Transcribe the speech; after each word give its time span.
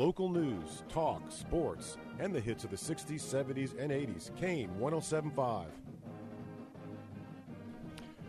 Local 0.00 0.30
news, 0.30 0.82
talk, 0.88 1.20
sports, 1.30 1.98
and 2.18 2.34
the 2.34 2.40
hits 2.40 2.64
of 2.64 2.70
the 2.70 2.76
60s, 2.76 3.20
70s, 3.20 3.78
and 3.78 3.90
80s. 3.92 4.34
Kane 4.34 4.70
1075. 4.78 5.66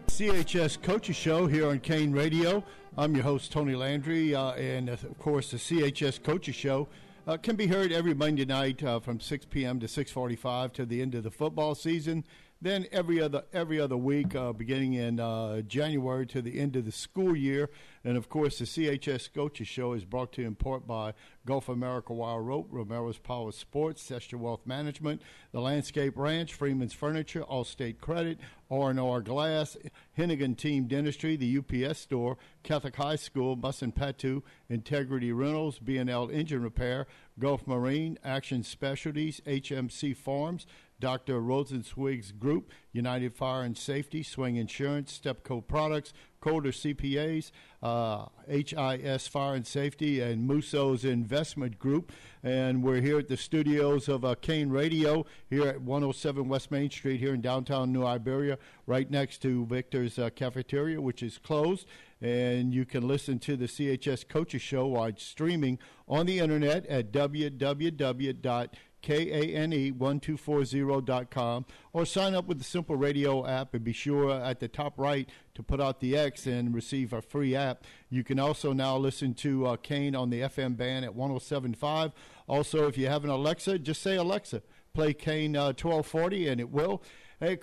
CHS 0.07 0.81
Coaches 0.81 1.15
Show 1.15 1.47
here 1.47 1.69
on 1.69 1.79
Kane 1.79 2.11
Radio. 2.11 2.61
I'm 2.97 3.15
your 3.15 3.23
host, 3.23 3.53
Tony 3.53 3.73
Landry, 3.73 4.35
uh, 4.35 4.51
and 4.51 4.89
uh, 4.89 4.93
of 4.95 5.17
course, 5.17 5.51
the 5.51 5.55
CHS 5.55 6.21
Coaches 6.21 6.55
Show 6.55 6.89
uh, 7.25 7.37
can 7.37 7.55
be 7.55 7.67
heard 7.67 7.93
every 7.93 8.13
Monday 8.13 8.43
night 8.43 8.83
uh, 8.83 8.99
from 8.99 9.21
6 9.21 9.45
p.m. 9.45 9.79
to 9.79 9.85
6:45 9.85 10.73
to 10.73 10.85
the 10.85 11.01
end 11.01 11.15
of 11.15 11.23
the 11.23 11.31
football 11.31 11.73
season. 11.73 12.25
Then 12.63 12.85
every 12.91 13.19
other 13.19 13.43
every 13.51 13.79
other 13.79 13.97
week, 13.97 14.35
uh, 14.35 14.53
beginning 14.53 14.93
in 14.93 15.19
uh, 15.19 15.61
January 15.61 16.27
to 16.27 16.43
the 16.43 16.59
end 16.59 16.75
of 16.75 16.85
the 16.85 16.91
school 16.91 17.35
year, 17.35 17.71
and 18.03 18.15
of 18.15 18.29
course 18.29 18.59
the 18.59 18.65
CHS 18.65 19.33
Coaches 19.33 19.67
Show 19.67 19.93
is 19.93 20.05
brought 20.05 20.31
to 20.33 20.41
you 20.41 20.47
in 20.47 20.53
part 20.53 20.85
by 20.85 21.15
Gulf 21.43 21.69
America 21.69 22.13
Wire 22.13 22.43
Rope, 22.43 22.67
Romero's 22.69 23.17
Power 23.17 23.51
Sports, 23.51 24.07
Sestra 24.07 24.37
Wealth 24.37 24.67
Management, 24.67 25.23
the 25.51 25.59
Landscape 25.59 26.13
Ranch, 26.15 26.53
Freeman's 26.53 26.93
Furniture, 26.93 27.41
Allstate 27.49 27.99
Credit, 27.99 28.37
R&R 28.69 29.21
Glass, 29.21 29.75
Hennigan 30.15 30.55
Team 30.55 30.85
Dentistry, 30.85 31.35
the 31.35 31.57
UPS 31.57 31.99
Store, 31.99 32.37
Catholic 32.61 32.95
High 32.95 33.15
School, 33.15 33.55
Bus 33.55 33.81
and 33.81 33.95
Patu, 33.95 34.43
Integrity 34.69 35.31
Rentals, 35.31 35.79
B&L 35.79 36.29
Engine 36.29 36.61
Repair, 36.61 37.07
Gulf 37.39 37.65
Marine, 37.65 38.19
Action 38.23 38.61
Specialties, 38.61 39.41
HMC 39.47 40.15
Farms, 40.15 40.67
Dr. 41.01 41.41
Rosenzweig's 41.41 42.31
Group, 42.31 42.71
United 42.93 43.35
Fire 43.35 43.63
and 43.63 43.77
Safety, 43.77 44.23
Swing 44.23 44.55
Insurance, 44.55 45.19
Stepco 45.21 45.67
Products, 45.67 46.13
Colder 46.39 46.71
CPAs, 46.71 47.51
uh, 47.83 48.25
HIS 48.47 49.27
Fire 49.27 49.55
and 49.55 49.67
Safety, 49.67 50.21
and 50.21 50.47
Muso's 50.47 51.03
Investment 51.03 51.77
Group. 51.77 52.11
And 52.43 52.81
we're 52.81 53.01
here 53.01 53.19
at 53.19 53.27
the 53.27 53.37
studios 53.37 54.07
of 54.07 54.23
uh, 54.23 54.35
Kane 54.41 54.69
Radio 54.69 55.25
here 55.49 55.67
at 55.67 55.81
107 55.81 56.47
West 56.47 56.71
Main 56.71 56.89
Street 56.89 57.19
here 57.19 57.33
in 57.33 57.41
downtown 57.41 57.91
New 57.91 58.05
Iberia, 58.05 58.57
right 58.87 59.09
next 59.09 59.41
to 59.43 59.65
Victor's 59.65 60.17
uh, 60.17 60.29
Cafeteria, 60.31 61.01
which 61.01 61.21
is 61.21 61.37
closed. 61.37 61.85
And 62.21 62.73
you 62.73 62.85
can 62.85 63.07
listen 63.07 63.39
to 63.39 63.57
the 63.57 63.65
CHS 63.65 64.27
Coaches 64.27 64.61
Show 64.61 64.87
while 64.87 65.11
streaming 65.17 65.79
on 66.07 66.27
the 66.27 66.39
internet 66.39 66.85
at 66.85 67.11
www 67.11 68.69
K-A-N-E1240.com, 69.01 71.65
or 71.93 72.05
sign 72.05 72.35
up 72.35 72.45
with 72.45 72.59
the 72.59 72.63
Simple 72.63 72.95
Radio 72.95 73.43
app 73.45 73.73
and 73.73 73.83
be 73.83 73.91
sure 73.93 74.29
at 74.31 74.59
the 74.59 74.67
top 74.67 74.99
right 74.99 75.27
to 75.55 75.63
put 75.63 75.81
out 75.81 75.99
the 75.99 76.15
X 76.15 76.45
and 76.45 76.75
receive 76.75 77.13
a 77.13 77.21
free 77.21 77.55
app. 77.55 77.83
You 78.09 78.23
can 78.23 78.39
also 78.39 78.73
now 78.73 78.97
listen 78.97 79.33
to 79.35 79.67
uh, 79.67 79.77
Kane 79.77 80.15
on 80.15 80.29
the 80.29 80.41
FM 80.41 80.75
band 80.77 81.05
at 81.05 81.15
107.5. 81.15 82.11
Also, 82.47 82.87
if 82.87 82.97
you 82.97 83.07
have 83.07 83.23
an 83.23 83.29
Alexa, 83.29 83.79
just 83.79 84.01
say 84.01 84.15
Alexa, 84.15 84.61
play 84.93 85.13
Kane 85.13 85.55
uh, 85.55 85.67
1240, 85.67 86.47
and 86.47 86.61
it 86.61 86.69
will. 86.69 87.01
Hey, 87.39 87.57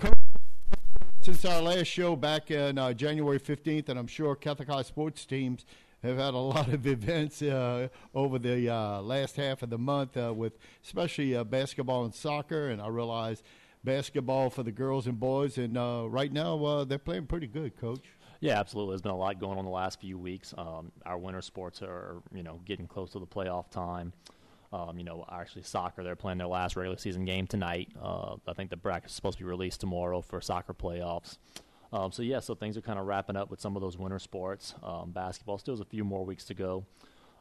since 1.28 1.44
our 1.44 1.60
last 1.60 1.86
show 1.86 2.16
back 2.16 2.50
in 2.50 2.78
uh, 2.78 2.90
January 2.94 3.38
15th, 3.38 3.90
and 3.90 3.98
I'm 3.98 4.06
sure 4.06 4.34
Catholic 4.34 4.68
High 4.68 4.82
sports 4.82 5.26
teams– 5.26 5.66
have 6.02 6.16
had 6.16 6.34
a 6.34 6.38
lot 6.38 6.68
of 6.72 6.86
events 6.86 7.42
uh, 7.42 7.88
over 8.14 8.38
the 8.38 8.68
uh, 8.68 9.00
last 9.02 9.36
half 9.36 9.62
of 9.62 9.70
the 9.70 9.78
month 9.78 10.16
uh, 10.16 10.32
with 10.34 10.58
especially 10.84 11.34
uh, 11.34 11.44
basketball 11.44 12.04
and 12.04 12.14
soccer, 12.14 12.68
and 12.68 12.80
I 12.80 12.88
realize 12.88 13.42
basketball 13.84 14.50
for 14.50 14.62
the 14.62 14.72
girls 14.72 15.06
and 15.06 15.18
boys, 15.18 15.58
and 15.58 15.76
uh, 15.76 16.06
right 16.08 16.32
now 16.32 16.84
they're 16.84 16.98
playing 16.98 17.26
pretty 17.26 17.46
good, 17.46 17.76
Coach. 17.78 18.04
Yeah, 18.40 18.58
absolutely. 18.58 18.92
There's 18.92 19.02
been 19.02 19.10
a 19.10 19.16
lot 19.16 19.40
going 19.40 19.58
on 19.58 19.64
the 19.64 19.70
last 19.70 20.00
few 20.00 20.16
weeks. 20.16 20.54
Um, 20.56 20.92
our 21.04 21.18
winter 21.18 21.42
sports 21.42 21.82
are, 21.82 22.22
you 22.32 22.44
know, 22.44 22.60
getting 22.64 22.86
close 22.86 23.10
to 23.12 23.18
the 23.18 23.26
playoff 23.26 23.68
time. 23.70 24.12
Um, 24.70 24.98
you 24.98 25.04
know, 25.04 25.24
actually 25.32 25.62
soccer, 25.62 26.04
they're 26.04 26.16
playing 26.16 26.38
their 26.38 26.46
last 26.46 26.76
regular 26.76 26.98
season 26.98 27.24
game 27.24 27.46
tonight. 27.46 27.88
I 28.02 28.52
think 28.54 28.70
the 28.70 28.76
bracket 28.76 29.10
is 29.10 29.16
supposed 29.16 29.38
to 29.38 29.44
be 29.44 29.48
released 29.48 29.80
tomorrow 29.80 30.20
for 30.20 30.40
soccer 30.40 30.74
playoffs. 30.74 31.38
Um, 31.92 32.12
so 32.12 32.22
yeah, 32.22 32.40
so 32.40 32.54
things 32.54 32.76
are 32.76 32.82
kind 32.82 32.98
of 32.98 33.06
wrapping 33.06 33.36
up 33.36 33.50
with 33.50 33.60
some 33.60 33.76
of 33.76 33.82
those 33.82 33.96
winter 33.96 34.18
sports. 34.18 34.74
Um, 34.82 35.10
basketball 35.12 35.58
still 35.58 35.74
has 35.74 35.80
a 35.80 35.86
few 35.86 36.04
more 36.04 36.24
weeks 36.24 36.44
to 36.46 36.54
go. 36.54 36.84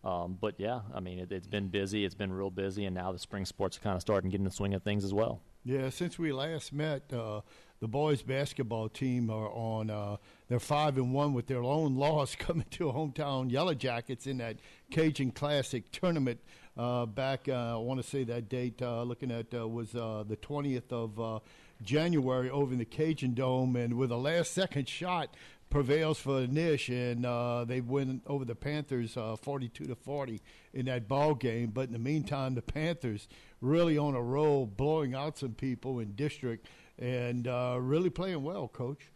Um, 0.03 0.37
but 0.39 0.55
yeah, 0.57 0.81
I 0.93 0.99
mean, 0.99 1.19
it, 1.19 1.31
has 1.31 1.47
been 1.47 1.67
busy. 1.67 2.05
It's 2.05 2.15
been 2.15 2.31
real 2.31 2.51
busy, 2.51 2.85
and 2.85 2.95
now 2.95 3.11
the 3.11 3.19
spring 3.19 3.45
sports 3.45 3.77
are 3.77 3.81
kind 3.81 3.95
of 3.95 4.01
starting 4.01 4.29
to 4.29 4.31
get 4.31 4.39
in 4.39 4.45
the 4.45 4.51
swing 4.51 4.73
of 4.73 4.83
things 4.83 5.03
as 5.03 5.13
well. 5.13 5.41
Yeah, 5.65 5.89
since 5.89 6.17
we 6.17 6.31
last 6.31 6.71
met, 6.71 7.11
uh, 7.11 7.41
the 7.81 7.89
boys 7.89 8.21
basketball 8.21 8.87
team 8.87 9.29
are 9.29 9.49
on. 9.49 9.89
Uh, 9.89 10.17
they're 10.47 10.59
five 10.61 10.97
and 10.97 11.13
one 11.13 11.33
with 11.33 11.47
their 11.47 11.63
own 11.63 11.95
loss 11.97 12.35
coming 12.35 12.65
to 12.71 12.85
hometown 12.85 13.51
Yellow 13.51 13.73
Jackets 13.73 14.27
in 14.27 14.37
that 14.37 14.57
Cajun 14.91 15.31
Classic 15.31 15.91
tournament. 15.91 16.39
Uh, 16.77 17.07
back, 17.07 17.49
uh, 17.49 17.73
I 17.73 17.77
want 17.77 18.01
to 18.01 18.07
say 18.07 18.23
that 18.25 18.49
date. 18.49 18.81
Uh, 18.81 19.03
looking 19.03 19.31
at 19.31 19.51
was 19.53 19.91
the 19.91 20.37
twentieth 20.41 20.93
of 20.93 21.41
January 21.81 22.49
over 22.49 22.73
in 22.73 22.79
the 22.79 22.85
Cajun 22.85 23.33
Dome, 23.33 23.75
and 23.75 23.95
with 23.95 24.11
a 24.11 24.17
last 24.17 24.51
second 24.51 24.87
shot 24.87 25.35
prevails 25.69 26.19
for 26.19 26.41
the 26.41 26.47
Nish, 26.47 26.89
and 26.89 27.25
uh, 27.25 27.65
they 27.65 27.81
win 27.81 28.21
over 28.27 28.45
the 28.45 28.55
Panthers 28.55 29.17
uh, 29.17 29.35
42 29.35 29.85
to 29.85 29.95
40 29.95 30.41
in 30.73 30.85
that 30.85 31.07
ball 31.07 31.35
game. 31.35 31.71
But 31.71 31.87
in 31.87 31.93
the 31.93 31.99
meantime, 31.99 32.55
the 32.55 32.61
Panthers 32.61 33.27
really 33.59 33.97
on 33.97 34.15
a 34.15 34.21
roll, 34.21 34.65
blowing 34.65 35.13
out 35.13 35.37
some 35.37 35.53
people 35.53 35.99
in 35.99 36.13
district, 36.13 36.67
and 36.97 37.47
uh, 37.47 37.77
really 37.79 38.09
playing 38.09 38.43
well, 38.43 38.67
Coach. 38.67 39.11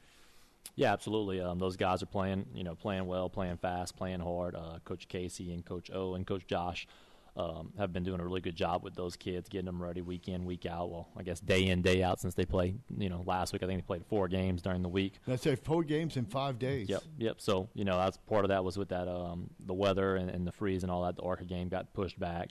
Yeah, 0.75 0.93
absolutely. 0.93 1.41
Um, 1.41 1.59
those 1.59 1.77
guys 1.77 2.01
are 2.01 2.07
playing, 2.07 2.45
you 2.53 2.63
know, 2.63 2.75
playing 2.75 3.05
well, 3.05 3.29
playing 3.29 3.57
fast, 3.57 3.95
playing 3.97 4.21
hard. 4.21 4.55
Coach 4.85 5.07
Casey 5.07 5.53
and 5.53 5.65
Coach 5.65 5.91
O 5.93 6.15
and 6.15 6.25
Coach 6.25 6.47
Josh 6.47 6.87
um, 7.37 7.71
have 7.77 7.93
been 7.93 8.03
doing 8.03 8.19
a 8.19 8.23
really 8.23 8.41
good 8.41 8.55
job 8.55 8.83
with 8.83 8.95
those 8.95 9.15
kids, 9.15 9.47
getting 9.47 9.65
them 9.65 9.81
ready 9.81 10.01
week 10.01 10.27
in, 10.27 10.45
week 10.45 10.65
out. 10.65 10.89
Well, 10.89 11.07
I 11.17 11.23
guess 11.23 11.39
day 11.39 11.67
in, 11.67 11.81
day 11.81 12.03
out 12.03 12.19
since 12.19 12.33
they 12.33 12.45
played. 12.45 12.79
You 12.97 13.09
know, 13.09 13.23
last 13.25 13.53
week 13.53 13.63
I 13.63 13.67
think 13.67 13.79
they 13.79 13.85
played 13.85 14.05
four 14.05 14.27
games 14.27 14.61
during 14.61 14.81
the 14.81 14.89
week. 14.89 15.13
That's 15.25 15.45
it, 15.45 15.63
four 15.63 15.83
games 15.83 16.17
in 16.17 16.25
five 16.25 16.59
days. 16.59 16.89
Yep, 16.89 17.03
yep. 17.17 17.35
So 17.39 17.69
you 17.73 17.85
know, 17.85 17.97
that's 17.97 18.17
part 18.17 18.43
of 18.43 18.49
that 18.49 18.63
was 18.63 18.77
with 18.77 18.89
that 18.89 19.07
um, 19.07 19.49
the 19.65 19.73
weather 19.73 20.15
and, 20.15 20.29
and 20.29 20.45
the 20.45 20.51
freeze 20.51 20.83
and 20.83 20.91
all 20.91 21.03
that. 21.03 21.15
The 21.15 21.23
ARCA 21.23 21.45
game 21.45 21.69
got 21.69 21.93
pushed 21.93 22.19
back. 22.19 22.49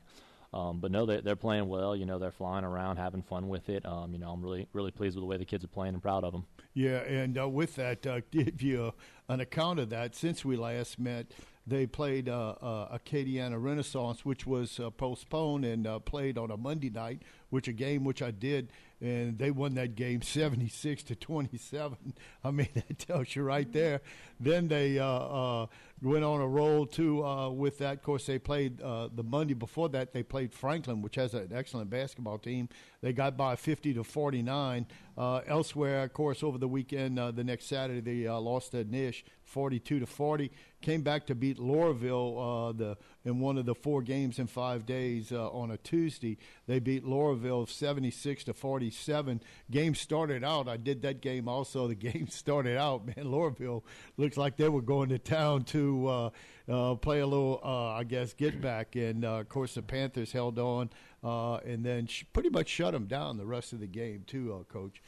Um, 0.52 0.80
but 0.80 0.90
no, 0.90 1.06
they, 1.06 1.20
they're 1.20 1.36
playing 1.36 1.68
well. 1.68 1.94
You 1.94 2.06
know, 2.06 2.18
they're 2.18 2.32
flying 2.32 2.64
around, 2.64 2.96
having 2.96 3.22
fun 3.22 3.48
with 3.48 3.68
it. 3.68 3.86
Um, 3.86 4.12
you 4.12 4.18
know, 4.18 4.30
I'm 4.30 4.42
really, 4.42 4.66
really 4.72 4.90
pleased 4.90 5.14
with 5.14 5.22
the 5.22 5.26
way 5.26 5.36
the 5.36 5.44
kids 5.44 5.64
are 5.64 5.68
playing 5.68 5.94
and 5.94 6.02
proud 6.02 6.24
of 6.24 6.32
them. 6.32 6.46
Yeah, 6.74 6.98
and 6.98 7.38
uh, 7.38 7.48
with 7.48 7.76
that, 7.76 8.06
uh, 8.06 8.20
give 8.30 8.60
you 8.60 8.92
an 9.28 9.40
account 9.40 9.78
of 9.78 9.90
that 9.90 10.16
since 10.16 10.44
we 10.44 10.56
last 10.56 10.98
met 10.98 11.26
they 11.66 11.86
played 11.86 12.28
uh, 12.28 12.54
uh, 12.60 12.98
Acadiana 12.98 13.62
Renaissance, 13.62 14.24
which 14.24 14.46
was 14.46 14.80
uh, 14.80 14.90
postponed 14.90 15.64
and 15.64 15.86
uh, 15.86 15.98
played 15.98 16.38
on 16.38 16.50
a 16.50 16.56
Monday 16.56 16.90
night, 16.90 17.22
which 17.50 17.68
a 17.68 17.72
game 17.72 18.04
which 18.04 18.22
I 18.22 18.30
did, 18.30 18.72
and 19.00 19.38
they 19.38 19.50
won 19.50 19.74
that 19.74 19.94
game 19.94 20.22
76 20.22 21.02
to 21.04 21.14
27. 21.14 22.14
I 22.42 22.50
mean, 22.50 22.68
that 22.74 22.98
tells 22.98 23.36
you 23.36 23.42
right 23.42 23.70
there. 23.72 24.00
Then 24.38 24.68
they 24.68 24.98
uh, 24.98 25.06
uh, 25.06 25.66
went 26.02 26.24
on 26.24 26.40
a 26.40 26.48
roll 26.48 26.86
too 26.86 27.24
uh, 27.24 27.50
with 27.50 27.78
that. 27.78 27.94
Of 27.94 28.02
course, 28.02 28.26
they 28.26 28.38
played 28.38 28.80
uh, 28.80 29.08
the 29.14 29.22
Monday 29.22 29.54
before 29.54 29.88
that. 29.90 30.12
They 30.12 30.22
played 30.22 30.52
Franklin, 30.52 31.02
which 31.02 31.16
has 31.16 31.34
an 31.34 31.50
excellent 31.54 31.90
basketball 31.90 32.38
team. 32.38 32.68
They 33.02 33.12
got 33.12 33.36
by 33.36 33.56
50 33.56 33.94
to 33.94 34.04
49. 34.04 34.86
Uh, 35.16 35.40
elsewhere, 35.46 36.04
of 36.04 36.12
course, 36.12 36.42
over 36.42 36.58
the 36.58 36.68
weekend, 36.68 37.18
the 37.18 37.44
next 37.44 37.66
Saturday, 37.66 38.00
they 38.00 38.28
lost 38.28 38.72
to 38.72 38.84
Nish 38.84 39.24
42 39.42 40.00
to 40.00 40.06
40 40.06 40.50
came 40.80 41.02
back 41.02 41.26
to 41.26 41.34
beat 41.34 41.58
Loreauville 41.58 42.70
uh, 42.70 42.72
the 42.72 42.96
in 43.24 43.38
one 43.38 43.58
of 43.58 43.66
the 43.66 43.74
four 43.74 44.00
games 44.00 44.38
in 44.38 44.46
five 44.46 44.86
days 44.86 45.30
uh, 45.30 45.50
on 45.50 45.70
a 45.70 45.76
Tuesday. 45.76 46.38
They 46.66 46.78
beat 46.78 47.04
Loreauville 47.04 47.68
76 47.68 48.44
to 48.44 48.54
47. 48.54 49.42
Game 49.70 49.94
started 49.94 50.42
out. 50.42 50.68
I 50.68 50.78
did 50.78 51.02
that 51.02 51.20
game 51.20 51.46
also. 51.48 51.86
The 51.86 51.94
game 52.10 52.28
started 52.28 52.78
out. 52.78 53.06
Man, 53.06 53.26
Loreauville 53.26 53.82
looks 54.16 54.38
like 54.38 54.56
they 54.56 54.70
were 54.70 54.80
going 54.80 55.10
to 55.10 55.18
town 55.18 55.64
to 55.90 56.06
uh, 56.06 56.30
uh 56.68 56.94
play 56.96 57.20
a 57.20 57.26
little, 57.26 57.60
uh, 57.64 57.94
I 57.94 58.04
guess, 58.04 58.32
get 58.32 58.60
back. 58.60 58.96
And 58.96 59.24
uh, 59.24 59.40
of 59.40 59.48
course, 59.48 59.74
the 59.74 59.82
Panthers 59.82 60.32
held 60.32 60.58
on 60.58 60.90
and 61.22 61.84
then 61.84 62.06
sh- 62.06 62.24
pretty 62.32 62.50
much 62.50 62.68
shut 62.68 62.92
them 62.92 63.06
down 63.06 63.36
the 63.36 63.46
rest 63.46 63.72
of 63.72 63.80
the 63.80 63.86
game 63.86 64.24
too, 64.26 64.64
Coach. 64.68 65.02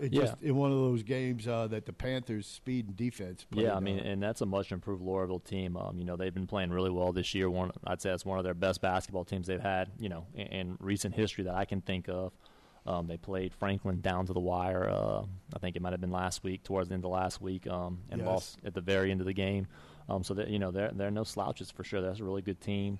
It 0.00 0.12
yeah. 0.12 0.22
just 0.22 0.42
in 0.42 0.56
one 0.56 0.72
of 0.72 0.78
those 0.78 1.04
games 1.04 1.46
uh, 1.46 1.68
that 1.68 1.86
the 1.86 1.92
Panthers' 1.92 2.48
speed 2.48 2.88
and 2.88 2.96
defense. 2.96 3.46
yeah, 3.52 3.76
I 3.76 3.80
mean, 3.80 4.00
and 4.00 4.20
that's 4.20 4.40
a 4.40 4.46
much 4.46 4.72
improved 4.72 5.04
Loreauville 5.04 5.44
team. 5.44 5.76
Um, 5.76 5.96
you 5.98 6.04
know, 6.04 6.16
they've 6.16 6.34
been 6.34 6.48
playing 6.48 6.70
really 6.70 6.90
well 6.90 7.12
this 7.12 7.32
year. 7.32 7.48
One, 7.48 7.70
I'd 7.86 8.02
say 8.02 8.10
that's 8.10 8.26
one 8.26 8.38
of 8.38 8.44
their 8.44 8.54
best 8.54 8.80
basketball 8.80 9.24
teams 9.24 9.46
they've 9.46 9.60
had. 9.60 9.92
You 10.00 10.08
know, 10.08 10.26
in, 10.34 10.46
in 10.46 10.76
recent 10.80 11.14
history 11.14 11.44
that 11.44 11.54
I 11.54 11.64
can 11.64 11.80
think 11.80 12.08
of. 12.08 12.32
Um, 12.86 13.06
they 13.06 13.16
played 13.16 13.54
Franklin 13.54 14.00
down 14.00 14.26
to 14.26 14.32
the 14.32 14.40
wire. 14.40 14.88
Uh, 14.90 15.22
I 15.54 15.58
think 15.58 15.76
it 15.76 15.80
might 15.80 15.92
have 15.92 16.00
been 16.00 16.10
last 16.10 16.42
week, 16.42 16.64
towards 16.64 16.88
the 16.88 16.94
end 16.94 17.04
of 17.04 17.12
last 17.12 17.40
week, 17.40 17.66
um, 17.66 18.00
and 18.10 18.20
yes. 18.20 18.26
lost 18.26 18.58
at 18.64 18.74
the 18.74 18.80
very 18.80 19.10
end 19.10 19.20
of 19.20 19.26
the 19.26 19.32
game. 19.32 19.66
Um, 20.08 20.22
so 20.22 20.34
that 20.34 20.48
you 20.48 20.58
know, 20.58 20.70
they're 20.70 20.90
they're 20.94 21.10
no 21.10 21.24
slouches 21.24 21.70
for 21.70 21.84
sure. 21.84 22.00
That's 22.00 22.20
a 22.20 22.24
really 22.24 22.42
good 22.42 22.60
team. 22.60 22.98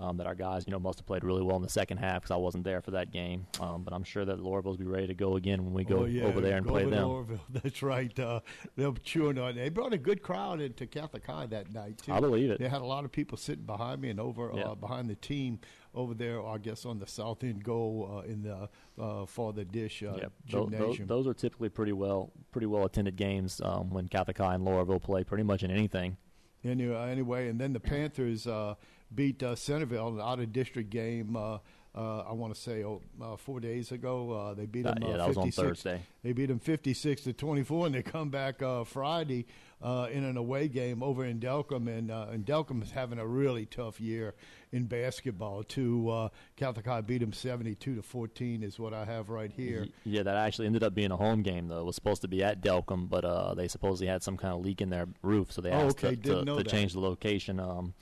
um, 0.00 0.16
that 0.16 0.26
our 0.26 0.34
guys, 0.34 0.64
you 0.66 0.72
know, 0.72 0.80
must 0.80 0.98
have 0.98 1.06
played 1.06 1.22
really 1.22 1.40
well 1.42 1.54
in 1.54 1.62
the 1.62 1.68
second 1.68 1.98
half 1.98 2.22
because 2.22 2.32
I 2.32 2.36
wasn't 2.36 2.64
there 2.64 2.80
for 2.80 2.90
that 2.90 3.12
game. 3.12 3.46
Um, 3.60 3.84
but 3.84 3.94
I'm 3.94 4.02
sure 4.02 4.24
that 4.24 4.38
Loreauvilles 4.40 4.64
will 4.64 4.76
be 4.76 4.84
ready 4.86 5.06
to 5.06 5.14
go 5.14 5.36
again 5.36 5.64
when 5.64 5.72
we 5.72 5.84
go 5.84 5.98
oh, 6.00 6.04
yeah, 6.06 6.24
over 6.24 6.40
there 6.40 6.56
and 6.56 6.66
play 6.66 6.84
them. 6.84 7.08
Loreauville. 7.08 7.38
That's 7.62 7.80
right. 7.80 8.18
Uh, 8.18 8.40
they're 8.74 8.90
chewing 9.04 9.38
on. 9.38 9.54
They 9.54 9.68
brought 9.68 9.92
a 9.92 9.98
good 9.98 10.20
crowd 10.20 10.60
into 10.60 10.88
Catholic 10.88 11.24
High 11.24 11.46
that 11.46 11.72
night 11.72 11.98
too. 11.98 12.12
I 12.12 12.18
believe 12.18 12.50
it. 12.50 12.58
They 12.58 12.68
had 12.68 12.82
a 12.82 12.84
lot 12.86 13.04
of 13.04 13.12
people 13.12 13.38
sitting 13.38 13.66
behind 13.66 14.00
me 14.00 14.10
and 14.10 14.18
over 14.18 14.50
Yeah. 14.52 14.62
uh, 14.62 14.74
behind 14.74 15.08
the 15.08 15.14
team 15.14 15.60
over 15.94 16.12
there. 16.12 16.44
I 16.44 16.58
guess 16.58 16.84
on 16.84 16.98
the 16.98 17.06
south 17.06 17.44
end 17.44 17.62
goal 17.62 18.20
uh, 18.24 18.28
in 18.28 18.42
the 18.42 18.68
uh, 19.00 19.26
for 19.26 19.52
the 19.52 19.64
dish 19.64 20.02
uh, 20.02 20.16
Yep. 20.16 20.32
Tho- 20.50 20.66
tho- 20.66 20.70
gymnasium. 20.70 21.06
those 21.06 21.28
are 21.28 21.34
typically 21.34 21.68
pretty 21.68 21.92
well 21.92 22.32
pretty 22.50 22.66
well 22.66 22.84
attended 22.84 23.14
games 23.14 23.60
um, 23.64 23.90
when 23.90 24.08
Catholic 24.08 24.38
High 24.38 24.56
and 24.56 24.66
Loreauville 24.66 25.00
play 25.02 25.22
pretty 25.22 25.44
much 25.44 25.62
in 25.62 25.70
anything. 25.70 26.16
Anyway, 26.64 27.10
anyway, 27.10 27.48
and 27.48 27.60
then 27.60 27.72
the 27.72 27.80
Panthers 27.80 28.46
uh, 28.46 28.74
beat 29.14 29.42
uh, 29.42 29.54
Centerville 29.54 30.08
in 30.08 30.14
an 30.14 30.20
out 30.20 30.40
of 30.40 30.52
district 30.52 30.90
game. 30.90 31.36
Uh, 31.36 31.58
uh, 31.94 32.20
I 32.28 32.32
want 32.32 32.54
to 32.54 32.60
say 32.60 32.82
oh, 32.84 33.00
uh, 33.22 33.36
four 33.36 33.60
days 33.60 33.92
ago. 33.92 34.30
Uh, 34.32 34.54
they 34.54 34.66
beat 34.66 34.82
them. 34.82 34.96
yeah, 35.00 35.08
uh, 35.08 35.16
that 35.18 35.28
was 35.28 35.36
on 35.36 35.44
56 35.44 35.68
Thursday. 35.82 36.02
They 36.22 36.32
beat 36.32 36.46
them 36.46 36.58
fifty-six 36.58 37.22
to 37.22 37.32
twenty-four, 37.32 37.86
and 37.86 37.94
they 37.94 38.02
come 38.02 38.30
back 38.30 38.62
uh, 38.62 38.84
Friday 38.84 39.46
uh, 39.82 40.08
in 40.10 40.24
an 40.24 40.36
away 40.36 40.68
game 40.68 41.02
over 41.02 41.24
in 41.24 41.38
Delcambre, 41.38 41.98
and, 41.98 42.10
uh, 42.10 42.26
and 42.30 42.44
Delcambre 42.46 42.82
is 42.84 42.90
having 42.90 43.18
a 43.18 43.26
really 43.26 43.66
tough 43.66 44.00
year 44.00 44.34
in 44.72 44.86
basketball 44.86 45.62
too. 45.62 46.08
Uh, 46.10 46.28
Catholic 46.56 46.86
High 46.86 47.02
beat 47.02 47.18
them 47.18 47.32
seventy-two 47.32 47.94
to 47.96 48.02
fourteen, 48.02 48.62
is 48.62 48.78
what 48.78 48.92
I 48.94 49.04
have 49.04 49.28
right 49.28 49.52
here. 49.52 49.86
Yeah, 50.04 50.22
that 50.24 50.36
actually 50.36 50.66
ended 50.66 50.82
up 50.82 50.94
being 50.94 51.10
a 51.12 51.16
home 51.16 51.42
game 51.42 51.68
though. 51.68 51.80
It 51.80 51.84
was 51.84 51.94
supposed 51.94 52.22
to 52.22 52.28
be 52.28 52.42
at 52.42 52.60
Delcambre, 52.62 53.08
but 53.08 53.24
uh, 53.24 53.54
they 53.54 53.68
supposedly 53.68 54.06
had 54.08 54.22
some 54.22 54.36
kind 54.36 54.54
of 54.54 54.60
leak 54.64 54.80
in 54.80 54.88
their 54.90 55.06
roof, 55.22 55.52
so 55.52 55.60
they 55.60 55.70
Oh, 55.70 55.86
asked 55.86 56.02
okay, 56.02 56.16
to, 56.16 56.44
to, 56.44 56.56
to 56.56 56.64
change 56.64 56.94
the 56.94 57.00
location. 57.00 57.60
Um, 57.60 57.94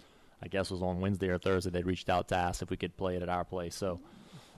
I 0.43 0.49
guess 0.49 0.71
it 0.71 0.75
was 0.75 0.83
on 0.83 1.01
Wednesday 1.01 1.29
or 1.29 1.39
Thursday. 1.39 1.71
They 1.71 1.83
reached 1.83 2.09
out 2.09 2.29
to 2.29 2.37
ask 2.37 2.63
if 2.63 2.71
we 2.71 2.77
could 2.77 2.97
play 2.97 3.17
it 3.17 3.23
at 3.23 3.29
our 3.29 3.45
place. 3.45 3.75
So, 3.75 4.01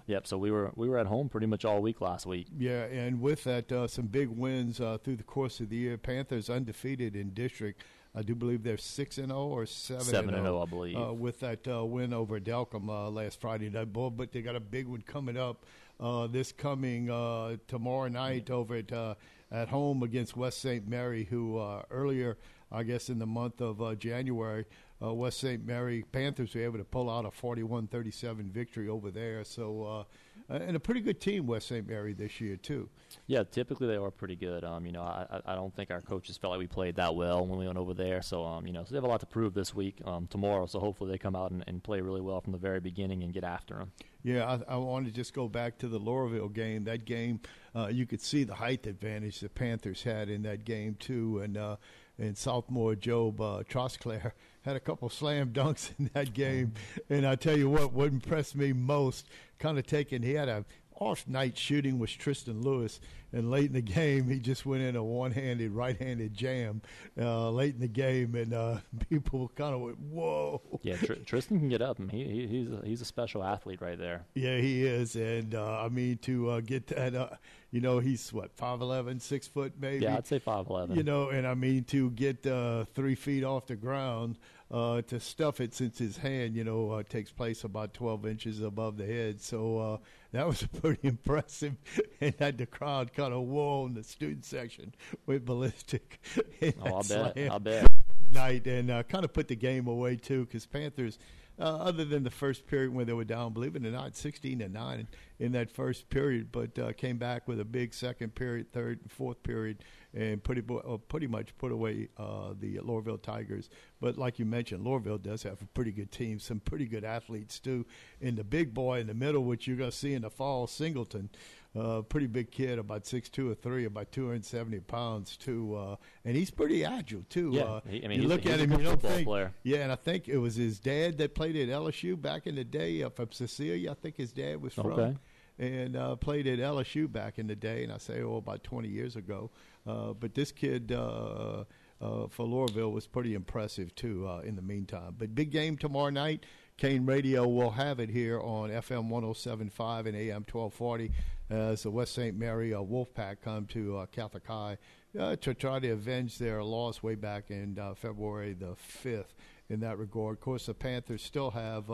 yep. 0.06 0.26
So 0.26 0.38
we 0.38 0.50
were 0.50 0.72
we 0.76 0.88
were 0.88 0.98
at 0.98 1.06
home 1.06 1.28
pretty 1.28 1.46
much 1.46 1.64
all 1.64 1.81
week 1.81 2.00
last 2.00 2.26
week. 2.26 2.46
Yeah, 2.56 2.84
and 2.84 3.20
with 3.20 3.44
that, 3.44 3.70
uh, 3.70 3.86
some 3.86 4.06
big 4.06 4.28
wins 4.28 4.81
uh, 4.81 4.98
through 5.02 5.16
the 5.16 5.25
course 5.25 5.60
of 5.60 5.69
the 5.69 5.76
year. 5.76 5.98
Panthers 5.98 6.48
undefeated 6.48 7.16
in 7.16 7.31
district. 7.31 7.82
I 8.16 8.22
do 8.22 8.36
believe 8.36 8.62
they're 8.62 8.76
six 8.76 9.19
and 9.19 9.28
zero 9.28 9.46
or 9.46 9.66
seven 9.66 10.04
Seven 10.04 10.34
and 10.34 10.44
0, 10.44 10.62
I 10.62 10.66
believe. 10.66 10.96
Uh, 10.96 11.12
with 11.12 11.40
that 11.40 11.66
uh, 11.66 11.84
win 11.84 12.12
over 12.12 12.38
Delcambre 12.38 13.06
uh, 13.06 13.10
last 13.10 13.40
Friday 13.40 13.69
night. 13.69 13.92
Boy, 13.92 14.10
but 14.10 14.31
they 14.31 14.40
got 14.40 14.54
a 14.54 14.60
big 14.60 14.86
one 14.86 15.02
coming 15.02 15.36
up 15.36 15.64
uh, 16.00 16.26
this 16.26 16.52
coming 16.52 17.10
uh, 17.10 17.56
tomorrow 17.69 18.08
night 18.08 18.50
over 18.50 18.76
at 18.76 18.92
uh, 18.92 19.14
at 19.50 19.69
home 19.69 20.02
against 20.02 20.36
West 20.36 20.60
St. 20.60 20.86
Mary, 20.88 21.25
who 21.25 21.58
uh, 21.58 21.82
earlier, 21.90 22.36
I 22.72 22.82
guess, 22.82 23.08
in 23.08 23.19
the 23.19 23.26
month 23.26 23.60
of 23.60 23.81
uh, 23.81 23.94
January, 23.94 24.64
uh, 25.04 25.12
West 25.12 25.40
St. 25.40 25.64
Mary 25.64 26.04
Panthers 26.12 26.54
were 26.54 26.62
able 26.62 26.78
to 26.78 26.84
pull 26.84 27.10
out 27.10 27.24
a 27.24 27.30
41-37 27.30 28.50
victory 28.50 28.88
over 28.88 29.10
there. 29.10 29.44
So, 29.44 30.06
uh, 30.48 30.54
and 30.54 30.76
a 30.76 30.80
pretty 30.80 31.00
good 31.00 31.20
team, 31.20 31.46
West 31.46 31.68
St. 31.68 31.86
Mary 31.86 32.12
this 32.12 32.40
year 32.40 32.56
too. 32.56 32.88
Yeah, 33.26 33.44
typically 33.44 33.86
they 33.86 33.96
are 33.96 34.10
pretty 34.10 34.36
good. 34.36 34.64
Um, 34.64 34.84
you 34.84 34.92
know, 34.92 35.02
I, 35.02 35.40
I 35.46 35.54
don't 35.54 35.74
think 35.74 35.90
our 35.90 36.00
coaches 36.00 36.36
felt 36.36 36.52
like 36.52 36.58
we 36.58 36.66
played 36.66 36.96
that 36.96 37.14
well 37.14 37.46
when 37.46 37.58
we 37.58 37.66
went 37.66 37.78
over 37.78 37.94
there. 37.94 38.22
So, 38.22 38.44
um, 38.44 38.66
you 38.66 38.72
know, 38.72 38.84
so 38.84 38.90
they 38.90 38.96
have 38.96 39.04
a 39.04 39.08
lot 39.08 39.20
to 39.20 39.26
prove 39.26 39.54
this 39.54 39.74
week, 39.74 40.00
um, 40.04 40.26
tomorrow. 40.26 40.66
So 40.66 40.80
hopefully 40.80 41.10
they 41.10 41.18
come 41.18 41.34
out 41.34 41.50
and, 41.50 41.64
and 41.66 41.82
play 41.82 42.00
really 42.00 42.20
well 42.20 42.40
from 42.40 42.52
the 42.52 42.58
very 42.58 42.80
beginning 42.80 43.22
and 43.22 43.32
get 43.32 43.44
after 43.44 43.74
them. 43.74 43.92
Yeah, 44.22 44.58
I, 44.68 44.74
I 44.74 44.76
want 44.76 45.06
to 45.06 45.12
just 45.12 45.34
go 45.34 45.48
back 45.48 45.78
to 45.78 45.88
the 45.88 46.00
Loreauville 46.00 46.52
game. 46.52 46.84
That 46.84 47.04
game, 47.04 47.40
uh, 47.74 47.88
you 47.88 48.06
could 48.06 48.20
see 48.20 48.44
the 48.44 48.54
height 48.54 48.86
advantage 48.86 49.40
the 49.40 49.50
Panthers 49.50 50.02
had 50.02 50.28
in 50.30 50.42
that 50.42 50.64
game 50.64 50.96
too, 50.98 51.40
and 51.40 51.58
uh, 51.58 51.76
and 52.18 52.34
Southmore 52.34 52.98
Job 52.98 53.40
uh, 53.40 53.62
Trosclair 53.68 54.32
had 54.64 54.76
a 54.76 54.81
couple 54.81 55.08
slam 55.08 55.50
dunks 55.52 55.90
in 55.99 56.11
that 56.14 56.32
game. 56.34 56.75
And 57.11 57.26
I 57.26 57.37
tell 57.37 57.56
you 57.56 57.69
what, 57.69 57.93
what 57.93 58.08
impressed 58.08 58.56
me 58.56 58.72
most, 58.72 59.26
kind 59.58 59.78
of 59.78 59.87
taking, 59.87 60.22
he 60.22 60.34
had 60.34 60.49
a 60.49 60.64
off 61.00 61.26
night 61.26 61.58
shooting 61.58 61.99
was 61.99 62.12
Tristan 62.12 62.62
Lewis, 62.62 63.00
and 63.32 63.50
late 63.50 63.66
in 63.66 63.72
the 63.72 63.81
game 63.82 64.28
he 64.28 64.38
just 64.38 64.64
went 64.64 64.81
in 64.81 64.94
a 64.94 65.02
one-handed 65.02 65.72
right-handed 65.72 66.32
jam 66.32 66.81
uh, 67.20 67.50
late 67.50 67.75
in 67.75 67.81
the 67.81 67.88
game, 67.88 68.37
and 68.37 68.55
uh, 68.55 68.76
people 69.11 69.50
kind 69.56 69.75
of 69.75 69.81
went, 69.81 69.99
"Whoa!" 69.99 70.62
Yeah, 70.82 70.94
Tr- 70.96 71.14
Tristan 71.26 71.58
can 71.58 71.69
get 71.69 71.82
up. 71.82 71.99
and 71.99 72.12
He, 72.12 72.22
he 72.22 72.46
he's 72.46 72.70
a, 72.70 72.81
he's 72.84 73.00
a 73.00 73.05
special 73.05 73.43
athlete 73.43 73.81
right 73.81 73.99
there. 73.99 74.25
Yeah, 74.34 74.58
he 74.58 74.87
is, 74.87 75.17
and 75.17 75.56
uh, 75.56 75.81
I 75.81 75.88
mean 75.88 76.19
to 76.19 76.50
uh, 76.50 76.60
get 76.60 76.87
that, 76.87 77.17
uh, 77.17 77.31
you 77.72 77.81
know, 77.81 77.99
he's 77.99 78.32
what 78.32 78.56
5'11", 78.56 79.20
6 79.20 79.49
foot 79.49 79.72
maybe. 79.81 80.05
Yeah, 80.05 80.17
I'd 80.17 80.28
say 80.28 80.38
five 80.38 80.69
eleven. 80.69 80.94
you 80.96 81.02
know, 81.02 81.31
and 81.31 81.44
I 81.44 81.55
mean 81.55 81.82
to 81.87 82.10
get 82.12 82.46
uh, 82.46 82.84
three 82.94 83.17
feet 83.17 83.43
off 83.43 83.67
the 83.67 83.75
ground 83.75 84.38
uh, 84.70 85.02
to 85.02 85.20
stuff 85.20 85.61
it 85.61 85.75
since 85.75 85.99
his 85.99 86.16
hand, 86.16 86.56
you 86.56 86.64
know, 86.64 86.90
uh, 86.90 87.02
takes 87.02 87.31
place 87.31 87.64
about 87.64 87.94
twelve 87.94 88.26
inches 88.26 88.61
above 88.61 88.96
the 88.96 89.06
head. 89.06 89.40
So 89.40 89.78
uh, 89.78 89.96
that 90.32 90.46
was 90.46 90.62
pretty 90.81 91.06
impressive, 91.08 91.76
and 92.20 92.34
had 92.38 92.58
the 92.58 92.66
crowd 92.66 93.12
kind 93.12 93.32
of 93.32 93.43
whoa 93.43 93.87
in 93.87 93.94
the 93.94 94.02
student 94.05 94.44
section 94.44 94.94
went 95.26 95.44
ballistic. 95.44 96.20
in 96.61 96.75
Oh, 96.82 96.99
I 96.99 97.02
bet. 97.02 97.50
I 97.52 97.58
bet. 97.58 97.90
night 98.32 98.66
and 98.66 98.90
uh, 98.90 99.02
kind 99.05 99.25
of 99.25 99.32
put 99.32 99.49
the 99.49 99.56
game 99.56 99.87
away 99.87 100.16
too 100.16 100.44
because 100.44 100.67
Panthers, 100.67 101.19
uh, 101.58 101.62
other 101.62 102.05
than 102.05 102.25
the 102.25 102.31
first 102.31 102.67
period 102.67 102.93
when 102.93 103.06
they 103.06 103.12
were 103.12 103.25
down, 103.25 103.52
believe 103.52 103.76
it 103.76 103.87
or 103.87 103.90
not, 103.90 104.17
sixteen 104.17 104.58
to 104.58 104.69
nine 104.69 105.06
in 105.38 105.52
that 105.52 105.70
first 105.70 106.08
period, 106.10 106.50
but 106.50 106.76
uh, 106.78 106.93
came 106.93 107.17
back 107.19 107.46
with 107.46 107.60
a 107.60 107.64
big 107.64 107.94
second 107.94 108.34
period, 108.34 108.72
third, 108.72 109.00
and 109.02 109.12
fourth 109.12 109.43
period, 109.43 109.84
and 110.14 110.43
pretty 110.43 110.61
bo- 110.61 110.78
uh, 110.78 110.96
pretty 110.96 111.26
much 111.26 111.56
put 111.58 111.72
away 111.72 112.08
uh, 112.16 112.55
the 112.58 112.76
Loreauville 112.78 113.20
Tigers. 113.22 113.69
But 114.00 114.16
like 114.16 114.38
you 114.38 114.44
mentioned, 114.44 114.84
Loreauville 114.84 115.22
does 115.22 115.43
have 115.43 115.61
a 115.61 115.66
pretty 115.66 115.90
good 115.93 116.12
team, 116.12 116.38
some 116.38 116.61
pretty 116.61 116.87
good 116.87 117.05
athletes 117.05 117.58
too. 117.58 117.84
And 118.20 118.37
the 118.37 118.44
big 118.44 118.72
boy 118.75 119.00
in 119.00 119.06
the 119.08 119.14
middle, 119.14 119.44
which 119.44 119.66
you're 119.66 119.76
going 119.76 119.90
to 119.90 119.96
see 119.96 120.14
in 120.14 120.22
the 120.22 120.31
fall, 120.31 120.66
Singleton. 120.66 121.31
Uh, 121.76 122.02
pretty 122.02 122.28
big 122.28 122.52
kid, 122.52 122.78
about 122.78 123.05
six 123.05 123.28
two 123.28 123.50
or 123.50 123.55
three, 123.56 123.84
about 123.84 124.12
two 124.12 124.26
hundred 124.28 124.44
seventy 124.44 124.78
pounds 124.78 125.37
too, 125.37 125.75
uh, 125.75 125.96
and 126.25 126.37
he's 126.37 126.49
pretty 126.49 126.84
agile 126.84 127.25
too. 127.28 127.50
Yeah, 127.52 127.62
uh, 127.64 127.81
he- 127.90 128.05
I 128.05 128.06
mean, 128.06 128.22
you 128.22 128.28
look 128.28 128.46
at 128.46 128.60
him, 128.60 128.70
you 128.70 128.78
don't 128.84 129.02
think, 129.02 129.26
player. 129.26 129.52
yeah, 129.64 129.78
and 129.78 129.90
I 129.90 129.96
think 129.96 130.28
it 130.28 130.37
was 130.37 130.55
his 130.55 130.78
dad 130.78 131.19
that 131.19 131.34
played 131.34 131.56
at 131.56 131.69
LSU 131.69 132.14
back 132.22 132.46
in 132.46 132.55
the 132.55 132.62
day 132.62 133.02
uh, 133.02 133.08
from 133.10 133.32
Cecilia. 133.32 133.90
I 133.90 133.94
think 133.94 134.17
his 134.17 134.31
dad 134.31 134.62
was 134.62 134.72
from, 134.72 134.93
Okay. 134.93 135.17
And 135.58 135.96
uh, 135.96 136.16
played 136.16 136.46
at 136.46 136.58
LSU 136.58 137.10
back 137.10 137.38
in 137.38 137.46
the 137.46 137.54
day. 137.54 137.84
And 137.84 137.92
I 137.92 137.98
say, 137.98 138.22
oh, 138.22 138.36
about 138.36 138.64
twenty 138.64 138.88
years 138.88 139.16
ago. 139.16 139.50
Uh, 139.86 140.12
but 140.12 140.34
this 140.34 140.50
kid 140.50 140.92
uh, 140.92 141.64
uh, 142.00 142.26
for 142.28 142.46
Loreauville 142.46 142.92
was 142.92 143.06
pretty 143.06 143.34
impressive 143.34 143.94
too. 143.94 144.26
Uh, 144.26 144.40
in 144.40 144.56
the 144.56 144.62
meantime, 144.62 145.14
but 145.18 145.34
big 145.34 145.50
game 145.50 145.76
tomorrow 145.76 146.10
night. 146.10 146.44
Kane 146.76 147.06
Radio 147.06 147.46
will 147.46 147.70
have 147.70 148.00
it 148.00 148.10
here 148.10 148.40
on 148.40 148.68
FM 148.68 149.08
107.5 149.08 150.06
and 150.06 150.16
AM 150.16 150.44
1240 150.50 151.12
as 151.48 151.84
the 151.84 151.90
West 151.92 152.14
St. 152.14 152.36
Mary 152.36 152.74
uh, 152.74 152.80
Wolfpack 152.80 153.36
come 153.44 153.64
to 153.66 154.04
Catholic 154.10 154.44
High 154.44 154.76
to 155.14 155.54
try 155.54 155.78
to 155.78 155.90
avenge 155.90 156.36
their 156.38 156.64
loss 156.64 157.00
way 157.00 157.14
back 157.14 157.52
in 157.52 157.78
February 157.94 158.54
the 158.54 158.74
5th 159.04 159.34
in 159.68 159.78
that 159.80 159.98
regard. 159.98 160.38
Of 160.38 160.40
course, 160.40 160.66
the 160.66 160.74
Panthers 160.74 161.22
still 161.22 161.52
have 161.52 161.84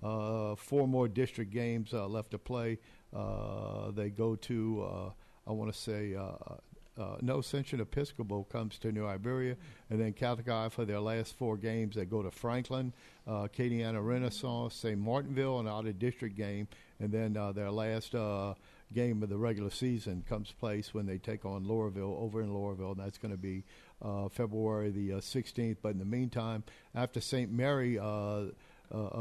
four 0.00 0.86
more 0.86 1.08
district 1.08 1.52
games 1.52 1.92
uh, 1.92 2.06
left 2.06 2.30
to 2.32 2.38
play. 2.38 2.78
Uh, 3.14 3.90
they 3.92 4.10
go 4.10 4.36
to, 4.36 4.82
uh, 4.82 5.10
I 5.50 5.52
want 5.52 5.72
to 5.72 5.78
say, 5.78 6.14
uh, 6.14 6.56
uh, 6.98 7.16
no 7.20 7.38
Ascension 7.38 7.80
Episcopal 7.80 8.44
comes 8.44 8.78
to 8.78 8.90
New 8.90 9.06
Iberia, 9.06 9.56
and 9.88 10.00
then 10.00 10.12
Catholic 10.12 10.48
High 10.48 10.68
for 10.68 10.84
their 10.84 11.00
last 11.00 11.36
four 11.36 11.56
games 11.56 11.94
they 11.94 12.04
go 12.04 12.22
to 12.22 12.30
Franklin, 12.30 12.92
uh, 13.26 13.46
Renaissance, 13.52 14.74
St. 14.74 14.98
Martinville, 14.98 15.60
an 15.60 15.68
out 15.68 15.86
of 15.86 15.98
district 15.98 16.36
game, 16.36 16.66
and 16.98 17.12
then 17.12 17.36
uh, 17.36 17.52
their 17.52 17.70
last 17.70 18.14
uh, 18.14 18.54
game 18.92 19.22
of 19.22 19.28
the 19.28 19.36
regular 19.36 19.70
season 19.70 20.24
comes 20.28 20.50
place 20.50 20.92
when 20.92 21.06
they 21.06 21.18
take 21.18 21.44
on 21.44 21.64
Loreauville 21.64 22.18
over 22.20 22.42
in 22.42 22.48
Loreauville, 22.48 22.92
and 22.92 23.00
that's 23.00 23.18
going 23.18 23.32
to 23.32 23.38
be 23.38 23.64
uh, 24.02 24.28
February 24.28 24.90
the 24.90 25.14
uh, 25.14 25.16
16th. 25.18 25.76
But 25.80 25.90
in 25.90 25.98
the 25.98 26.04
meantime, 26.04 26.64
after 26.94 27.20
St. 27.20 27.50
Mary 27.52 27.98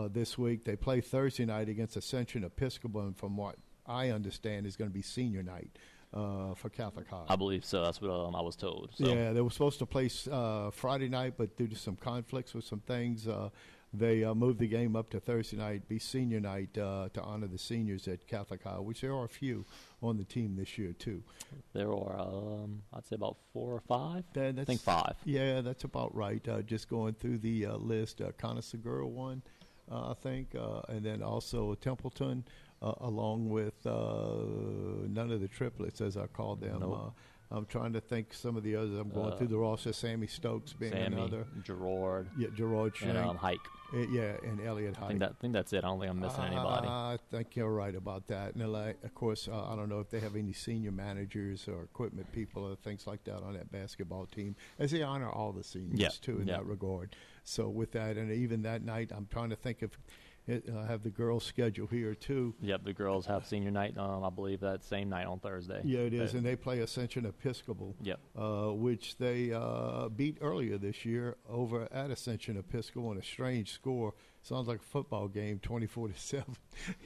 uh, 0.08 0.14
this 0.14 0.38
week, 0.38 0.64
they 0.64 0.76
play 0.76 1.02
Thursday 1.02 1.46
night 1.46 1.70
against 1.70 1.96
Ascension 1.98 2.44
Episcopal, 2.44 3.02
and 3.02 3.16
from 3.16 3.38
what 3.38 3.56
I 3.86 4.10
understand, 4.10 4.66
is 4.66 4.76
going 4.76 4.90
to 4.90 4.94
be 4.94 5.02
senior 5.02 5.44
night 5.44 5.70
uh, 6.14 6.54
for 6.56 6.70
Catholic 6.70 7.08
High. 7.08 7.26
I 7.30 7.36
believe 7.36 7.66
so. 7.66 7.84
That's 7.84 8.02
what 8.02 8.12
um, 8.12 8.36
I 8.36 8.42
was 8.42 8.56
told. 8.56 8.92
So. 8.96 9.08
Yeah, 9.08 9.34
they 9.34 9.42
were 9.42 9.50
supposed 9.50 9.80
to 9.80 9.86
play 9.86 10.10
uh, 10.32 10.72
Friday 10.72 11.10
night, 11.10 11.34
but 11.38 11.56
due 11.58 11.68
to 11.68 11.76
some 11.76 11.96
conflicts 11.96 12.54
with 12.54 12.66
some 12.66 12.80
things, 12.82 13.28
uh, 13.28 13.50
they 13.94 14.24
uh, 14.24 14.34
moved 14.36 14.60
the 14.60 14.68
game 14.68 14.96
up 14.96 15.10
to 15.12 15.20
Thursday 15.20 15.58
night, 15.58 15.88
be 15.88 15.98
senior 15.98 16.40
night 16.40 16.78
uh, 16.78 17.10
to 17.14 17.22
honor 17.22 17.48
the 17.48 17.58
seniors 17.58 18.08
at 18.08 18.28
Catholic 18.28 18.64
High, 18.64 18.80
which 18.80 19.02
there 19.02 19.14
are 19.14 19.26
a 19.26 19.30
few 19.30 19.66
on 20.02 20.18
the 20.18 20.26
team 20.26 20.56
this 20.56 20.78
year 20.78 20.94
too. 20.94 21.24
There 21.74 21.92
are, 21.92 22.20
um, 22.20 22.84
I'd 22.94 23.06
say, 23.06 23.16
about 23.16 23.38
four 23.54 23.74
or 23.74 23.82
five. 23.82 24.26
That- 24.34 24.60
I 24.60 24.66
think 24.66 24.82
five. 24.82 25.16
Yeah, 25.24 25.62
that's 25.62 25.84
about 25.84 26.14
right. 26.16 26.46
Uh, 26.48 26.62
just 26.62 26.90
going 26.90 27.14
through 27.14 27.40
the 27.40 27.68
uh, 27.68 27.78
list, 27.78 28.22
uh, 28.22 28.32
Conasagura 28.38 29.08
one, 29.08 29.42
uh, 29.46 29.57
I 29.92 30.14
think, 30.16 30.56
uh, 30.56 30.82
and 30.90 31.06
then 31.06 31.22
also 31.24 31.76
Templeton, 31.76 32.44
uh, 32.82 32.94
along 33.02 33.50
with 33.50 33.86
uh, 33.86 34.34
none 35.08 35.32
of 35.32 35.42
the 35.42 35.48
triplets, 35.48 36.02
as 36.02 36.18
I 36.18 36.28
called 36.28 36.62
them. 36.62 36.80
Nope. 36.82 37.14
I'm 37.50 37.66
trying 37.66 37.94
to 37.94 38.02
think 38.02 38.34
some 38.34 38.58
of 38.58 38.64
the 38.64 38.76
others. 38.76 39.00
I'm 39.00 39.10
going 39.10 39.32
Uh, 39.32 39.38
through 39.38 39.48
the 39.48 39.58
roster. 39.58 39.94
Sammy 39.94 40.28
Stokes 40.28 40.74
being 40.74 40.92
Sammy, 40.92 41.16
another. 41.16 41.48
Gerard, 41.64 42.28
Yeah, 42.38 42.50
Gerard 42.54 42.98
Shank. 42.98 43.12
and 43.16 43.18
um, 43.20 43.38
Hike. 43.38 43.62
Uh, 43.94 44.00
yeah, 44.00 44.36
and 44.44 44.60
Elliot 44.60 44.98
I 45.02 45.08
think 45.08 45.20
that 45.22 45.30
I 45.30 45.34
think 45.40 45.54
that's 45.54 45.72
it. 45.72 45.78
I 45.78 45.88
don't 45.88 45.98
think 46.02 46.10
I'm 46.12 46.20
missing 46.20 46.44
anybody. 46.44 46.88
Uh, 46.88 46.92
I 46.92 47.18
think 47.32 47.56
you're 47.56 47.72
right 47.74 47.96
about 47.96 48.28
that. 48.28 48.56
And 48.56 48.70
like, 48.74 49.02
of 49.02 49.16
course, 49.16 49.48
uh, 49.48 49.64
I 49.72 49.78
don't 49.78 49.88
know 49.88 50.02
if 50.02 50.10
they 50.10 50.20
have 50.20 50.36
any 50.36 50.52
senior 50.52 50.92
managers 50.92 51.70
or 51.70 51.84
equipment 51.84 52.30
people 52.34 52.66
or 52.68 52.76
things 52.76 53.08
like 53.08 53.24
that 53.24 53.38
on 53.42 53.54
that 53.54 53.72
basketball 53.72 54.26
team, 54.26 54.58
as 54.78 54.92
they 54.92 55.02
honor 55.02 55.30
all 55.30 55.54
the 55.54 55.64
seniors 55.64 55.98
Yeah, 56.02 56.10
too 56.20 56.42
in 56.42 56.48
yeah. 56.50 56.58
that 56.58 56.66
regard. 56.66 57.16
So 57.48 57.70
with 57.70 57.94
that, 57.94 58.18
and 58.18 58.30
even 58.32 58.62
that 58.64 58.84
night, 58.84 59.12
I'm 59.16 59.26
trying 59.32 59.50
to 59.52 59.56
think 59.56 59.78
if 59.82 59.92
it, 60.48 60.66
uh, 60.70 60.86
have 60.86 61.02
the 61.04 61.10
girls' 61.10 61.46
schedule 61.46 61.88
here 61.88 62.14
too. 62.14 62.54
Yep, 62.62 62.84
the 62.84 62.94
girls 62.94 63.26
have 63.26 63.46
senior 63.46 63.72
night. 63.72 63.98
Um, 63.98 64.24
I 64.26 64.30
believe 64.30 64.60
that 64.62 64.84
same 64.84 65.08
night 65.10 65.26
on 65.28 65.40
Thursday. 65.40 65.82
Yeah, 65.86 66.00
it 66.02 66.14
is, 66.14 66.32
They- 66.34 66.38
and 66.40 66.46
they 66.48 66.56
play 66.58 66.80
Ascension 66.80 67.26
Episcopal. 67.26 67.96
Yep. 68.02 68.20
uh, 68.38 68.74
which 68.74 69.18
they 69.18 69.52
uh, 69.54 70.10
beat 70.10 70.38
earlier 70.42 70.78
this 70.78 71.06
year 71.06 71.38
over 71.50 71.88
at 71.92 72.12
Ascension 72.12 72.58
Episcopal 72.58 73.12
in 73.14 73.18
a 73.18 73.24
strange 73.24 73.72
score. 73.74 74.14
Sounds 74.44 74.68
like 74.68 74.80
a 74.80 74.84
football 74.84 75.28
game, 75.28 75.60
twenty-four 75.60 76.08
to 76.08 76.18
seven. 76.18 76.56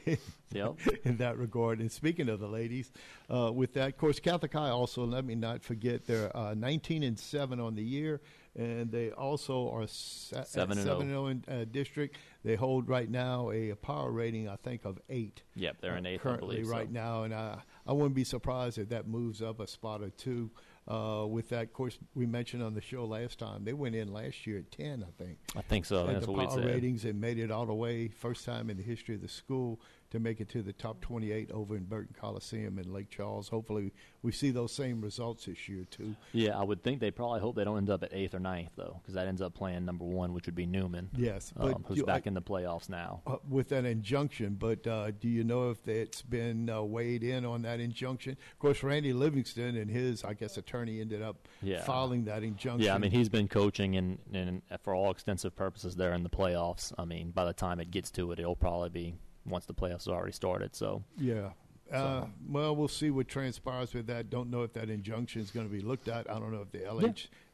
Yep. 0.54 0.80
in 1.06 1.16
that 1.18 1.38
regard. 1.38 1.80
And 1.80 1.90
speaking 1.90 2.28
of 2.28 2.42
the 2.42 2.48
ladies, 2.48 2.92
uh, 3.34 3.54
with 3.54 3.74
that, 3.76 3.88
of 3.88 3.98
course, 3.98 4.20
Catholic 4.20 4.52
High 4.52 4.70
also. 4.70 5.06
Let 5.06 5.24
me 5.24 5.34
not 5.34 5.64
forget 5.64 6.06
they're 6.06 6.36
uh, 6.36 6.54
nineteen 6.54 7.04
and 7.04 7.18
seven 7.18 7.60
on 7.60 7.76
the 7.76 7.84
year, 7.84 8.20
and 8.56 8.92
they 8.92 9.12
also 9.12 9.72
are 9.72 9.88
se- 9.88 10.44
Seven 10.46 10.78
and 10.78 10.86
seven 10.86 11.14
oh. 11.16 11.28
and 11.28 11.48
oh 11.48 11.54
in 11.56 11.62
uh, 11.62 11.66
district. 11.72 12.18
They 12.44 12.56
hold 12.56 12.90
right 12.90 13.10
now 13.10 13.50
a, 13.52 13.74
power 13.76 14.12
rating, 14.12 14.50
I 14.50 14.58
think, 14.58 14.84
of 14.84 15.00
eight. 15.10 15.42
Yep, 15.56 15.78
they're 15.82 15.96
in 15.96 16.06
uh, 16.06 16.10
eighth, 16.10 16.20
I 16.20 16.24
currently 16.24 16.56
believe. 16.58 16.68
so. 16.68 16.74
right 16.74 16.92
now, 16.92 17.24
and 17.24 17.34
I 17.34 17.60
I 17.88 17.94
wouldn't 17.94 18.16
be 18.16 18.26
surprised 18.26 18.78
if 18.78 18.90
that 18.90 19.08
moves 19.08 19.42
up 19.42 19.60
a 19.60 19.68
spot 19.68 20.02
or 20.02 20.10
two. 20.10 20.52
Uh, 20.88 21.26
with 21.28 21.50
that, 21.50 21.64
of 21.64 21.74
course, 21.74 21.98
we 22.16 22.26
mentioned 22.26 22.64
on 22.64 22.74
the 22.74 22.82
show 22.82 23.06
last 23.06 23.38
time 23.38 23.64
they 23.64 23.74
went 23.74 23.96
in 23.96 24.12
last 24.12 24.48
year 24.48 24.58
at 24.58 24.72
ten, 24.72 25.06
I 25.08 25.24
think. 25.24 25.38
I 25.56 25.62
think 25.62 25.86
so. 25.86 26.08
That's 26.08 26.26
the 26.26 26.32
what 26.32 26.40
we 26.40 26.62
power 26.62 26.66
ratings 26.66 27.06
and 27.06 27.22
made 27.22 27.38
it 27.38 27.52
all 27.52 27.66
the 27.66 27.74
way 27.74 28.08
first 28.08 28.46
time 28.46 28.70
in 28.70 28.78
the 28.78 28.84
history 28.84 29.16
of 29.16 29.22
the 29.22 29.28
school 29.28 29.80
to 30.12 30.20
make 30.20 30.40
it 30.42 30.50
to 30.50 30.62
the 30.62 30.74
top 30.74 31.02
28 31.02 31.52
over 31.52 31.76
in 31.76 31.84
Burton 31.86 32.16
Coliseum 32.20 32.78
in 32.78 32.94
Lake 32.94 33.10
Charles. 33.10 33.50
Hopefully, 33.50 33.94
we 34.22 34.32
see 34.32 34.52
those 34.52 34.72
same 34.72 35.02
results 35.02 35.46
this 35.46 35.68
year 35.68 35.86
too. 35.90 36.16
Yeah, 36.34 36.58
I 36.60 36.64
would 36.64 36.84
think 36.84 37.00
they 37.00 37.12
probably 37.12 37.40
hope 37.40 37.56
they 37.56 37.64
don't 37.64 37.78
end 37.78 37.90
up 37.90 38.04
at 38.04 38.14
eighth 38.14 38.34
or 38.36 38.40
ninth 38.40 38.72
though, 38.76 39.00
because 39.02 39.16
that 39.16 39.28
ends 39.28 39.42
up 39.42 39.54
playing 39.54 39.86
number 39.86 40.06
one, 40.06 40.34
which 40.34 40.46
would 40.46 40.56
be 40.56 40.66
Newman. 40.66 41.10
Yes, 41.16 41.52
but 41.56 41.74
um, 41.76 41.86
who's 41.88 41.98
you- 41.98 42.06
back 42.06 42.24
I- 42.26 42.28
in 42.28 42.34
the 42.34 42.42
playoffs 42.42 42.90
now. 42.90 43.22
Uh, 43.26 43.38
with 43.50 43.70
that 43.70 43.86
injunction, 43.86 44.56
but 44.60 44.86
uh, 44.86 45.12
do 45.12 45.28
you 45.30 45.44
know 45.44 45.70
if 45.72 45.88
it's 45.88 46.22
been 46.22 46.70
uh, 46.70 46.82
weighed 46.84 47.24
in 47.24 47.46
on 47.46 47.62
that 47.64 47.80
injunction? 47.80 48.34
Of 48.34 48.60
course, 48.60 48.84
Randy 48.84 49.14
Livingston 49.14 49.76
and 49.78 49.90
his, 49.90 50.24
I 50.24 50.34
guess, 50.34 50.58
attorney 50.58 51.00
ended 51.02 51.22
up 51.22 51.48
Yeah. 51.62 51.82
filing 51.84 52.26
that 52.26 52.44
injunction. 52.44 52.86
Yeah, 52.86 52.96
I 52.96 52.98
mean 52.98 53.12
he's 53.12 53.30
been 53.30 53.48
coaching 53.48 53.96
and, 53.96 54.20
and 54.34 54.62
for 54.84 54.94
all 54.94 55.10
extensive 55.12 55.56
purposes 55.56 55.96
there 55.96 56.14
in 56.14 56.24
the 56.24 56.30
playoffs. 56.30 56.92
I 56.98 57.06
mean 57.06 57.32
by 57.32 57.46
the 57.46 57.54
time 57.54 57.80
it 57.80 57.92
gets 57.92 58.12
to 58.12 58.32
it, 58.32 58.40
it'll 58.40 58.56
probably 58.56 58.90
be 58.90 59.16
once 59.46 59.66
the 59.66 59.74
playoffs 59.74 60.06
have 60.06 60.14
already 60.14 60.34
started. 60.34 60.76
So 60.76 61.04
Yeah. 61.18 61.52
Uh, 61.92 62.26
well, 62.48 62.74
we'll 62.74 62.88
see 62.88 63.10
what 63.10 63.28
transpires 63.28 63.94
with 63.94 64.08
that. 64.08 64.30
Don't 64.30 64.50
know 64.50 64.64
if 64.64 64.72
that 64.74 64.90
injunction 64.90 65.42
is 65.42 65.52
going 65.52 65.68
to 65.68 65.74
be 65.74 65.82
looked 65.82 66.08
at. 66.08 66.30
I 66.30 66.40
don't 66.40 66.54
know 66.54 66.62
if 66.62 66.72
the 66.72 66.80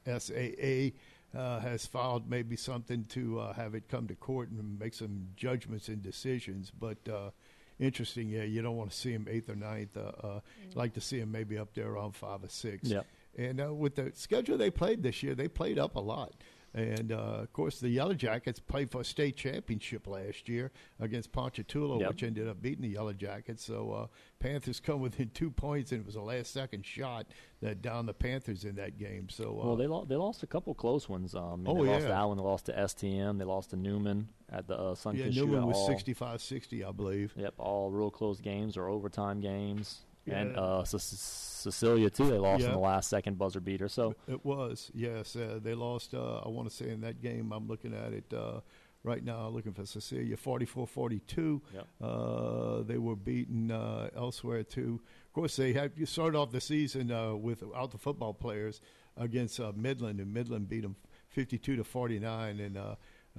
LHSAA 0.06 0.94
uh, 1.36 1.60
has 1.60 1.86
filed 1.86 2.30
maybe 2.30 2.56
something 2.56 3.06
to 3.06 3.40
uh, 3.40 3.54
have 3.54 3.76
it 3.76 3.88
come 3.90 4.08
to 4.08 4.16
court 4.16 4.50
and 4.50 4.80
make 4.80 4.94
some 4.94 5.28
judgments 5.36 5.88
and 5.88 6.04
decisions. 6.04 6.72
But 6.80 6.98
uh, 7.12 7.32
interesting, 7.80 8.30
yeah, 8.30 8.44
you 8.44 8.62
don't 8.62 8.78
want 8.78 8.92
to 8.92 8.96
see 8.98 9.12
him 9.12 9.28
eighth 9.30 9.50
or 9.50 9.56
ninth. 9.56 9.98
Uh, 9.98 10.12
uh, 10.28 10.40
Like 10.76 10.94
to 10.94 11.02
see 11.02 11.20
him 11.20 11.32
maybe 11.32 11.58
up 11.58 11.74
there 11.74 11.88
around 11.88 12.16
five 12.16 12.44
or 12.44 12.50
six. 12.50 12.90
Yep. 12.90 13.06
And 13.38 13.62
uh, 13.62 13.74
with 13.74 13.96
the 13.96 14.12
schedule 14.16 14.58
they 14.58 14.72
played 14.72 15.04
this 15.04 15.22
year, 15.22 15.36
they 15.36 15.48
played 15.48 15.78
up 15.78 15.96
a 15.96 16.00
lot. 16.00 16.34
And 16.78 17.12
uh, 17.12 17.16
of 17.16 17.52
course, 17.54 17.80
the 17.80 17.90
Yellow 17.90 18.14
Jackets 18.14 18.60
played 18.60 18.92
for 18.92 19.02
a 19.02 19.04
state 19.04 19.36
championship 19.36 20.06
last 20.06 20.48
year 20.48 20.72
against 21.00 21.32
Ponchatoula, 21.32 22.00
Yep. 22.02 22.10
which 22.10 22.22
ended 22.24 22.48
up 22.48 22.62
beating 22.62 22.84
the 22.84 22.90
Yellow 22.90 23.14
Jackets. 23.14 23.66
So 23.66 23.92
uh, 23.92 24.08
Panthers 24.40 24.80
come 24.80 25.02
within 25.02 25.30
two 25.34 25.50
points, 25.50 25.92
and 25.92 26.02
it 26.02 26.06
was 26.06 26.16
a 26.16 26.22
last-second 26.22 26.86
shot 26.86 27.26
that 27.62 27.82
downed 27.82 28.08
the 28.08 28.14
Panthers 28.14 28.64
in 28.64 28.76
that 28.76 29.00
game. 29.00 29.28
So 29.28 29.60
uh, 29.60 29.66
well, 29.66 29.76
they 29.76 29.88
lost 29.88 30.08
they 30.10 30.16
lost 30.18 30.44
a 30.44 30.48
couple 30.48 30.76
close 30.76 31.10
ones. 31.10 31.34
Um, 31.34 31.64
Oh, 31.66 31.84
they 31.84 31.90
lost 31.90 32.06
to 32.06 32.14
Allen, 32.14 32.38
they 32.38 32.44
lost 32.44 32.66
to 32.68 32.74
STM, 32.74 33.40
they 33.40 33.46
lost 33.46 33.72
to 33.72 33.76
Newman 33.76 34.28
at 34.52 34.68
the 34.68 34.76
uh, 34.78 34.94
Sunkiss 34.94 35.34
yeah, 35.34 35.42
Newman 35.42 35.66
was 35.66 35.78
all- 35.78 35.90
65-60, 35.90 36.88
I 36.88 36.92
believe. 36.92 37.34
Yep, 37.36 37.56
all 37.58 37.90
real 37.90 38.12
close 38.12 38.40
games 38.40 38.78
or 38.78 38.88
overtime 38.88 39.42
games. 39.42 40.02
And 40.36 40.58
uh, 40.58 40.84
Ce- 40.84 41.02
Cecilia 41.64 42.10
too. 42.10 42.30
They 42.30 42.38
lost 42.38 42.62
Yeah. 42.62 42.68
in 42.68 42.74
the 42.74 42.80
last 42.80 43.10
second 43.10 43.38
buzzer 43.38 43.60
beater. 43.60 43.88
So 43.88 44.16
It 44.28 44.44
was, 44.46 44.92
yes. 44.94 45.36
Uh, 45.36 45.60
they 45.62 45.74
lost, 45.74 46.14
uh, 46.14 46.38
I 46.46 46.50
want 46.50 46.70
to 46.70 46.76
say 46.76 46.90
in 46.90 47.02
that 47.02 47.22
game, 47.22 47.52
I'm 47.52 47.68
looking 47.68 47.94
at 47.94 48.14
it 48.14 48.32
uh, 48.34 48.62
right 49.04 49.24
now, 49.24 49.48
looking 49.50 49.74
for 49.74 49.86
Cecilia, 49.86 50.36
44-42. 50.38 51.62
Yep. 51.74 51.88
Uh, 52.02 52.82
they 52.84 52.98
were 52.98 53.16
beaten 53.16 53.72
uh, 53.72 54.10
elsewhere, 54.16 54.64
too. 54.64 55.02
Of 55.28 55.34
course, 55.34 55.56
they 55.56 55.74
had 55.74 55.92
you 55.96 56.06
started 56.06 56.38
off 56.38 56.52
the 56.52 56.62
season 56.62 57.12
uh, 57.12 57.36
without 57.36 57.92
the 57.92 57.98
football 57.98 58.34
players 58.34 58.82
against 59.16 59.60
uh, 59.60 59.72
Midland, 59.76 60.20
and 60.20 60.34
Midland 60.34 60.70
beat 60.70 60.82
them 60.82 60.96
52 61.30 61.76
to 61.78 61.84
49. 61.84 62.60
And 62.60 62.78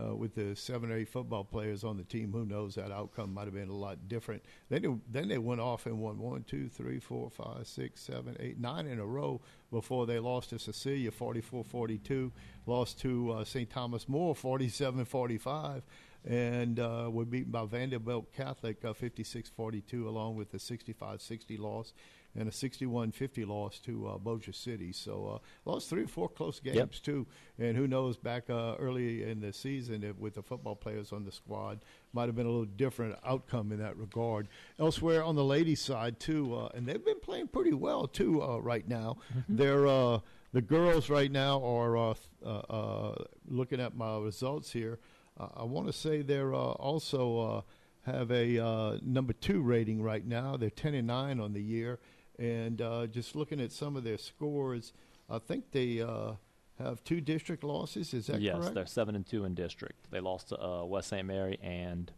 uh, 0.01 0.15
with 0.15 0.35
the 0.35 0.55
seven 0.55 0.91
or 0.91 0.97
eight 0.97 1.09
football 1.09 1.45
players 1.45 1.85
on 1.85 1.97
the 1.97 2.05
team, 2.05 2.33
who 2.33 2.45
knows 2.45 2.75
that 2.75 2.93
outcome 2.93 3.35
might 3.35 3.45
have 3.45 3.55
been 3.55 3.69
a 3.69 3.75
lot 3.75 4.09
different. 4.09 4.43
Then 4.69 4.83
they, 4.83 5.21
then 5.21 5.29
they 5.29 5.39
went 5.39 5.61
off 5.61 5.87
and 5.87 5.99
won 5.99 6.19
one, 6.19 6.45
two, 6.45 6.69
three, 6.69 7.01
four, 7.01 7.31
five, 7.31 7.67
six, 7.67 8.01
seven, 8.01 8.37
eight, 8.41 8.59
nine 8.59 8.87
in 8.87 8.99
a 8.99 9.07
row 9.07 9.41
before 9.71 10.07
they 10.07 10.19
lost 10.19 10.51
to 10.51 10.59
Cecilia 10.59 11.11
44-42, 11.11 12.31
lost 12.67 13.01
to 13.01 13.33
uh, 13.33 13.45
St. 13.45 13.69
Thomas 13.69 14.09
More 14.09 14.35
47-45, 14.35 15.83
and 16.27 16.81
uh, 16.81 17.09
were 17.11 17.25
beaten 17.25 17.53
by 17.53 17.65
Vanderbilt 17.65 18.33
Catholic 18.33 18.85
uh, 18.85 18.93
56-42, 18.93 20.07
along 20.07 20.37
with 20.37 20.51
the 20.51 20.59
65-60 20.59 21.59
loss 21.59 21.93
and 22.37 22.49
a 22.49 22.53
61-50 22.53 23.47
loss 23.47 23.79
to 23.81 24.07
uh, 24.09 24.19
Bossier 24.19 24.53
City. 24.53 24.93
So 24.93 25.41
uh, 25.43 25.71
lost 25.71 25.89
three 25.89 26.05
or 26.05 26.09
four 26.09 26.29
close 26.29 26.61
games 26.61 26.77
Yep. 26.77 26.91
too, 27.03 27.27
and 27.59 27.77
who 27.77 27.89
knows 27.89 28.17
back 28.17 28.49
uh, 28.51 28.75
early 28.79 29.23
in 29.29 29.41
the 29.41 29.53
season 29.53 30.05
if, 30.05 30.17
with 30.19 30.35
the 30.35 30.43
football 30.43 30.77
players 30.77 31.13
on 31.13 31.25
the 31.25 31.33
squad 31.33 31.81
might 32.13 32.27
have 32.27 32.37
been 32.37 32.47
a 32.47 32.51
little 32.51 32.65
different 32.65 33.17
outcome 33.25 33.73
in 33.73 33.79
that 33.79 33.97
regard. 33.97 34.49
Elsewhere 34.79 35.23
on 35.25 35.35
the 35.37 35.45
ladies' 35.45 35.81
side 35.81 36.21
too, 36.21 36.55
uh, 36.55 36.69
and 36.75 36.87
they've 36.87 37.05
been 37.05 37.21
playing 37.21 37.49
pretty 37.49 37.73
well 37.75 38.07
too 38.07 38.43
uh, 38.43 38.59
right 38.59 38.87
now. 38.89 39.17
They're 39.49 39.87
uh, 39.87 40.21
the 40.53 40.63
girls 40.63 41.11
right 41.11 41.31
now 41.31 41.63
are 41.63 41.97
uh, 41.97 42.15
uh, 42.45 42.49
uh, 42.49 43.25
looking 43.49 43.81
at 43.81 43.95
my 43.97 44.17
results 44.19 44.73
here. 44.73 44.99
Uh, 45.39 45.49
I 45.59 45.65
want 45.65 45.87
to 45.89 45.93
say 45.93 46.23
they're 46.23 46.55
uh, 46.55 46.59
also 46.59 47.39
uh, 47.39 48.11
have 48.11 48.31
a 48.31 48.59
uh, 48.59 48.99
number 49.03 49.33
two 49.35 49.61
rating 49.61 50.03
right 50.03 50.25
now. 50.27 50.57
They're 50.57 50.71
ten 50.71 50.95
and 50.95 51.07
nine 51.07 51.39
on 51.41 51.53
the 51.53 51.63
year, 51.63 51.99
and 52.39 52.81
uh, 52.81 53.07
just 53.07 53.35
looking 53.35 53.61
at 53.61 53.73
some 53.73 53.97
of 53.97 54.05
their 54.05 54.19
scores, 54.19 54.93
I 55.29 55.39
think 55.39 55.73
they 55.73 56.01
uh, 56.01 56.33
have 56.79 57.03
two 57.05 57.21
district 57.21 57.65
losses. 57.65 58.15
Is 58.15 58.27
that 58.29 58.41
yes, 58.41 58.55
correct? 58.55 58.67
Yes, 58.67 58.75
they're 58.75 58.87
seven 58.87 59.15
and 59.17 59.27
two 59.27 59.45
in 59.45 59.55
district. 59.55 60.11
They 60.11 60.21
lost 60.21 60.49
to 60.51 60.63
uh, 60.63 60.85
West 60.85 61.09
St. 61.09 61.27
Mary 61.27 61.59
and 61.63 62.13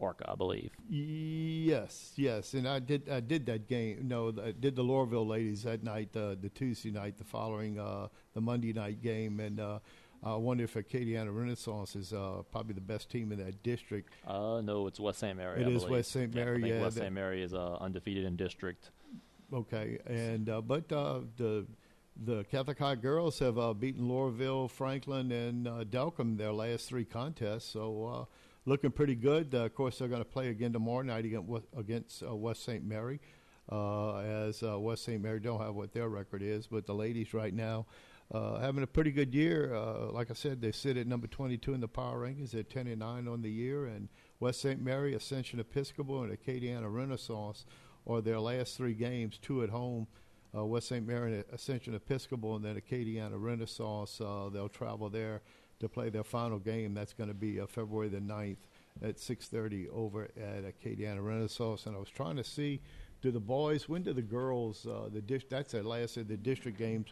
ARCA, 0.00 0.30
I 0.30 0.34
believe. 0.34 0.72
Yes, 0.88 2.12
yes, 2.16 2.54
and 2.54 2.68
I 2.68 2.80
did. 2.80 3.08
I 3.08 3.20
did 3.20 3.46
that 3.46 3.66
game. 3.68 4.08
No, 4.08 4.28
I 4.42 4.52
did 4.52 4.76
the 4.76 4.84
Loreauville 4.84 5.26
ladies 5.26 5.62
that 5.62 5.82
night, 5.82 6.10
uh, 6.16 6.34
the 6.40 6.50
Tuesday 6.54 6.90
night, 6.90 7.16
the 7.16 7.24
following 7.24 7.78
uh, 7.78 8.08
the 8.34 8.40
Monday 8.40 8.72
night 8.72 9.00
game, 9.00 9.40
and 9.40 9.58
uh, 9.60 9.78
I 10.22 10.34
wonder 10.34 10.64
if 10.64 10.74
Acadiana 10.74 11.34
Renaissance 11.34 11.94
is 11.96 12.12
uh, 12.12 12.42
probably 12.50 12.74
the 12.74 12.80
best 12.80 13.10
team 13.10 13.32
in 13.32 13.38
that 13.38 13.62
district. 13.62 14.12
Uh, 14.26 14.60
no, 14.62 14.86
it's 14.86 14.98
West 14.98 15.20
St. 15.20 15.36
Mary. 15.36 15.62
It 15.62 15.66
I 15.66 15.70
is 15.70 15.82
believe. 15.84 15.90
West 15.90 16.10
St. 16.10 16.34
Mary, 16.34 16.62
think 16.62 16.74
yeah, 16.74 16.82
West 16.82 16.96
St. 16.96 17.12
Mary 17.12 17.42
is 17.42 17.54
uh, 17.54 17.76
undefeated 17.80 18.24
in 18.24 18.36
district. 18.36 18.90
Okay, 19.52 19.98
and 20.06 20.48
uh, 20.48 20.60
but 20.60 20.90
uh, 20.90 21.20
the 21.36 21.66
the 22.24 22.44
Catholic 22.44 22.78
High 22.78 22.96
girls 22.96 23.38
have 23.38 23.58
uh, 23.58 23.74
beaten 23.74 24.08
Loreauville, 24.08 24.70
Franklin, 24.70 25.30
and 25.30 25.68
uh, 25.68 25.84
Delcambre 25.84 26.38
their 26.38 26.52
last 26.52 26.88
three 26.88 27.04
contests. 27.04 27.66
So 27.66 28.06
uh, 28.06 28.24
looking 28.64 28.90
pretty 28.90 29.14
good. 29.14 29.54
Uh, 29.54 29.66
of 29.66 29.74
course, 29.74 29.98
they're 29.98 30.08
going 30.08 30.22
to 30.22 30.28
play 30.28 30.48
again 30.48 30.72
tomorrow 30.72 31.02
night 31.02 31.26
against 31.76 32.24
uh, 32.24 32.34
West 32.34 32.64
St. 32.64 32.84
Mary. 32.84 33.20
As 33.70 34.62
West 34.62 35.04
St. 35.04 35.22
Mary 35.22 35.40
don't 35.40 35.60
have 35.60 35.74
what 35.74 35.92
their 35.92 36.08
record 36.08 36.42
is, 36.42 36.66
but 36.66 36.86
the 36.86 36.94
ladies 36.94 37.34
right 37.34 37.54
now 37.54 37.86
having 38.32 38.82
a 38.82 38.86
pretty 38.86 39.10
good 39.10 39.34
year. 39.34 39.76
Like 40.12 40.30
I 40.30 40.34
said, 40.34 40.60
they 40.60 40.72
sit 40.72 40.96
at 40.96 41.06
number 41.06 41.26
22 41.26 41.74
in 41.74 41.80
the 41.80 41.88
power 41.88 42.20
rankings. 42.20 42.52
They're 42.52 42.62
10 42.62 42.86
and 42.86 43.00
9 43.00 43.28
on 43.28 43.42
the 43.42 43.50
year, 43.50 43.86
and 43.86 44.08
West 44.40 44.60
St. 44.60 44.80
Mary, 44.80 45.14
Ascension 45.14 45.60
Episcopal, 45.60 46.22
and 46.22 46.36
Acadiana 46.36 46.92
Renaissance 46.92 47.64
are 48.06 48.20
their 48.20 48.40
last 48.40 48.76
three 48.76 48.94
games, 48.94 49.38
two 49.38 49.62
at 49.62 49.70
home. 49.70 50.06
Uh, 50.56 50.64
West 50.64 50.88
St. 50.88 51.06
Mary 51.06 51.44
Ascension 51.52 51.94
Episcopal, 51.94 52.56
and 52.56 52.64
then 52.64 52.80
Acadiana 52.80 53.34
Renaissance. 53.34 54.20
Uh, 54.20 54.48
they'll 54.50 54.68
travel 54.70 55.10
there 55.10 55.42
to 55.80 55.88
play 55.88 56.08
their 56.08 56.24
final 56.24 56.58
game. 56.58 56.94
That's 56.94 57.12
going 57.12 57.28
to 57.28 57.34
be 57.34 57.60
uh, 57.60 57.66
February 57.66 58.08
the 58.08 58.20
9th 58.20 58.56
at 59.02 59.16
6:30 59.16 59.88
over 59.92 60.24
at 60.24 60.64
Acadiana 60.64 61.22
Renaissance. 61.22 61.84
And 61.86 61.94
I 61.94 61.98
was 61.98 62.08
trying 62.08 62.36
to 62.36 62.44
see 62.44 62.80
Do 63.22 63.30
the 63.30 63.40
boys? 63.40 63.88
When 63.88 64.02
do 64.02 64.12
the 64.12 64.22
girls? 64.22 64.86
Uh, 64.86 65.08
the 65.12 65.20
dish, 65.20 65.44
that's 65.50 65.72
the 65.72 65.82
last 65.82 66.16
of 66.16 66.28
the 66.28 66.36
district 66.36 66.78
games. 66.78 67.08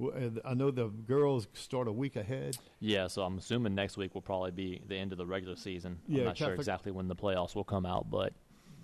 Uh, 0.00 0.28
I 0.44 0.54
know 0.54 0.70
the 0.70 0.88
girls 0.88 1.48
start 1.54 1.88
a 1.88 1.92
week 1.92 2.16
ahead. 2.16 2.56
Yeah, 2.80 3.08
so 3.08 3.22
I'm 3.22 3.38
assuming 3.38 3.74
next 3.74 3.96
week 3.96 4.14
will 4.14 4.22
probably 4.22 4.50
be 4.50 4.80
the 4.86 4.96
end 4.96 5.12
of 5.12 5.18
the 5.18 5.26
regular 5.26 5.56
season. 5.56 5.98
Yeah, 6.06 6.20
I'm 6.20 6.24
not 6.26 6.36
sure 6.38 6.54
exactly 6.54 6.92
when 6.92 7.08
the 7.08 7.16
playoffs 7.16 7.54
will 7.54 7.64
come 7.64 7.84
out, 7.86 8.10
but 8.10 8.32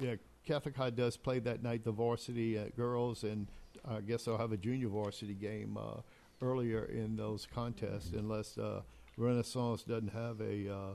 Yeah, 0.00 0.14
Catholic 0.44 0.76
High 0.76 0.90
does 0.90 1.16
play 1.16 1.38
that 1.40 1.62
night, 1.62 1.84
the 1.84 1.92
varsity 1.92 2.58
uh, 2.58 2.64
girls, 2.76 3.22
and 3.24 3.46
I 3.88 4.00
guess 4.00 4.24
they'll 4.24 4.38
have 4.38 4.52
a 4.52 4.56
junior 4.56 4.88
varsity 4.88 5.34
game 5.34 5.76
uh, 5.76 6.00
earlier 6.40 6.84
in 6.86 7.16
those 7.16 7.46
contests, 7.52 8.10
unless 8.12 8.58
uh, 8.58 8.82
Renaissance 9.16 9.82
doesn't 9.84 10.12
have 10.12 10.40
a 10.40 10.72
uh, 10.72 10.94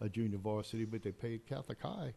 a 0.00 0.08
junior 0.08 0.38
varsity, 0.38 0.84
but 0.84 1.02
they 1.02 1.10
played 1.12 1.46
Catholic 1.46 1.80
High. 1.80 2.14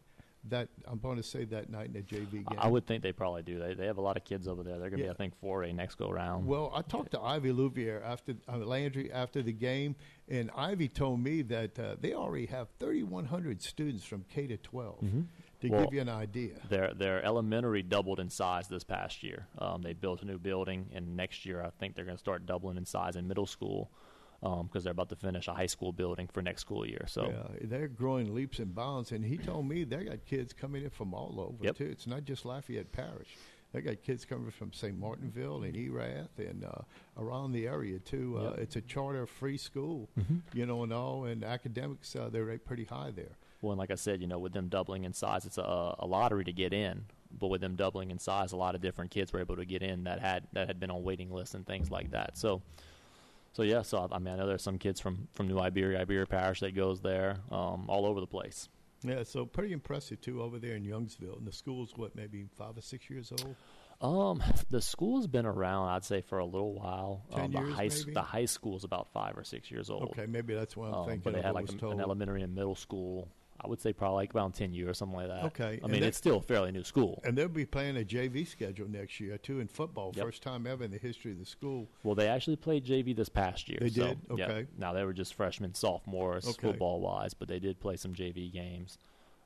That 0.48 0.68
I'm 0.88 0.98
going 0.98 1.18
to 1.18 1.22
say 1.22 1.44
that 1.46 1.70
night 1.70 1.86
in 1.86 1.92
the 1.92 2.00
JV 2.02 2.32
game. 2.32 2.58
I 2.58 2.66
would 2.66 2.84
think 2.84 3.04
they 3.04 3.12
probably 3.12 3.42
do. 3.44 3.60
They 3.60 3.74
they 3.74 3.86
have 3.86 3.98
a 3.98 4.00
lot 4.00 4.16
of 4.16 4.24
kids 4.24 4.48
over 4.48 4.64
there. 4.64 4.76
They're 4.80 4.90
going 4.90 4.98
to 5.00 5.06
Yeah. 5.06 5.12
be, 5.12 5.14
I 5.14 5.16
think, 5.16 5.34
4A 5.40 5.72
next 5.72 5.94
go 5.96 6.10
round. 6.10 6.46
Well, 6.48 6.72
I 6.74 6.82
talked 6.82 7.12
to 7.12 7.20
Ivy 7.20 7.52
Louvier 7.52 8.04
after 8.04 8.34
uh, 8.52 8.56
Landry 8.56 9.12
after 9.12 9.40
the 9.40 9.52
game, 9.52 9.94
and 10.28 10.50
Ivy 10.56 10.88
told 10.88 11.20
me 11.20 11.42
that 11.42 11.78
uh, 11.78 11.94
they 12.00 12.12
already 12.14 12.46
have 12.46 12.66
3,100 12.80 13.62
students 13.62 14.02
from 14.04 14.24
K 14.28 14.48
to 14.48 14.56
12. 14.56 15.04
To 15.62 15.66
Mm-hmm. 15.68 15.74
Well, 15.76 15.84
give 15.84 15.94
you 15.94 16.00
an 16.02 16.08
idea, 16.08 16.54
Their 16.68 16.92
their 16.94 17.24
elementary 17.24 17.82
doubled 17.82 18.20
in 18.20 18.28
size 18.30 18.68
this 18.68 18.84
past 18.84 19.22
year. 19.22 19.46
Um, 19.58 19.80
they 19.82 19.92
built 19.94 20.20
a 20.22 20.24
new 20.26 20.38
building, 20.38 20.90
and 20.92 21.16
next 21.16 21.46
year 21.46 21.62
I 21.62 21.70
think 21.70 21.94
they're 21.94 22.04
going 22.04 22.16
to 22.16 22.20
start 22.20 22.46
doubling 22.46 22.76
in 22.76 22.84
size 22.84 23.16
in 23.16 23.26
middle 23.28 23.46
school 23.46 23.90
because 24.40 24.82
they're 24.82 24.90
about 24.90 25.08
to 25.10 25.14
finish 25.16 25.46
a 25.46 25.54
high 25.54 25.66
school 25.66 25.92
building 25.92 26.28
for 26.32 26.42
next 26.42 26.62
school 26.62 26.84
year. 26.84 27.04
So 27.06 27.26
yeah, 27.28 27.58
they're 27.68 27.86
growing 27.86 28.34
leaps 28.34 28.58
and 28.58 28.74
bounds. 28.74 29.12
And 29.12 29.24
he 29.24 29.38
told 29.38 29.68
me 29.68 29.84
they 29.84 30.02
got 30.04 30.24
kids 30.26 30.52
coming 30.52 30.82
in 30.82 30.90
from 30.90 31.14
all 31.14 31.40
over 31.40 31.64
Yep. 31.64 31.76
too. 31.76 31.84
It's 31.86 32.08
not 32.08 32.24
just 32.24 32.44
Lafayette 32.44 32.90
Parish. 32.90 33.36
They 33.72 33.80
got 33.80 34.02
kids 34.02 34.24
coming 34.26 34.50
from 34.50 34.72
St. 34.72 34.98
Martinville 35.00 35.62
and 35.62 35.76
Erath 35.76 36.38
and 36.38 36.64
uh, 36.64 36.82
around 37.16 37.52
the 37.52 37.66
area 37.68 38.00
too. 38.00 38.36
Uh, 38.36 38.42
Yep. 38.50 38.58
It's 38.58 38.76
a 38.76 38.80
charter 38.82 39.26
free 39.26 39.56
school, 39.56 40.10
you 40.52 40.66
know, 40.66 40.82
and 40.82 40.92
all. 40.92 41.24
And 41.24 41.44
academics, 41.44 42.16
uh, 42.16 42.28
they're 42.30 42.58
pretty 42.58 42.84
high 42.84 43.12
there. 43.12 43.36
Well, 43.62 43.72
and 43.72 43.78
like 43.78 43.90
I 43.90 43.94
said, 43.94 44.20
you 44.20 44.26
know, 44.26 44.38
with 44.38 44.52
them 44.52 44.68
doubling 44.68 45.04
in 45.04 45.12
size, 45.14 45.46
it's 45.46 45.56
a, 45.56 45.94
a 45.98 46.06
lottery 46.06 46.44
to 46.44 46.52
get 46.52 46.72
in. 46.72 47.04
But 47.38 47.46
with 47.46 47.60
them 47.62 47.76
doubling 47.76 48.10
in 48.10 48.18
size, 48.18 48.52
a 48.52 48.56
lot 48.56 48.74
of 48.74 48.82
different 48.82 49.10
kids 49.10 49.32
were 49.32 49.40
able 49.40 49.56
to 49.56 49.64
get 49.64 49.82
in 49.82 50.04
that 50.04 50.20
had 50.20 50.46
that 50.52 50.66
had 50.66 50.78
been 50.78 50.90
on 50.90 51.02
waiting 51.02 51.32
lists 51.32 51.54
and 51.54 51.66
things 51.66 51.90
like 51.90 52.10
that. 52.10 52.36
So, 52.36 52.60
so 53.52 53.62
yeah. 53.62 53.82
So 53.82 54.06
I 54.12 54.18
mean, 54.18 54.34
I 54.34 54.36
know 54.36 54.46
there's 54.46 54.62
some 54.62 54.78
kids 54.78 55.00
from 55.00 55.28
from 55.34 55.48
New 55.48 55.58
Iberia, 55.58 56.00
Iberia 56.00 56.26
Parish 56.26 56.60
that 56.60 56.74
goes 56.74 57.00
there, 57.00 57.38
um, 57.50 57.86
all 57.88 58.04
over 58.04 58.20
the 58.20 58.26
place. 58.26 58.68
Yeah, 59.04 59.22
so 59.24 59.46
pretty 59.46 59.72
impressive 59.72 60.20
too 60.20 60.42
over 60.42 60.58
there 60.58 60.76
in 60.76 60.84
Youngsville. 60.84 61.38
And 61.38 61.46
the 61.46 61.52
school's 61.52 61.96
what, 61.96 62.14
maybe 62.14 62.46
five 62.56 62.76
or 62.76 62.82
six 62.82 63.08
years 63.08 63.32
old. 63.32 63.56
Um, 64.00 64.42
the 64.68 64.80
school's 64.80 65.26
been 65.28 65.46
around, 65.46 65.88
I'd 65.88 66.04
say, 66.04 66.22
for 66.22 66.38
a 66.38 66.44
little 66.44 66.74
while. 66.74 67.22
10 67.34 67.40
um, 67.40 67.52
the 67.52 67.60
years, 67.60 67.74
high 67.74 67.88
maybe? 67.88 68.12
the 68.14 68.22
high 68.22 68.44
school's 68.46 68.84
about 68.84 69.12
five 69.12 69.38
or 69.38 69.44
six 69.44 69.70
years 69.70 69.90
old. 69.90 70.10
Okay, 70.10 70.26
maybe 70.26 70.54
that's 70.54 70.76
what 70.76 70.88
I'm 70.88 70.94
Um, 70.94 71.06
thinking. 71.06 71.22
but 71.22 71.34
they 71.34 71.42
had 71.42 71.54
like 71.54 71.68
a, 71.70 71.88
an 71.88 72.00
elementary 72.00 72.42
and 72.42 72.54
middle 72.54 72.74
school. 72.74 73.28
I 73.64 73.68
would 73.68 73.80
say 73.80 73.92
probably 73.92 74.16
like 74.16 74.34
around 74.34 74.52
ten 74.52 74.72
years, 74.72 74.88
or 74.90 74.94
something 74.94 75.16
like 75.16 75.28
that. 75.28 75.44
Okay, 75.44 75.80
I 75.82 75.86
mean, 75.86 76.00
that- 76.00 76.08
it's 76.08 76.18
still 76.18 76.38
a 76.38 76.42
fairly 76.42 76.72
new 76.72 76.82
school. 76.84 77.20
And 77.24 77.36
they'll 77.38 77.48
be 77.48 77.64
playing 77.64 77.96
a 77.96 78.04
JV 78.04 78.44
schedule 78.46 78.88
next 78.88 79.20
year 79.20 79.38
too 79.38 79.60
in 79.60 79.68
football. 79.68 80.12
Yep. 80.14 80.24
First 80.24 80.42
time 80.42 80.66
ever 80.66 80.84
in 80.84 80.90
the 80.90 80.98
history 80.98 81.32
of 81.32 81.38
the 81.38 81.46
school. 81.46 81.88
Well, 82.02 82.14
they 82.14 82.28
actually 82.28 82.56
played 82.56 82.84
JV 82.84 83.14
this 83.14 83.28
past 83.28 83.68
year. 83.68 83.78
They 83.80 83.90
so, 83.90 84.08
did? 84.08 84.18
Okay. 84.30 84.66
Now 84.78 84.92
they 84.92 85.04
were 85.04 85.12
just 85.12 85.34
freshmen, 85.34 85.74
sophomores, 85.74 86.46
Okay. 86.46 86.68
football 86.68 87.00
wise, 87.00 87.34
but 87.34 87.48
they 87.48 87.58
did 87.58 87.78
play 87.80 87.96
some 87.96 88.14
JV 88.14 88.50
games. 88.50 88.98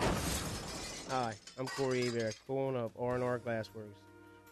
Hi, 1.10 1.36
I'm 1.60 1.68
Corey 1.68 2.08
Aver, 2.08 2.32
co-owner 2.48 2.80
of 2.80 2.92
R&R 3.00 3.40
Glassworks. 3.40 4.00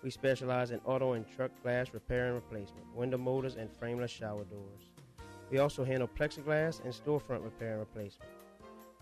We 0.04 0.12
specialize 0.12 0.70
in 0.70 0.80
auto 0.86 1.14
and 1.14 1.26
truck 1.36 1.52
glass 1.64 1.88
repair 1.92 2.28
and 2.28 2.36
replacement, 2.36 2.86
window 2.96 3.18
motors, 3.18 3.56
and 3.56 3.70
frameless 3.72 4.12
shower 4.12 4.44
doors. 4.44 4.92
We 5.50 5.58
also 5.58 5.84
handle 5.84 6.08
plexiglass 6.08 6.84
and 6.84 6.94
storefront 6.94 7.44
repair 7.44 7.72
and 7.72 7.80
replacement. 7.80 8.30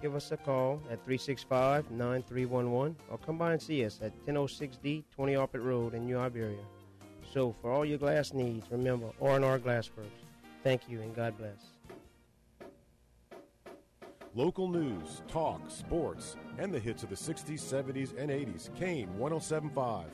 Give 0.02 0.16
us 0.16 0.32
a 0.32 0.38
call 0.38 0.82
at 0.90 1.06
365-9311 1.06 2.96
or 3.10 3.18
come 3.18 3.38
by 3.38 3.52
and 3.52 3.62
see 3.62 3.84
us 3.84 4.00
at 4.02 4.14
1006D 4.26 5.04
20 5.14 5.34
Arpent 5.34 5.64
Road 5.66 5.94
in 5.96 6.06
New 6.06 6.18
Iberia. 6.18 6.64
So 7.34 7.54
for 7.62 7.72
all 7.72 7.84
your 7.84 7.98
glass 7.98 8.32
needs, 8.34 8.72
remember 8.72 9.08
R&R 9.22 9.60
Glassworks. 9.60 10.24
Thank 10.64 10.88
you 10.88 11.02
and 11.02 11.14
God 11.16 11.38
bless. 11.38 11.77
Local 14.38 14.68
news, 14.68 15.24
talk, 15.28 15.62
sports, 15.68 16.36
and 16.60 16.72
the 16.72 16.78
hits 16.78 17.02
of 17.02 17.10
the 17.10 17.16
60s, 17.16 17.60
70s, 17.60 18.16
and 18.20 18.30
80s. 18.30 18.70
Kane 18.76 19.08
1075. 19.18 20.06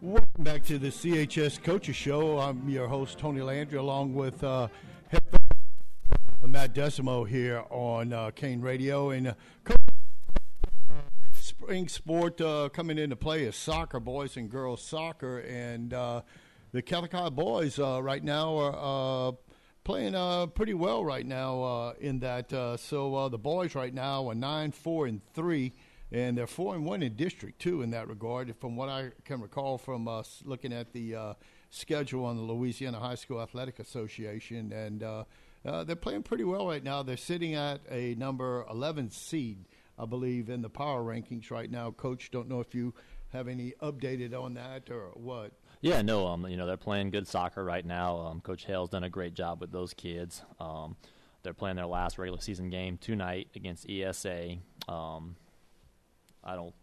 Welcome 0.00 0.44
back 0.44 0.62
to 0.66 0.78
the 0.78 0.86
CHS 0.86 1.60
Coaches 1.60 1.96
Show. 1.96 2.38
I'm 2.38 2.68
your 2.68 2.86
host, 2.86 3.18
Tony 3.18 3.42
Landry, 3.42 3.76
along 3.76 4.14
with 4.14 4.44
uh, 4.44 4.68
Matt 6.46 6.76
Desormeaux 6.76 7.28
here 7.28 7.64
on 7.70 8.12
uh, 8.12 8.30
Kane 8.30 8.60
Radio. 8.60 9.10
And 9.10 9.26
uh, 9.26 9.34
spring 11.32 11.88
sport 11.88 12.40
uh, 12.40 12.68
coming 12.72 12.98
into 12.98 13.16
play 13.16 13.42
is 13.42 13.56
soccer, 13.56 13.98
boys 13.98 14.36
and 14.36 14.48
girls 14.48 14.80
soccer, 14.80 15.40
and 15.40 15.92
uh, 15.92 16.22
the 16.70 16.82
Catholic 16.82 17.34
boys 17.34 17.80
uh, 17.80 18.00
right 18.00 18.22
now 18.22 18.56
are 18.56 19.30
uh, 19.30 19.32
playing 19.84 20.14
uh, 20.14 20.46
pretty 20.46 20.74
well 20.74 21.04
right 21.04 21.26
now 21.26 21.62
uh, 21.62 21.92
in 22.00 22.18
that. 22.20 22.52
Uh, 22.52 22.76
so 22.76 23.14
uh, 23.14 23.28
the 23.28 23.38
boys 23.38 23.74
right 23.74 23.92
now 23.92 24.28
are 24.28 24.34
nine, 24.34 24.72
four, 24.72 25.06
and 25.06 25.20
three, 25.34 25.72
and 26.10 26.36
they're 26.36 26.46
four 26.46 26.74
and 26.74 26.84
one 26.84 27.02
in 27.02 27.14
district 27.14 27.60
too 27.60 27.82
in 27.82 27.90
that 27.90 28.08
regard. 28.08 28.54
From 28.56 28.76
what 28.76 28.88
I 28.88 29.10
can 29.24 29.40
recall 29.40 29.78
from 29.78 30.08
looking 30.44 30.72
at 30.72 30.92
the 30.92 31.14
uh, 31.14 31.34
schedule 31.70 32.24
on 32.24 32.36
the 32.36 32.42
Louisiana 32.42 32.98
High 32.98 33.14
School 33.14 33.40
Athletic 33.40 33.78
Association, 33.78 34.72
and 34.72 35.00
they're 35.86 35.96
playing 35.96 36.22
pretty 36.22 36.44
well 36.44 36.66
right 36.66 36.82
now. 36.82 37.02
They're 37.02 37.16
sitting 37.16 37.54
at 37.54 37.80
a 37.90 38.14
number 38.14 38.64
11 38.70 39.10
seed 39.10 39.66
I 39.98 40.06
believe, 40.06 40.50
in 40.50 40.62
the 40.62 40.68
power 40.68 41.02
rankings 41.02 41.50
right 41.50 41.70
now. 41.70 41.92
Coach, 41.92 42.30
don't 42.30 42.48
know 42.48 42.60
if 42.60 42.74
you 42.74 42.94
have 43.32 43.48
any 43.48 43.74
updated 43.82 44.34
on 44.38 44.54
that 44.54 44.90
or 44.90 45.10
what. 45.14 45.52
Yeah, 45.84 46.00
no, 46.00 46.26
um, 46.28 46.46
you 46.48 46.56
know 46.56 46.64
they're 46.64 46.78
playing 46.78 47.10
good 47.10 47.28
soccer 47.28 47.62
right 47.62 47.84
now. 47.84 48.16
Um, 48.16 48.40
Coach 48.40 48.64
Hale's 48.64 48.88
done 48.88 49.04
a 49.04 49.10
great 49.10 49.34
job 49.34 49.60
with 49.60 49.70
those 49.70 49.92
kids. 49.92 50.40
Um, 50.58 50.96
they're 51.42 51.52
playing 51.52 51.76
their 51.76 51.84
last 51.84 52.16
regular 52.16 52.40
season 52.40 52.70
game 52.70 52.96
tonight 52.96 53.48
against 53.54 53.90
ESA. 53.90 54.56
Um, 54.88 55.36
I 56.42 56.54
don't, 56.54 56.74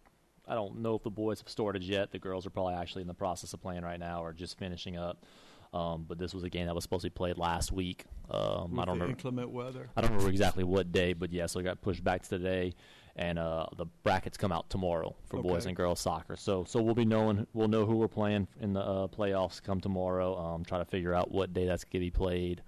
I 0.48 0.54
don't 0.54 0.82
know 0.82 0.94
if 0.94 1.02
the 1.02 1.10
boys 1.10 1.40
have 1.40 1.50
started 1.50 1.82
yet. 1.82 2.12
The 2.12 2.20
girls 2.20 2.46
are 2.46 2.52
probably 2.52 2.76
actually 2.76 3.02
in 3.02 3.08
the 3.08 3.16
process 3.16 3.54
of 3.54 3.62
playing 3.64 3.82
right 3.82 4.00
now 4.00 4.24
or 4.24 4.34
just 4.34 4.60
finishing 4.60 4.98
up. 4.98 5.26
Um, 5.74 6.06
but 6.08 6.20
this 6.20 6.32
was 6.36 6.44
a 6.44 6.50
game 6.50 6.68
that 6.68 6.76
was 6.76 6.84
supposed 6.84 7.02
to 7.02 7.10
be 7.10 7.16
played 7.16 7.40
last 7.40 7.72
week. 7.72 8.06
Um, 8.30 8.80
I 8.80 8.86
don't 8.86 9.00
remember 9.00 9.14
inclement 9.14 9.50
weather. 9.50 9.90
I 9.98 10.02
don't 10.02 10.12
remember 10.12 10.30
exactly 10.30 10.64
what 10.64 10.92
day, 10.92 11.14
but 11.14 11.34
yeah, 11.34 11.48
so 11.48 11.60
it 11.60 11.64
got 11.64 11.82
pushed 11.82 12.04
back 12.04 12.22
to 12.22 12.30
today 12.30 12.76
and 13.16 13.38
uh, 13.38 13.66
the 13.78 13.86
brackets 14.04 14.38
come 14.38 14.52
out 14.52 14.70
tomorrow 14.70 15.16
for 15.30 15.40
okay. 15.40 15.48
boys 15.48 15.66
and 15.66 15.76
girls 15.76 16.00
soccer. 16.00 16.36
So 16.36 16.64
so 16.64 16.82
we'll 16.82 16.96
be 16.96 17.06
knowing 17.06 17.46
we'll 17.54 17.68
know 17.68 17.86
who 17.86 17.96
we're 17.96 18.08
playing 18.08 18.48
in 18.60 18.74
the 18.74 18.82
uh, 18.82 19.08
playoffs 19.08 19.62
come 19.62 19.80
tomorrow. 19.82 20.38
Um, 20.38 20.64
try 20.64 20.78
to 20.78 20.86
figure 20.86 21.14
out 21.14 21.32
what 21.32 21.54
day 21.54 21.66
that's 21.66 21.84
going 21.84 21.92
to 21.92 22.00
be 22.00 22.12
played. 22.12 22.62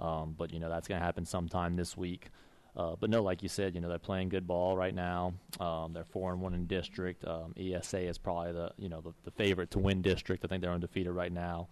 Um, 0.00 0.34
but 0.36 0.52
you 0.52 0.58
know 0.58 0.68
that's 0.68 0.88
going 0.88 1.00
to 1.00 1.04
happen 1.04 1.24
sometime 1.24 1.76
this 1.76 1.96
week. 1.96 2.30
Uh, 2.76 2.96
but 2.98 3.08
no, 3.08 3.22
like 3.22 3.42
you 3.42 3.48
said, 3.48 3.74
you 3.74 3.80
know 3.80 3.88
they're 3.88 3.98
playing 3.98 4.28
good 4.28 4.46
ball 4.46 4.76
right 4.76 4.94
now. 4.94 5.34
Um, 5.60 5.92
they're 5.92 6.04
four 6.04 6.32
and 6.32 6.40
one 6.40 6.54
in 6.54 6.66
district. 6.66 7.24
Um, 7.24 7.54
ESA 7.56 8.00
is 8.00 8.18
probably 8.18 8.52
the 8.52 8.72
you 8.76 8.88
know 8.88 9.00
the, 9.00 9.12
the 9.24 9.30
favorite 9.30 9.70
to 9.72 9.78
win 9.78 10.02
district. 10.02 10.44
I 10.44 10.48
think 10.48 10.60
they're 10.60 10.72
undefeated 10.72 11.12
right 11.12 11.32
now. 11.32 11.68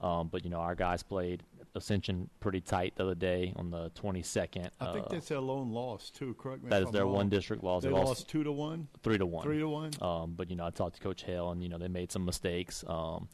Um, 0.00 0.28
but 0.28 0.44
you 0.44 0.50
know, 0.50 0.58
our 0.58 0.74
guys 0.74 1.02
played 1.02 1.44
Ascension 1.74 2.28
pretty 2.40 2.60
tight 2.60 2.94
the 2.96 3.04
other 3.04 3.14
day 3.14 3.52
on 3.56 3.70
the 3.70 3.90
22nd. 3.90 4.70
I 4.80 4.92
think 4.92 5.06
uh, 5.06 5.08
that's 5.10 5.28
their 5.28 5.40
lone 5.40 5.70
loss 5.70 6.10
too. 6.10 6.34
Correct 6.38 6.62
me. 6.62 6.70
That 6.70 6.82
is 6.82 6.90
their 6.90 7.04
wrong. 7.04 7.14
one 7.14 7.28
district 7.28 7.62
loss. 7.62 7.82
They, 7.82 7.88
they 7.88 7.94
lost, 7.94 8.06
lost, 8.06 8.28
two 8.28 8.44
to 8.44 8.52
one, 8.52 8.88
three 9.02 9.18
to 9.18 9.26
one, 9.26 9.42
three 9.42 9.58
to 9.58 9.68
one. 9.68 9.90
Um, 10.00 10.34
but 10.36 10.50
you 10.50 10.56
know, 10.56 10.66
I 10.66 10.70
talked 10.70 10.96
to 10.96 11.02
Coach 11.02 11.22
Hale, 11.22 11.50
and 11.50 11.62
you 11.62 11.68
know, 11.68 11.78
they 11.78 11.88
made 11.88 12.10
some 12.10 12.24
mistakes. 12.24 12.84
Um, 12.86 13.28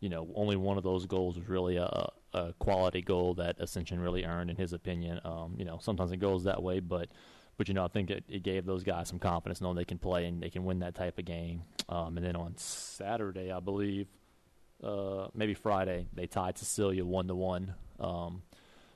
you 0.00 0.08
know, 0.08 0.28
only 0.34 0.56
one 0.56 0.76
of 0.76 0.84
those 0.84 1.06
goals 1.06 1.38
was 1.38 1.48
really 1.48 1.76
a, 1.76 2.08
a 2.32 2.52
quality 2.58 3.02
goal 3.02 3.34
that 3.34 3.56
Ascension 3.60 4.00
really 4.00 4.24
earned, 4.24 4.50
in 4.50 4.56
his 4.56 4.72
opinion. 4.72 5.20
Um, 5.24 5.54
you 5.56 5.64
know, 5.64 5.78
sometimes 5.80 6.12
it 6.12 6.18
goes 6.18 6.44
that 6.44 6.62
way, 6.62 6.80
but 6.80 7.08
but 7.56 7.68
you 7.68 7.74
know, 7.74 7.84
I 7.84 7.88
think 7.88 8.10
it, 8.10 8.24
it, 8.28 8.42
gave 8.42 8.64
those 8.64 8.82
guys 8.82 9.08
some 9.08 9.18
confidence 9.18 9.60
knowing 9.60 9.76
they 9.76 9.84
can 9.84 9.98
play 9.98 10.26
and 10.26 10.42
they 10.42 10.50
can 10.50 10.64
win 10.64 10.80
that 10.80 10.94
type 10.94 11.18
of 11.18 11.24
game. 11.24 11.62
Um, 11.88 12.16
and 12.16 12.26
then 12.26 12.34
on 12.34 12.56
Saturday, 12.56 13.52
I 13.52 13.60
believe 13.60 14.08
uh, 14.82 15.28
maybe 15.34 15.54
Friday, 15.54 16.06
they 16.12 16.26
tied 16.26 16.58
Cecilia 16.58 17.04
one 17.04 17.28
to 17.28 17.34
one. 17.34 17.74
Um, 18.00 18.42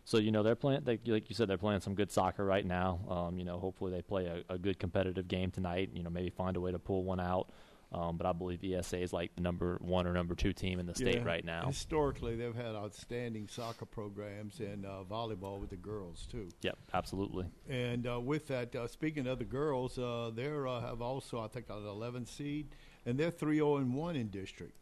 so 0.04 0.18
you 0.18 0.30
know 0.30 0.42
they're 0.42 0.54
playing, 0.54 0.82
they, 0.84 1.00
like 1.06 1.28
you 1.28 1.34
said, 1.34 1.48
they're 1.48 1.58
playing 1.58 1.80
some 1.80 1.94
good 1.94 2.12
soccer 2.12 2.44
right 2.44 2.64
now. 2.64 3.00
Um, 3.08 3.38
you 3.38 3.44
know, 3.44 3.58
hopefully 3.58 3.90
they 3.90 4.02
play 4.02 4.26
a, 4.26 4.54
a, 4.54 4.58
good 4.58 4.78
competitive 4.78 5.26
game 5.26 5.50
tonight. 5.50 5.90
You 5.92 6.04
know, 6.04 6.10
maybe 6.10 6.30
find 6.30 6.56
a 6.56 6.60
way 6.60 6.70
to 6.70 6.78
pull 6.78 7.02
one 7.02 7.18
out. 7.18 7.50
Um, 7.92 8.16
but 8.16 8.26
I 8.26 8.32
believe 8.32 8.64
ESA 8.64 8.98
is 8.98 9.12
like 9.12 9.34
the 9.36 9.42
number 9.42 9.78
one 9.80 10.06
or 10.06 10.12
number 10.12 10.34
two 10.34 10.52
team 10.52 10.80
in 10.80 10.86
the 10.86 10.94
state 10.94 11.16
yeah, 11.16 11.24
right 11.24 11.44
now. 11.44 11.66
Historically, 11.66 12.36
they've 12.36 12.54
had 12.54 12.74
outstanding 12.74 13.48
soccer 13.48 13.86
programs 13.86 14.58
and 14.58 14.84
uh, 14.84 15.04
volleyball 15.08 15.60
with 15.60 15.70
the 15.70 15.76
girls 15.76 16.26
too. 16.30 16.48
Yep, 16.62 16.78
absolutely. 16.94 17.46
And 17.68 18.06
uh, 18.06 18.20
with 18.20 18.48
that, 18.48 18.74
uh, 18.74 18.88
speaking 18.88 19.26
of 19.26 19.38
the 19.38 19.44
girls, 19.44 19.98
uh, 19.98 20.30
they 20.34 20.48
uh, 20.48 20.80
have 20.80 21.00
also 21.00 21.40
I 21.40 21.48
think 21.48 21.66
an 21.70 21.86
11 21.86 22.26
seed, 22.26 22.68
and 23.06 23.18
they're 23.18 23.30
3-0 23.30 23.78
and 23.78 23.94
one 23.94 24.16
in 24.16 24.28
district. 24.28 24.74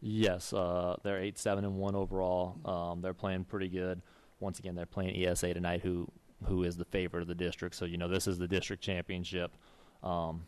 Yes, 0.00 0.52
uh, 0.52 0.96
they're 1.02 1.18
eight 1.20 1.38
seven 1.38 1.64
and 1.64 1.76
one 1.76 1.94
overall. 1.94 2.56
Um, 2.64 3.00
they're 3.00 3.14
playing 3.14 3.44
pretty 3.44 3.68
good. 3.68 4.02
Once 4.40 4.58
again, 4.58 4.74
they're 4.74 4.86
playing 4.86 5.16
ESA 5.16 5.54
tonight, 5.54 5.80
who 5.82 6.08
who 6.44 6.62
is 6.62 6.76
the 6.76 6.84
favorite 6.84 7.22
of 7.22 7.28
the 7.28 7.34
district. 7.34 7.74
So 7.74 7.84
you 7.84 7.96
know 7.96 8.08
this 8.08 8.26
is 8.26 8.38
the 8.38 8.48
district 8.48 8.82
championship. 8.82 9.56
Um, 10.02 10.44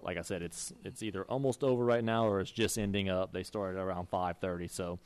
like 0.00 0.16
I 0.16 0.22
said, 0.22 0.42
it's 0.42 0.72
it's 0.84 1.02
either 1.02 1.24
almost 1.24 1.62
over 1.64 1.84
right 1.84 2.04
now 2.04 2.26
or 2.26 2.40
it's 2.40 2.50
just 2.50 2.78
ending 2.78 3.08
up. 3.08 3.32
They 3.32 3.42
started 3.42 3.78
around 3.78 4.08
five 4.08 4.38
thirty. 4.38 4.68
So, 4.68 4.98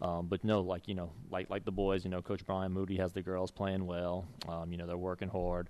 um, 0.00 0.26
but 0.28 0.44
no, 0.44 0.60
like 0.60 0.88
you 0.88 0.94
know, 0.94 1.12
like 1.30 1.50
like 1.50 1.64
the 1.64 1.72
boys, 1.72 2.04
you 2.04 2.10
know, 2.10 2.22
Coach 2.22 2.44
Brian 2.46 2.72
Moody 2.72 2.96
has 2.96 3.12
the 3.12 3.22
girls 3.22 3.50
playing 3.50 3.86
well. 3.86 4.26
Um, 4.48 4.72
you 4.72 4.78
know, 4.78 4.86
they're 4.86 4.96
working 4.96 5.28
hard. 5.28 5.68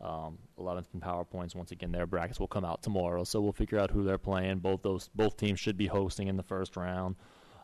Um, 0.00 0.38
11th 0.58 0.86
and 0.94 1.02
PowerPoints 1.02 1.54
once 1.54 1.72
again. 1.72 1.92
Their 1.92 2.06
brackets 2.06 2.40
will 2.40 2.46
come 2.46 2.64
out 2.64 2.82
tomorrow, 2.82 3.22
so 3.24 3.40
we'll 3.40 3.52
figure 3.52 3.78
out 3.78 3.90
who 3.90 4.02
they're 4.02 4.16
playing. 4.16 4.60
Both 4.60 4.82
those 4.82 5.10
both 5.14 5.36
teams 5.36 5.60
should 5.60 5.76
be 5.76 5.86
hosting 5.86 6.28
in 6.28 6.36
the 6.36 6.42
first 6.42 6.76
round. 6.76 7.16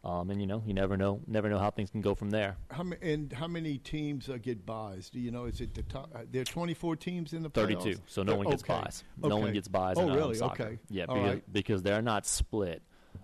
Um, 0.06 0.30
and 0.30 0.40
you 0.40 0.46
know, 0.46 0.62
you 0.64 0.72
never 0.72 0.96
know, 0.96 1.20
never 1.26 1.48
know 1.48 1.58
how 1.58 1.70
things 1.70 1.90
can 1.90 2.00
go 2.00 2.14
from 2.14 2.30
there. 2.30 2.56
How 2.70 2.84
ma- 2.84 2.96
and 3.02 3.32
how 3.32 3.48
many 3.48 3.78
teams 3.78 4.28
uh, 4.28 4.38
get 4.40 4.64
buys? 4.64 5.10
Do 5.10 5.18
you 5.18 5.32
know? 5.32 5.46
Is 5.46 5.60
it 5.60 5.74
the 5.74 5.82
top? 5.82 6.10
Uh, 6.14 6.20
there 6.30 6.42
are 6.42 6.44
24 6.44 6.94
teams 6.94 7.32
in 7.32 7.42
the 7.42 7.50
playoffs? 7.50 7.82
32. 7.82 8.00
So 8.06 8.22
no 8.22 8.36
one 8.36 8.46
gets 8.48 8.62
okay. 8.62 8.74
buys. 8.74 9.02
Okay. 9.18 9.28
No 9.28 9.38
one 9.38 9.52
gets 9.52 9.66
buys. 9.66 9.96
Oh, 9.98 10.08
really? 10.14 10.36
Soccer. 10.36 10.62
Okay. 10.62 10.78
Yeah, 10.90 11.06
because, 11.06 11.22
right. 11.24 11.52
because, 11.52 11.82
they're 11.82 12.02
not 12.02 12.24
split. 12.24 12.82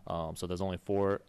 Um, 0.09 0.35
so 0.35 0.48
there's 0.48 0.61
only 0.61 0.79
four 0.79 1.20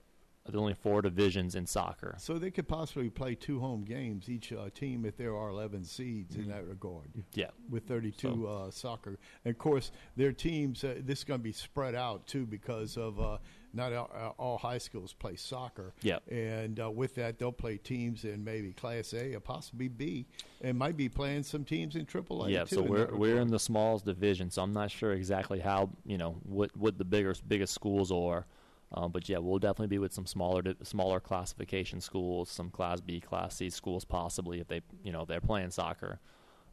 there's 0.45 0.60
only 0.60 0.73
four 0.73 1.01
divisions 1.01 1.56
in 1.56 1.65
soccer. 1.65 2.15
So 2.17 2.38
they 2.38 2.51
could 2.51 2.67
possibly 2.67 3.10
play 3.10 3.34
two 3.36 3.60
home 3.60 3.84
games 3.84 4.29
each 4.29 4.51
uh, 4.51 4.69
team 4.75 5.06
if 5.06 5.15
there 5.15 5.36
are 5.38 5.49
11 5.49 5.86
seeds 5.86 6.36
in 6.36 6.49
that 6.49 6.67
regard. 6.67 7.08
Yeah. 7.34 7.47
With 7.69 7.88
32 7.88 8.27
so. 8.27 8.45
uh, 8.45 8.71
soccer. 8.71 9.17
And 9.45 9.53
of 9.53 9.58
course, 9.58 9.91
their 10.17 10.34
teams, 10.34 10.84
uh, 10.84 10.95
this 10.99 11.19
is 11.19 11.23
going 11.23 11.39
to 11.39 11.43
be 11.43 11.53
spread 11.53 11.95
out 11.95 12.27
too 12.27 12.45
because 12.45 12.97
of 12.97 13.21
uh, 13.21 13.38
not 13.73 13.93
all, 13.93 14.12
uh, 14.13 14.29
all, 14.38 14.58
high 14.58 14.79
schools 14.79 15.13
play 15.13 15.38
soccer. 15.38 15.93
Yeah. 16.01 16.19
And 16.29 16.77
uh, 16.77 16.91
with 16.91 17.15
that, 17.15 17.39
they'll 17.39 17.53
play 17.53 17.77
teams 17.77 18.25
in 18.25 18.43
maybe 18.43 18.73
Class 18.73 19.13
A 19.13 19.34
or 19.36 19.39
possibly 19.39 19.88
B 19.88 20.25
and 20.60 20.77
might 20.77 20.97
be 20.97 21.08
playing 21.08 21.43
some 21.43 21.63
teams 21.63 21.95
in 21.95 22.06
AAA. 22.06 22.49
Yeah, 22.49 22.65
so 22.65 22.82
we're, 22.82 23.15
we're 23.15 23.39
in 23.39 23.47
the 23.47 23.60
smalls 23.60 24.03
division, 24.03 24.51
so 24.51 24.62
I'm 24.62 24.73
not 24.73 24.91
sure 24.91 25.13
exactly 25.13 25.60
how, 25.60 25.89
you 26.06 26.17
know, 26.17 26.36
what, 26.43 26.75
what 26.75 26.97
the 26.97 27.06
bigger, 27.06 27.34
biggest 27.47 27.73
schools 27.73 28.12
are. 28.12 28.45
Um, 28.93 29.12
but 29.12 29.27
yeah, 29.27 29.39
we'll 29.39 29.60
definitely 29.60 29.88
be 29.88 29.97
with 29.97 30.13
some 30.13 30.25
smaller 30.25 30.63
smaller 30.84 31.19
classification 31.19 31.99
schools, 31.99 32.49
some 32.49 32.69
Class 32.69 33.01
B, 33.01 33.19
Class 33.19 33.56
C 33.56 33.69
schools, 33.69 34.06
possibly 34.06 34.60
if 34.60 34.67
they 34.67 34.82
you 35.03 35.12
know 35.12 35.25
they're 35.25 35.41
playing 35.41 35.71
soccer. 35.71 36.19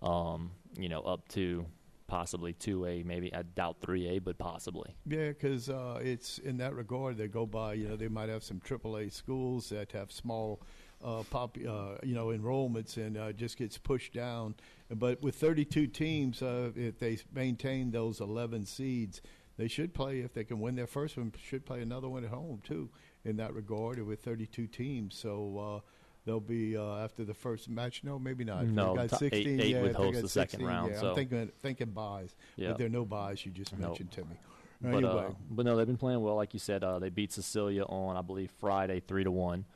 Um, 0.02 0.52
you 0.78 0.88
know, 0.88 1.00
up 1.00 1.28
to 1.28 1.66
possibly 2.06 2.52
two 2.52 2.84
A, 2.86 3.02
maybe 3.02 3.32
I 3.34 3.42
doubt 3.42 3.76
three 3.80 4.08
A, 4.08 4.18
but 4.18 4.36
possibly. 4.36 4.94
Yeah, 5.06 5.28
because 5.28 5.70
uh, 5.70 6.00
it's 6.02 6.38
in 6.38 6.58
that 6.58 6.74
regard 6.74 7.16
they 7.16 7.28
go 7.28 7.46
by. 7.46 7.74
You 7.74 7.88
know, 7.88 7.96
they 7.96 8.08
might 8.08 8.28
have 8.28 8.42
some 8.42 8.60
triple 8.60 8.96
A 8.96 9.08
schools 9.10 9.70
that 9.70 9.92
have 9.92 10.12
small. 10.12 10.60
Uh, 11.02 11.22
pop, 11.30 11.56
uh, 11.66 11.94
you 12.02 12.14
know, 12.14 12.26
enrollments 12.26 12.98
and 12.98 13.16
uh, 13.16 13.32
just 13.32 13.56
gets 13.56 13.78
pushed 13.78 14.12
down. 14.12 14.54
But 14.90 15.22
with 15.22 15.34
32 15.34 15.86
teams, 15.86 16.42
uh, 16.42 16.72
if 16.76 16.98
they 16.98 17.16
maintain 17.32 17.90
those 17.90 18.20
11 18.20 18.66
seeds, 18.66 19.22
they 19.60 19.68
should 19.68 19.92
play 19.92 20.20
if 20.20 20.32
they 20.32 20.44
can 20.44 20.58
win 20.58 20.74
their 20.74 20.86
first 20.86 21.18
one. 21.18 21.32
Should 21.42 21.66
play 21.66 21.82
another 21.82 22.08
one 22.08 22.24
at 22.24 22.30
home 22.30 22.62
too. 22.64 22.88
In 23.24 23.36
that 23.36 23.54
regard, 23.54 24.02
with 24.02 24.22
32 24.22 24.66
teams, 24.66 25.14
so 25.14 25.82
uh, 25.84 25.88
they'll 26.24 26.40
be 26.40 26.74
uh, 26.74 26.96
after 26.96 27.22
the 27.22 27.34
first 27.34 27.68
match. 27.68 28.02
No, 28.02 28.18
maybe 28.18 28.44
not. 28.44 28.64
No, 28.64 28.94
got 28.94 29.10
16, 29.10 29.32
eight, 29.32 29.60
eight 29.60 29.70
yeah, 29.76 29.92
host 29.92 30.22
the 30.22 30.28
16, 30.28 30.30
second 30.30 30.66
round. 30.66 30.92
Yeah, 30.92 31.00
so. 31.00 31.08
I'm 31.10 31.14
thinking 31.14 31.52
thinking 31.60 31.90
buys, 31.90 32.34
yeah. 32.56 32.68
but 32.68 32.78
there 32.78 32.86
are 32.86 32.90
no 32.90 33.04
buys. 33.04 33.44
You 33.44 33.52
just 33.52 33.76
mentioned 33.76 34.10
nope. 34.16 34.26
to 34.26 34.30
me. 34.30 34.40
But, 34.80 35.04
anyway. 35.04 35.26
uh, 35.28 35.32
but 35.50 35.66
no, 35.66 35.76
they've 35.76 35.86
been 35.86 35.98
playing 35.98 36.22
well. 36.22 36.36
Like 36.36 36.54
you 36.54 36.60
said, 36.60 36.82
uh, 36.82 36.98
they 36.98 37.10
beat 37.10 37.30
Cecilia 37.30 37.82
on 37.82 38.16
I 38.16 38.22
believe 38.22 38.50
Friday 38.58 39.00
three 39.00 39.24
to 39.24 39.30
one. 39.30 39.66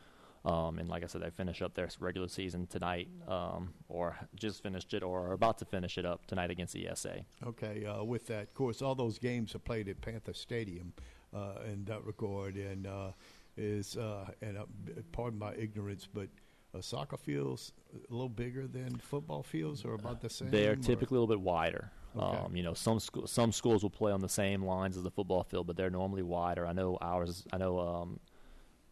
Um, 0.45 0.79
and 0.79 0.89
like 0.89 1.03
I 1.03 1.07
said, 1.07 1.23
they 1.23 1.31
finish 1.31 1.63
up 1.63 1.75
their 1.75 1.89
regular 2.01 2.29
season 2.29 2.67
tonight, 2.67 3.09
um, 3.27 3.73
or 3.89 4.17
just 4.35 4.63
finished 4.63 4.93
it, 4.93 5.03
or 5.03 5.29
are 5.29 5.33
about 5.33 5.57
to 5.59 5.65
finish 5.65 5.97
it 5.97 6.05
up 6.05 6.27
tonight 6.27 6.51
against 6.51 6.77
ESA. 6.77 7.25
Okay, 7.47 7.87
uh, 7.87 8.05
with 8.05 8.27
that, 8.27 8.43
of 8.43 8.55
course, 8.55 8.83
all 8.83 8.95
those 8.95 9.19
games 9.19 9.55
are 9.55 9.61
played 9.61 9.89
at 9.89 10.03
Panther 10.03 10.35
Stadium 10.35 10.93
uh, 11.35 11.61
in 11.67 11.85
that 11.87 12.05
regard, 12.05 12.57
and 12.57 12.87
uh, 12.87 13.13
is 13.57 13.97
uh, 13.97 14.27
and 14.43 14.59
uh, 14.59 14.65
pardon 15.13 15.39
my 15.39 15.55
ignorance, 15.55 16.07
but 16.13 16.29
uh, 16.75 16.81
soccer 16.83 17.17
fields 17.17 17.73
a 17.95 18.13
little 18.13 18.29
bigger 18.29 18.67
than 18.67 18.97
football 18.99 19.43
fields, 19.43 19.83
or 19.85 19.95
about 19.95 20.21
the 20.21 20.29
same. 20.29 20.51
They 20.51 20.67
are 20.67 20.77
typically 20.77 21.17
or? 21.17 21.21
a 21.21 21.23
little 21.23 21.37
bit 21.37 21.41
wider. 21.41 21.91
Okay. 22.17 22.39
Um, 22.39 22.55
you 22.55 22.63
know, 22.63 22.75
some 22.75 23.01
sco- 23.01 23.25
some 23.25 23.51
schools 23.51 23.83
will 23.83 23.91
play 23.91 24.13
on 24.13 24.21
the 24.21 24.29
same 24.29 24.65
lines 24.65 24.97
as 24.97 25.03
the 25.03 25.11
football 25.11 25.43
field, 25.43 25.67
but 25.67 25.77
they're 25.77 25.91
normally 25.91 26.23
wider. 26.23 26.67
I 26.67 26.73
know 26.73 26.99
ours. 27.01 27.45
I 27.53 27.57
know. 27.57 27.79
Um, 27.79 28.21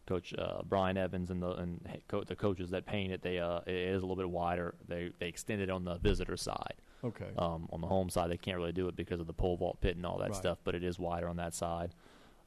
Coach 0.05 0.33
uh, 0.37 0.61
Brian 0.67 0.97
Evans 0.97 1.31
and 1.31 1.41
the 1.41 1.51
and 1.51 2.01
co- 2.07 2.23
the 2.23 2.35
coaches 2.35 2.69
that 2.71 2.85
paint 2.85 3.11
it, 3.13 3.21
they 3.21 3.39
uh, 3.39 3.61
it 3.65 3.73
is 3.75 4.03
a 4.03 4.05
little 4.05 4.17
bit 4.21 4.29
wider. 4.29 4.75
They 4.87 5.11
they 5.19 5.27
extend 5.27 5.61
it 5.61 5.69
on 5.69 5.85
the 5.85 5.95
visitor 5.97 6.35
side, 6.37 6.75
Okay. 7.03 7.29
Um, 7.37 7.67
on 7.71 7.79
the 7.81 7.87
home 7.87 8.09
side, 8.09 8.29
they 8.29 8.37
can't 8.37 8.57
really 8.57 8.71
do 8.73 8.87
it 8.87 8.95
because 8.95 9.19
of 9.19 9.27
the 9.27 9.33
pole 9.33 9.55
vault 9.57 9.79
pit 9.81 9.95
and 9.95 10.05
all 10.05 10.17
that 10.19 10.29
Right. 10.29 10.35
stuff, 10.35 10.57
but 10.63 10.75
it 10.75 10.83
is 10.83 10.99
wider 10.99 11.27
on 11.29 11.37
that 11.37 11.53
side. 11.53 11.93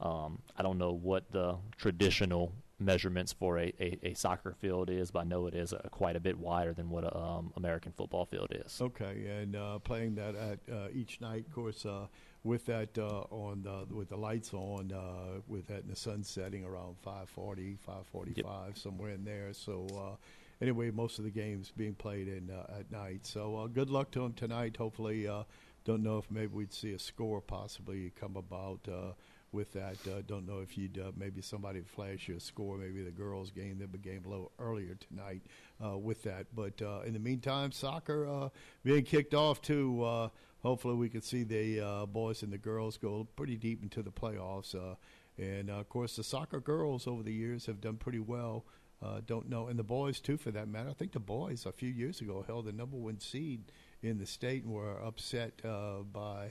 Um, 0.00 0.40
I 0.56 0.62
don't 0.62 0.76
know 0.78 0.92
what 0.92 1.30
the 1.32 1.56
traditional 1.78 2.52
measurements 2.78 3.32
for 3.32 3.58
a, 3.58 3.72
a, 3.80 3.98
a 4.02 4.12
soccer 4.14 4.52
field 4.60 4.90
is, 4.90 5.10
but 5.10 5.20
I 5.20 5.24
know 5.24 5.46
it 5.46 5.54
is 5.54 5.72
uh 5.72 5.78
quite 5.90 6.14
a 6.16 6.20
bit 6.20 6.38
wider 6.38 6.74
than 6.74 6.90
what 6.90 7.04
a 7.04 7.16
um, 7.16 7.52
American 7.56 7.92
football 7.92 8.26
field 8.26 8.48
is. 8.50 8.78
Okay, 8.82 9.26
and 9.40 9.56
uh, 9.56 9.78
playing 9.78 10.14
that 10.16 10.34
at 10.34 10.58
uh, 10.70 10.88
each 10.92 11.22
night, 11.22 11.46
of 11.46 11.54
course, 11.54 11.86
uh, 11.86 12.06
with 12.46 12.66
that 12.66 12.96
uh, 12.96 13.24
on 13.30 13.62
the, 13.62 13.94
with 13.94 14.08
the 14.08 14.16
lights 14.16 14.54
on, 14.54 14.92
uh, 14.92 15.40
with 15.48 15.66
that 15.66 15.82
in 15.82 15.88
the 15.88 15.96
sun 15.96 16.22
setting 16.22 16.64
around 16.64 16.96
540, 17.02 17.76
545, 17.84 18.78
somewhere 18.78 19.10
in 19.10 19.24
there. 19.24 19.52
So 19.52 19.86
uh, 19.94 20.16
anyway, 20.62 20.90
most 20.90 21.18
of 21.18 21.24
the 21.24 21.30
games 21.30 21.72
being 21.76 21.94
played 21.94 22.28
in 22.28 22.50
uh, 22.50 22.78
at 22.78 22.90
night. 22.90 23.26
So 23.26 23.56
uh, 23.56 23.66
good 23.66 23.90
luck 23.90 24.10
to 24.12 24.20
them 24.20 24.32
tonight. 24.32 24.76
Hopefully, 24.76 25.26
uh, 25.26 25.42
don't 25.84 26.02
know 26.02 26.18
if 26.18 26.30
maybe 26.30 26.52
we'd 26.54 26.72
see 26.72 26.92
a 26.92 26.98
score 26.98 27.40
possibly 27.40 28.12
come 28.18 28.36
about. 28.36 28.80
Uh, 28.88 29.12
with 29.52 29.72
that, 29.72 29.96
uh, 30.06 30.20
don't 30.26 30.46
know 30.46 30.58
if 30.58 30.76
you'd 30.76 30.98
uh, 30.98 31.12
maybe 31.16 31.40
somebody 31.40 31.80
flash 31.80 32.28
you 32.28 32.36
a 32.36 32.40
score, 32.40 32.76
maybe 32.76 33.02
the 33.02 33.10
girls' 33.10 33.50
game 33.50 33.78
that 33.78 33.90
began 33.90 34.22
a 34.26 34.28
little 34.28 34.52
earlier 34.58 34.96
tonight 35.08 35.42
uh, 35.82 35.96
with 35.96 36.22
that. 36.24 36.46
But 36.54 36.82
uh, 36.82 37.00
in 37.06 37.14
the 37.14 37.18
meantime, 37.18 37.72
soccer 37.72 38.28
uh, 38.28 38.48
being 38.84 39.04
kicked 39.04 39.34
off 39.34 39.62
too. 39.62 40.30
Hopefully, 40.66 40.96
we 40.96 41.08
can 41.08 41.22
see 41.22 41.44
the 41.44 41.80
uh, 41.80 42.06
boys 42.06 42.42
and 42.42 42.52
the 42.52 42.58
girls 42.58 42.96
go 42.96 43.28
pretty 43.36 43.54
deep 43.54 43.84
into 43.84 44.02
the 44.02 44.10
playoffs. 44.10 44.74
Uh, 44.74 44.96
and 45.38 45.70
uh, 45.70 45.74
of 45.74 45.88
course, 45.88 46.16
the 46.16 46.24
soccer 46.24 46.58
girls 46.58 47.06
over 47.06 47.22
the 47.22 47.32
years 47.32 47.66
have 47.66 47.80
done 47.80 47.96
pretty 47.96 48.18
well. 48.18 48.64
Uh, 49.00 49.20
don't 49.24 49.48
know, 49.48 49.68
and 49.68 49.78
the 49.78 49.84
boys 49.84 50.18
too, 50.18 50.36
for 50.36 50.50
that 50.50 50.66
matter. 50.66 50.90
I 50.90 50.92
think 50.94 51.12
the 51.12 51.20
boys 51.20 51.66
a 51.66 51.72
few 51.72 51.90
years 51.90 52.20
ago 52.20 52.42
held 52.44 52.64
the 52.64 52.72
number 52.72 52.96
one 52.96 53.20
seed 53.20 53.70
in 54.02 54.18
the 54.18 54.26
state 54.26 54.64
and 54.64 54.72
were 54.72 55.00
upset 55.04 55.52
uh, 55.64 55.98
by. 56.12 56.50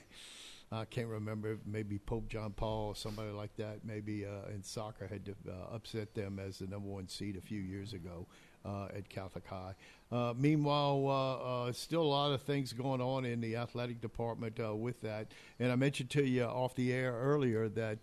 I 0.72 0.86
can't 0.86 1.08
remember, 1.08 1.58
maybe 1.66 1.98
Pope 1.98 2.28
John 2.28 2.52
Paul 2.52 2.88
or 2.88 2.96
somebody 2.96 3.32
like 3.32 3.54
that, 3.56 3.84
maybe 3.84 4.24
uh, 4.24 4.50
in 4.50 4.62
soccer 4.62 5.06
had 5.06 5.26
to, 5.26 5.34
uh, 5.46 5.74
upset 5.74 6.14
them 6.14 6.38
as 6.38 6.60
the 6.60 6.66
number 6.66 6.88
one 6.88 7.06
seed 7.06 7.36
a 7.36 7.40
few 7.42 7.60
years 7.60 7.92
ago 7.92 8.26
uh, 8.66 8.88
at 8.96 9.08
Catholic 9.08 9.46
High. 9.46 9.74
Uh, 10.10 10.34
meanwhile, 10.36 11.04
uh, 11.06 11.68
uh, 11.68 11.72
still 11.72 12.02
a 12.02 12.04
lot 12.04 12.32
of 12.32 12.42
things 12.42 12.72
going 12.72 13.00
on 13.00 13.24
in 13.24 13.40
the 13.40 13.56
athletic 13.56 14.00
department 14.00 14.58
uh, 14.60 14.74
with 14.74 15.00
that. 15.02 15.32
And 15.58 15.72
I 15.72 15.76
mentioned 15.76 16.10
to 16.10 16.24
you 16.24 16.44
off 16.44 16.74
the 16.74 16.92
air 16.92 17.12
earlier 17.12 17.68
that 17.70 18.02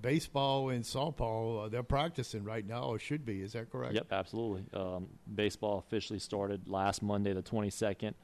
baseball 0.00 0.70
and 0.70 0.84
softball, 0.84 1.70
they're 1.70 1.82
practicing 1.82 2.44
right 2.44 2.66
now, 2.66 2.84
or 2.84 2.98
should 2.98 3.24
be. 3.26 3.42
Is 3.42 3.52
that 3.52 3.70
correct? 3.70 3.94
Yep, 3.94 4.06
absolutely. 4.10 4.64
Um, 4.72 5.08
baseball 5.34 5.78
officially 5.78 6.18
started 6.18 6.68
last 6.68 7.02
Monday, 7.02 7.32
the 7.32 7.42
22nd, 7.42 8.14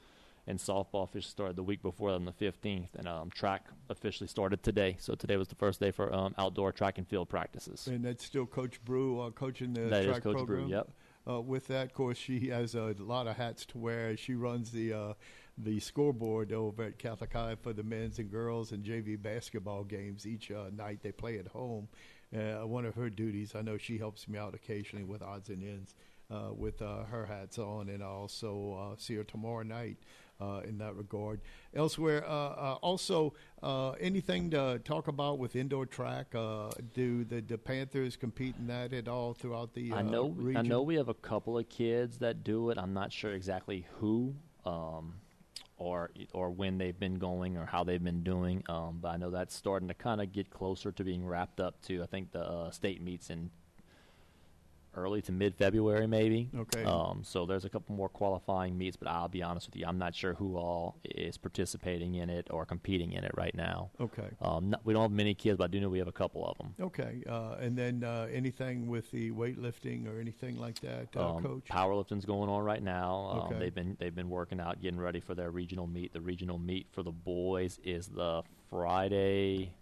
and 0.47 0.59
softball 0.59 1.05
officially 1.05 1.31
started 1.31 1.57
the 1.57 1.63
week 1.63 1.83
before 1.83 2.11
on 2.11 2.25
the 2.25 2.33
15th. 2.33 2.89
And 2.97 3.07
um, 3.07 3.31
track 3.31 3.67
officially 3.89 4.29
started 4.29 4.63
today. 4.63 4.97
So 4.99 5.15
today 5.15 5.37
was 5.37 5.49
the 5.49 5.55
first 5.55 5.81
day 5.81 5.91
for 5.91 6.13
um, 6.13 6.35
outdoor 6.39 6.73
track 6.73 6.99
and 6.99 7.07
field 7.07 7.29
practices. 7.29 7.87
And 7.87 8.05
that's 8.05 8.25
still 8.25 8.47
Coach 8.47 8.83
Brew 8.85 9.21
uh, 9.21 9.31
coaching 9.31 9.73
the 9.73 9.83
That 9.83 10.01
is 10.05 10.07
track 10.07 10.23
Coach 10.23 10.47
Brew, 10.47 10.47
program. 10.47 10.69
yep. 10.69 10.91
Uh, 11.29 11.41
with 11.41 11.67
that, 11.69 11.87
of 11.87 11.95
course, 11.95 12.17
she 12.17 12.49
has 12.49 12.75
a 12.75 12.95
lot 12.99 13.27
of 13.27 13.37
hats 13.37 13.67
to 13.67 13.79
wear. 13.79 14.17
She 14.17 14.35
runs 14.35 14.71
the 14.71 14.93
uh, 14.93 15.13
the 15.59 15.79
scoreboard 15.79 16.53
over 16.53 16.85
at 16.85 16.99
Catholic 16.99 17.33
High 17.33 17.57
for 17.61 17.75
the 17.75 17.83
men's 17.83 18.19
and 18.19 18.31
girls 18.31 18.73
and 18.73 18.83
JV 18.83 19.21
basketball 19.21 19.85
games 19.85 20.27
each 20.27 20.51
uh, 20.51 20.71
night. 20.75 21.01
They 21.03 21.13
play 21.13 21.39
at 21.39 21.49
home. 21.49 21.89
Uh, 22.35 22.67
one 22.67 22.87
of 22.87 22.95
her 22.95 23.11
duties, 23.11 23.55
I 23.55 23.63
know 23.63 23.77
she 23.77 23.99
helps 23.99 24.29
me 24.29 24.39
out 24.39 24.55
occasionally 24.55 25.05
with 25.05 25.21
odds 25.21 25.49
and 25.49 25.63
ends 25.63 25.95
uh, 26.31 26.53
with 26.55 26.81
uh, 26.81 27.05
her 27.05 27.27
hats 27.27 27.59
on, 27.59 27.89
and 27.89 28.03
I 28.03 28.07
also 28.07 28.93
uh, 28.93 28.97
see 28.99 29.17
her 29.17 29.25
tomorrow 29.25 29.63
night 29.63 29.99
uh, 30.41 30.61
in 30.65 30.79
that 30.79 30.97
regard. 30.97 31.41
Elsewhere, 31.75 32.25
uh, 32.27 32.31
uh, 32.31 32.79
also 32.83 33.35
uh, 33.63 33.91
anything 33.93 34.51
to 34.51 34.81
talk 34.85 35.09
about 35.09 35.39
with 35.39 35.55
indoor 35.55 35.87
track? 35.87 36.35
Uh, 36.35 36.71
do 36.95 37.25
the, 37.25 37.41
the 37.41 37.59
Panthers 37.59 38.17
compete 38.17 38.55
in 38.59 38.67
that 38.69 38.93
at 38.93 39.09
all 39.09 39.35
throughout 39.35 39.75
the? 39.75 39.93
I 39.93 40.03
know. 40.03 40.31
Region? 40.31 40.57
I 40.57 40.63
know 40.63 40.83
we 40.83 40.97
have 40.97 41.09
a 41.09 41.15
couple 41.15 41.59
of 41.59 41.69
kids 41.69 42.19
that 42.19 42.43
do 42.43 42.71
it. 42.71 42.79
I'm 42.79 42.95
not 42.95 43.13
sure 43.13 43.33
exactly 43.33 43.87
who, 43.99 44.35
um, 44.65 45.15
or 45.77 46.11
or 46.33 46.51
when 46.51 46.79
they've 46.79 46.99
been 46.99 47.17
going 47.17 47.57
or 47.57 47.67
how 47.67 47.85
they've 47.85 48.03
been 48.03 48.23
doing. 48.23 48.63
Um, 48.69 48.99
but 49.01 49.09
I 49.09 49.17
know 49.17 49.31
that's 49.31 49.55
starting 49.55 49.89
to 49.89 49.95
kind 49.95 50.21
of 50.21 50.33
get 50.33 50.51
closer 50.51 50.93
to 50.93 51.05
being 51.05 51.25
wrapped 51.25 51.61
up. 51.61 51.81
To 51.83 52.03
I 52.03 52.07
think 52.07 52.33
the 52.33 52.43
uh, 52.43 52.71
state 52.71 53.03
meets 53.03 53.31
in 53.31 53.51
early 54.95 55.23
to 55.23 55.33
mid 55.33 55.55
February, 55.55 56.07
maybe. 56.07 56.49
Okay. 56.57 56.85
Um, 56.85 57.23
so 57.25 57.47
there's 57.47 57.65
a 57.65 57.69
couple 57.69 57.95
more 57.95 58.09
qualifying 58.09 58.77
meets, 58.77 58.97
but 58.97 59.09
I'll 59.09 59.29
be 59.29 59.43
honest 59.43 59.69
with 59.69 59.77
you, 59.77 59.85
I'm 59.87 59.99
not 59.99 60.15
sure 60.15 60.35
who 60.35 60.57
all 60.57 60.97
is 61.05 61.37
participating 61.39 62.17
in 62.17 62.31
it 62.31 62.49
or 62.51 62.65
competing 62.67 63.13
in 63.13 63.25
it 63.25 63.33
right 63.37 63.55
now. 63.55 63.91
Okay. 64.01 64.29
Um, 64.41 64.71
not, 64.71 64.85
we 64.85 64.93
don't 64.93 65.03
have 65.03 65.11
many 65.13 65.35
kids, 65.35 65.59
but 65.59 65.65
I 65.65 65.67
do 65.69 65.81
know 65.81 65.89
we 65.89 65.99
have 65.99 66.09
a 66.09 66.13
couple 66.13 66.47
of 66.47 66.59
them. 66.59 66.75
Okay, 66.81 67.23
uh, 67.29 67.57
and 67.61 67.77
then 67.77 68.05
uh, 68.05 68.27
anything 68.33 68.87
with 68.89 69.11
the 69.11 69.31
weightlifting 69.31 70.07
or 70.07 70.21
anything 70.21 70.59
like 70.59 70.81
that, 70.81 71.09
uh, 71.17 71.35
um, 71.37 71.43
Coach? 71.43 71.65
Powerlifting's 71.71 72.25
going 72.25 72.49
on 72.49 72.63
right 72.65 72.83
now. 72.83 73.31
Um, 73.33 73.41
Okay. 73.41 73.59
They've 73.59 73.75
been 73.75 73.97
they've 73.99 74.15
been 74.15 74.29
working 74.29 74.61
out, 74.61 74.81
getting 74.81 75.01
ready 75.01 75.19
for 75.21 75.35
their 75.35 75.51
regional 75.51 75.87
meet. 75.87 76.13
The 76.13 76.21
regional 76.21 76.59
meet 76.59 76.87
for 76.93 77.03
the 77.03 77.11
boys 77.11 77.81
is 77.83 78.07
the 78.09 78.43
Friday 78.69 79.73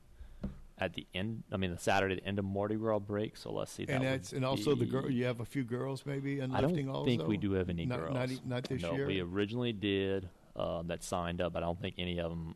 at 0.81 0.95
the 0.95 1.07
end. 1.15 1.43
I 1.53 1.57
mean, 1.57 1.73
the 1.73 1.79
Saturday 1.79 2.17
the 2.17 2.25
end 2.25 2.39
of 2.39 2.45
Mardi 2.45 2.77
Gras 2.77 3.01
break. 3.01 3.37
So 3.37 3.53
let's 3.53 3.73
see. 3.73 3.87
and 3.89 4.05
that 4.05 4.11
that's 4.11 4.33
and 4.33 4.45
also 4.45 4.75
the 4.75 4.87
girl. 4.87 5.11
You 5.11 5.25
have 5.25 5.41
a 5.41 5.45
few 5.45 5.65
girls 5.65 6.05
maybe 6.07 6.41
in 6.41 6.55
I 6.55 6.61
don't 6.61 6.89
also. 6.89 7.05
think 7.05 7.27
we 7.27 7.37
do 7.37 7.53
have 7.53 7.69
any 7.69 7.87
not, 7.87 8.01
girls. 8.01 8.15
Not, 8.15 8.47
not 8.47 8.65
this 8.65 8.83
no, 8.83 8.95
year. 8.95 9.07
we 9.07 9.21
originally 9.21 9.73
did 9.73 10.29
um, 10.57 10.89
that 10.89 11.03
signed 11.03 11.41
up. 11.41 11.53
but 11.53 11.63
I 11.63 11.67
don't 11.67 11.81
think 11.81 11.97
any 11.99 12.19
of 12.19 12.31
them 12.31 12.55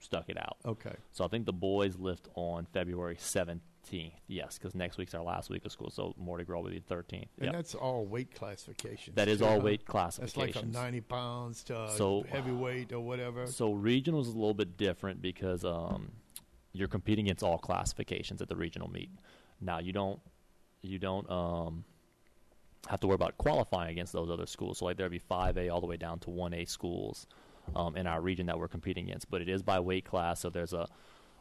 stuck 0.00 0.28
it 0.28 0.38
out. 0.38 0.56
okay. 0.64 0.94
So 1.12 1.24
I 1.24 1.28
think 1.28 1.46
the 1.46 1.52
boys 1.52 1.96
lift 1.96 2.28
on 2.34 2.66
February 2.72 3.16
17th. 3.16 3.60
Yes, 4.28 4.58
because 4.58 4.74
next 4.74 4.96
week's 4.96 5.14
our 5.14 5.22
last 5.22 5.50
week 5.50 5.64
of 5.66 5.72
school. 5.72 5.90
So 5.90 6.14
Mardi 6.18 6.44
Gras 6.44 6.60
will 6.60 6.70
be 6.70 6.78
the 6.78 6.94
13th. 6.94 7.28
And 7.36 7.44
Yep. 7.46 7.52
that's 7.52 7.74
all 7.74 8.06
weight 8.06 8.34
classifications. 8.34 9.16
That 9.16 9.28
is 9.28 9.42
all 9.42 9.60
huh? 9.60 9.66
weight 9.66 9.82
That's 9.86 10.36
like 10.38 10.64
90 10.64 11.00
pounds 11.02 11.64
to 11.64 11.90
So- 11.96 12.24
heavyweight 12.28 12.92
or 12.92 13.00
whatever. 13.00 13.46
So 13.46 13.72
regional 13.72 14.20
is 14.20 14.28
a 14.28 14.32
little 14.32 14.54
bit 14.54 14.76
different 14.78 15.20
because 15.20 15.64
um, 15.64 16.12
you're 16.72 16.88
competing 16.88 17.26
against 17.26 17.42
all 17.42 17.58
classifications 17.58 18.40
at 18.40 18.48
the 18.48 18.56
regional 18.56 18.88
meet. 18.90 19.10
Now 19.60 19.78
you 19.78 19.92
don't 19.92 20.20
you 20.82 20.98
don't 20.98 21.30
um, 21.30 21.84
have 22.88 23.00
to 23.00 23.06
worry 23.06 23.16
about 23.16 23.36
qualifying 23.38 23.90
against 23.90 24.12
those 24.12 24.30
other 24.30 24.46
schools. 24.46 24.78
So 24.78 24.86
like 24.86 24.96
there'd 24.96 25.10
be 25.10 25.18
five 25.18 25.58
A 25.58 25.68
all 25.68 25.80
the 25.80 25.86
way 25.86 25.96
down 25.96 26.18
to 26.20 26.30
one 26.30 26.54
A 26.54 26.64
schools 26.64 27.26
um, 27.74 27.96
in 27.96 28.06
our 28.06 28.20
region 28.20 28.46
that 28.46 28.58
we're 28.58 28.68
competing 28.68 29.08
against. 29.08 29.30
But 29.30 29.42
it 29.42 29.48
is 29.48 29.62
by 29.62 29.80
weight 29.80 30.04
class. 30.04 30.40
So 30.40 30.50
there's 30.50 30.72
a 30.72 30.86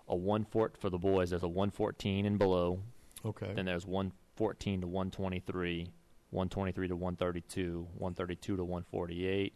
a 0.10 0.16
one 0.16 0.44
fort 0.44 0.76
for 0.78 0.90
the 0.90 0.98
boys. 0.98 1.30
There's 1.30 1.44
a 1.44 1.48
114 1.48 2.26
and 2.26 2.38
below. 2.38 2.82
okay. 3.24 3.54
Then 3.56 3.66
there's 3.66 3.86
114 3.86 4.82
to 4.82 4.88
123, 4.88 5.88
123 6.32 6.88
to 6.88 6.96
132, 6.96 7.88
132 7.96 8.58
to 8.58 8.64
148, 8.64 9.54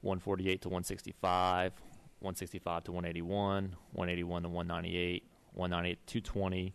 148 0.00 0.62
to 0.62 0.68
165, 0.68 1.72
165 2.20 2.84
to 2.84 2.92
181, 2.92 3.76
181 3.92 4.42
to 4.44 4.48
198, 4.48 5.24
198 5.52 6.06
to 6.06 6.20
220, 6.20 6.74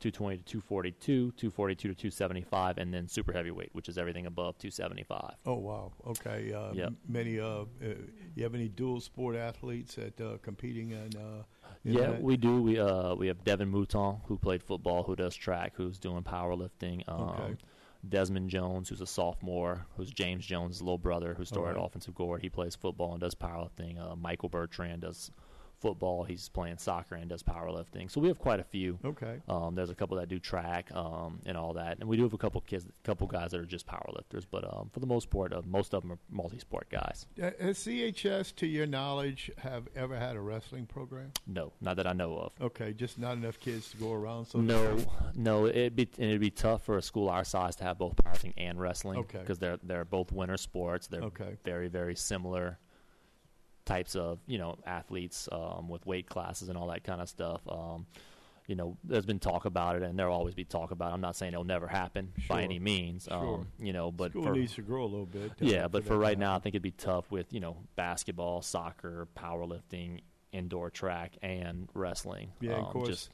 220 0.00 0.36
to 0.38 0.42
242, 0.44 1.32
242 1.32 1.88
to 1.88 1.94
275, 1.94 2.78
and 2.78 2.92
then 2.92 3.06
super 3.06 3.32
heavyweight, 3.32 3.70
which 3.72 3.88
is 3.88 3.98
everything 3.98 4.26
above 4.26 4.58
275. 4.58 5.34
Oh 5.46 5.54
wow. 5.54 5.92
Okay. 6.06 6.52
Uh, 6.52 6.72
Yep. 6.72 6.92
Many. 7.08 7.38
Uh, 7.38 7.46
uh, 7.46 7.64
you 8.34 8.42
have 8.42 8.54
any 8.54 8.68
dual 8.68 9.00
sport 9.00 9.36
athletes 9.36 9.94
that 9.96 10.20
uh, 10.20 10.38
competing 10.42 10.90
in? 10.90 11.10
Uh, 11.16 11.42
in 11.84 11.92
Yeah, 11.94 12.10
that? 12.12 12.22
we 12.22 12.36
do. 12.36 12.60
We 12.62 12.78
uh 12.78 13.14
we 13.14 13.26
have 13.28 13.44
Devin 13.44 13.70
Mouton 13.70 14.20
who 14.26 14.36
played 14.38 14.62
football, 14.62 15.02
who 15.02 15.14
does 15.16 15.34
track, 15.34 15.74
who's 15.76 15.98
doing 15.98 16.22
powerlifting. 16.22 17.02
Um, 17.08 17.20
Okay. 17.30 17.56
Desmond 18.08 18.50
Jones, 18.50 18.88
who's 18.88 19.00
a 19.00 19.06
sophomore, 19.06 19.86
who's 19.96 20.10
James 20.10 20.46
Jones' 20.46 20.80
little 20.80 20.98
brother, 20.98 21.34
who 21.34 21.44
started 21.44 21.76
Alright. 21.76 21.86
offensive 21.86 22.14
guard. 22.14 22.42
He 22.42 22.48
plays 22.48 22.74
football 22.74 23.12
and 23.12 23.20
does 23.20 23.34
powerlifting. 23.34 24.00
Uh, 24.00 24.16
Michael 24.16 24.48
Bertrand 24.48 25.02
does 25.02 25.30
football. 25.80 26.24
He's 26.24 26.48
playing 26.48 26.78
soccer 26.78 27.14
and 27.14 27.28
does 27.28 27.42
powerlifting. 27.42 28.10
So 28.10 28.20
we 28.20 28.28
have 28.28 28.38
quite 28.38 28.60
a 28.60 28.64
few. 28.64 28.98
Okay. 29.04 29.40
Um, 29.48 29.74
there's 29.74 29.90
a 29.90 29.94
couple 29.94 30.16
that 30.18 30.28
do 30.28 30.38
track 30.38 30.94
um, 30.94 31.40
and 31.46 31.56
all 31.56 31.72
that, 31.74 31.98
and 32.00 32.08
we 32.08 32.16
do 32.16 32.22
have 32.24 32.32
a 32.34 32.38
couple 32.38 32.60
kids, 32.60 32.86
a 32.86 33.06
couple 33.06 33.26
guys 33.26 33.50
that 33.52 33.60
are 33.60 33.64
just 33.66 33.86
powerlifters. 33.86 34.44
But 34.50 34.64
um, 34.64 34.90
for 34.92 35.00
the 35.00 35.06
most 35.06 35.30
part, 35.30 35.52
uh, 35.52 35.62
most 35.66 35.94
of 35.94 36.02
them 36.02 36.12
are 36.12 36.18
multi-sport 36.30 36.88
guys. 36.90 37.26
Uh, 37.40 37.50
Has 37.60 37.78
CHS, 37.78 38.54
to 38.56 38.66
your 38.66 38.86
knowledge, 38.86 39.50
have 39.58 39.88
ever 39.96 40.16
had 40.18 40.36
a 40.36 40.40
wrestling 40.40 40.86
program? 40.86 41.32
No, 41.46 41.72
not 41.80 41.96
that 41.96 42.06
I 42.06 42.12
know 42.12 42.36
of. 42.36 42.52
Okay, 42.60 42.92
just 42.92 43.18
not 43.18 43.32
enough 43.36 43.58
kids 43.58 43.90
to 43.92 43.96
go 43.96 44.12
around. 44.12 44.46
So 44.46 44.60
no, 44.60 44.98
no, 45.34 45.66
it'd 45.66 45.96
be 45.96 46.08
and 46.18 46.28
it'd 46.28 46.40
be 46.40 46.50
tough 46.50 46.84
for 46.84 46.98
a 46.98 47.02
school 47.02 47.28
our 47.28 47.44
size 47.44 47.76
to 47.76 47.84
have 47.84 47.98
both 47.98 48.16
powerlifting 48.16 48.52
and 48.56 48.78
wrestling. 48.80 49.18
Okay. 49.20 49.38
because 49.38 49.58
they're 49.58 49.78
they're 49.82 50.04
both 50.04 50.32
winter 50.32 50.56
sports. 50.56 51.06
They're 51.06 51.22
Okay. 51.22 51.56
very 51.64 51.88
very 51.88 52.14
similar 52.16 52.78
types 53.90 54.14
of 54.16 54.38
you 54.46 54.58
know 54.58 54.78
athletes 54.86 55.48
um, 55.52 55.88
with 55.88 56.06
weight 56.06 56.28
classes 56.28 56.68
and 56.68 56.78
all 56.78 56.86
that 56.88 57.02
kind 57.04 57.20
of 57.20 57.28
stuff. 57.28 57.60
Um, 57.68 58.06
you 58.66 58.76
know, 58.76 58.96
there's 59.02 59.26
been 59.26 59.40
talk 59.40 59.64
about 59.64 59.96
it, 59.96 60.02
and 60.02 60.16
there'll 60.16 60.32
always 60.34 60.54
be 60.54 60.62
talk 60.64 60.92
about 60.92 61.10
it. 61.10 61.14
I'm 61.14 61.20
not 61.20 61.34
saying 61.34 61.54
it'll 61.54 61.64
never 61.64 61.88
happen 61.88 62.32
Sure. 62.38 62.56
by 62.56 62.62
any 62.62 62.78
means. 62.78 63.24
Sure. 63.28 63.36
Um, 63.56 63.66
you 63.80 63.92
know, 63.92 64.12
but 64.12 64.30
School 64.30 64.44
for, 64.44 64.52
needs 64.52 64.74
to 64.76 64.82
grow 64.82 65.02
a 65.02 65.10
little 65.10 65.26
bit. 65.26 65.50
yeah, 65.58 65.88
but 65.88 66.04
for 66.04 66.16
right 66.16 66.38
now, 66.38 66.54
I 66.54 66.60
think 66.60 66.74
it'd 66.76 66.82
be 66.82 66.92
tough 66.92 67.28
with 67.32 67.52
you 67.52 67.58
know 67.58 67.76
basketball, 67.96 68.62
soccer, 68.62 69.26
powerlifting, 69.36 70.20
indoor 70.52 70.88
track, 70.90 71.32
and 71.42 71.88
wrestling. 71.94 72.52
Yeah, 72.60 72.72
of 72.74 72.84
Um, 72.86 72.92
course. 72.92 73.08
just- 73.08 73.30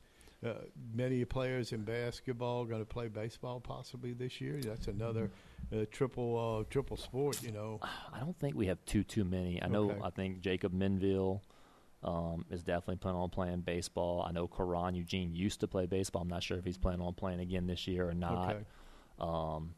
uh, 0.47 0.55
many 0.95 1.25
players 1.25 1.73
in 1.73 1.83
basketball 1.83 2.65
going 2.65 2.81
to 2.81 2.87
play 2.87 3.09
baseball 3.09 3.61
possibly 3.61 4.13
this 4.13 4.41
year. 4.41 4.61
That's 4.63 4.89
another 4.89 5.31
uh, 5.73 5.85
triple 5.91 6.61
uh, 6.61 6.65
triple 6.71 6.97
sport. 6.97 7.43
You 7.43 7.53
know, 7.53 7.81
I 7.83 8.21
don't 8.21 8.39
think 8.39 8.55
we 8.55 8.67
have 8.67 8.85
too 8.85 9.03
too 9.03 9.25
many. 9.25 9.63
I 9.63 9.69
know 9.69 9.91
Okay. 9.91 10.01
I 10.03 10.11
think 10.11 10.41
Jacob 10.41 10.73
Minville 10.73 11.41
um, 12.03 12.45
is 12.51 12.63
definitely 12.63 12.97
planning 12.97 13.21
on 13.21 13.31
playing 13.31 13.61
baseball. 13.61 14.25
I 14.27 14.33
know 14.33 14.47
Karan 14.47 14.95
Eugene 14.95 15.35
used 15.35 15.61
to 15.61 15.69
play 15.69 15.87
baseball. 15.87 16.23
I'm 16.23 16.29
not 16.29 16.43
sure 16.43 16.59
if 16.59 16.65
he's 16.65 16.79
planning 16.79 17.01
on 17.01 17.15
playing 17.15 17.41
again 17.41 17.67
this 17.67 17.87
year 17.87 18.09
or 18.09 18.15
not. 18.15 18.51
Okay. 18.55 18.65
Um, 19.19 19.75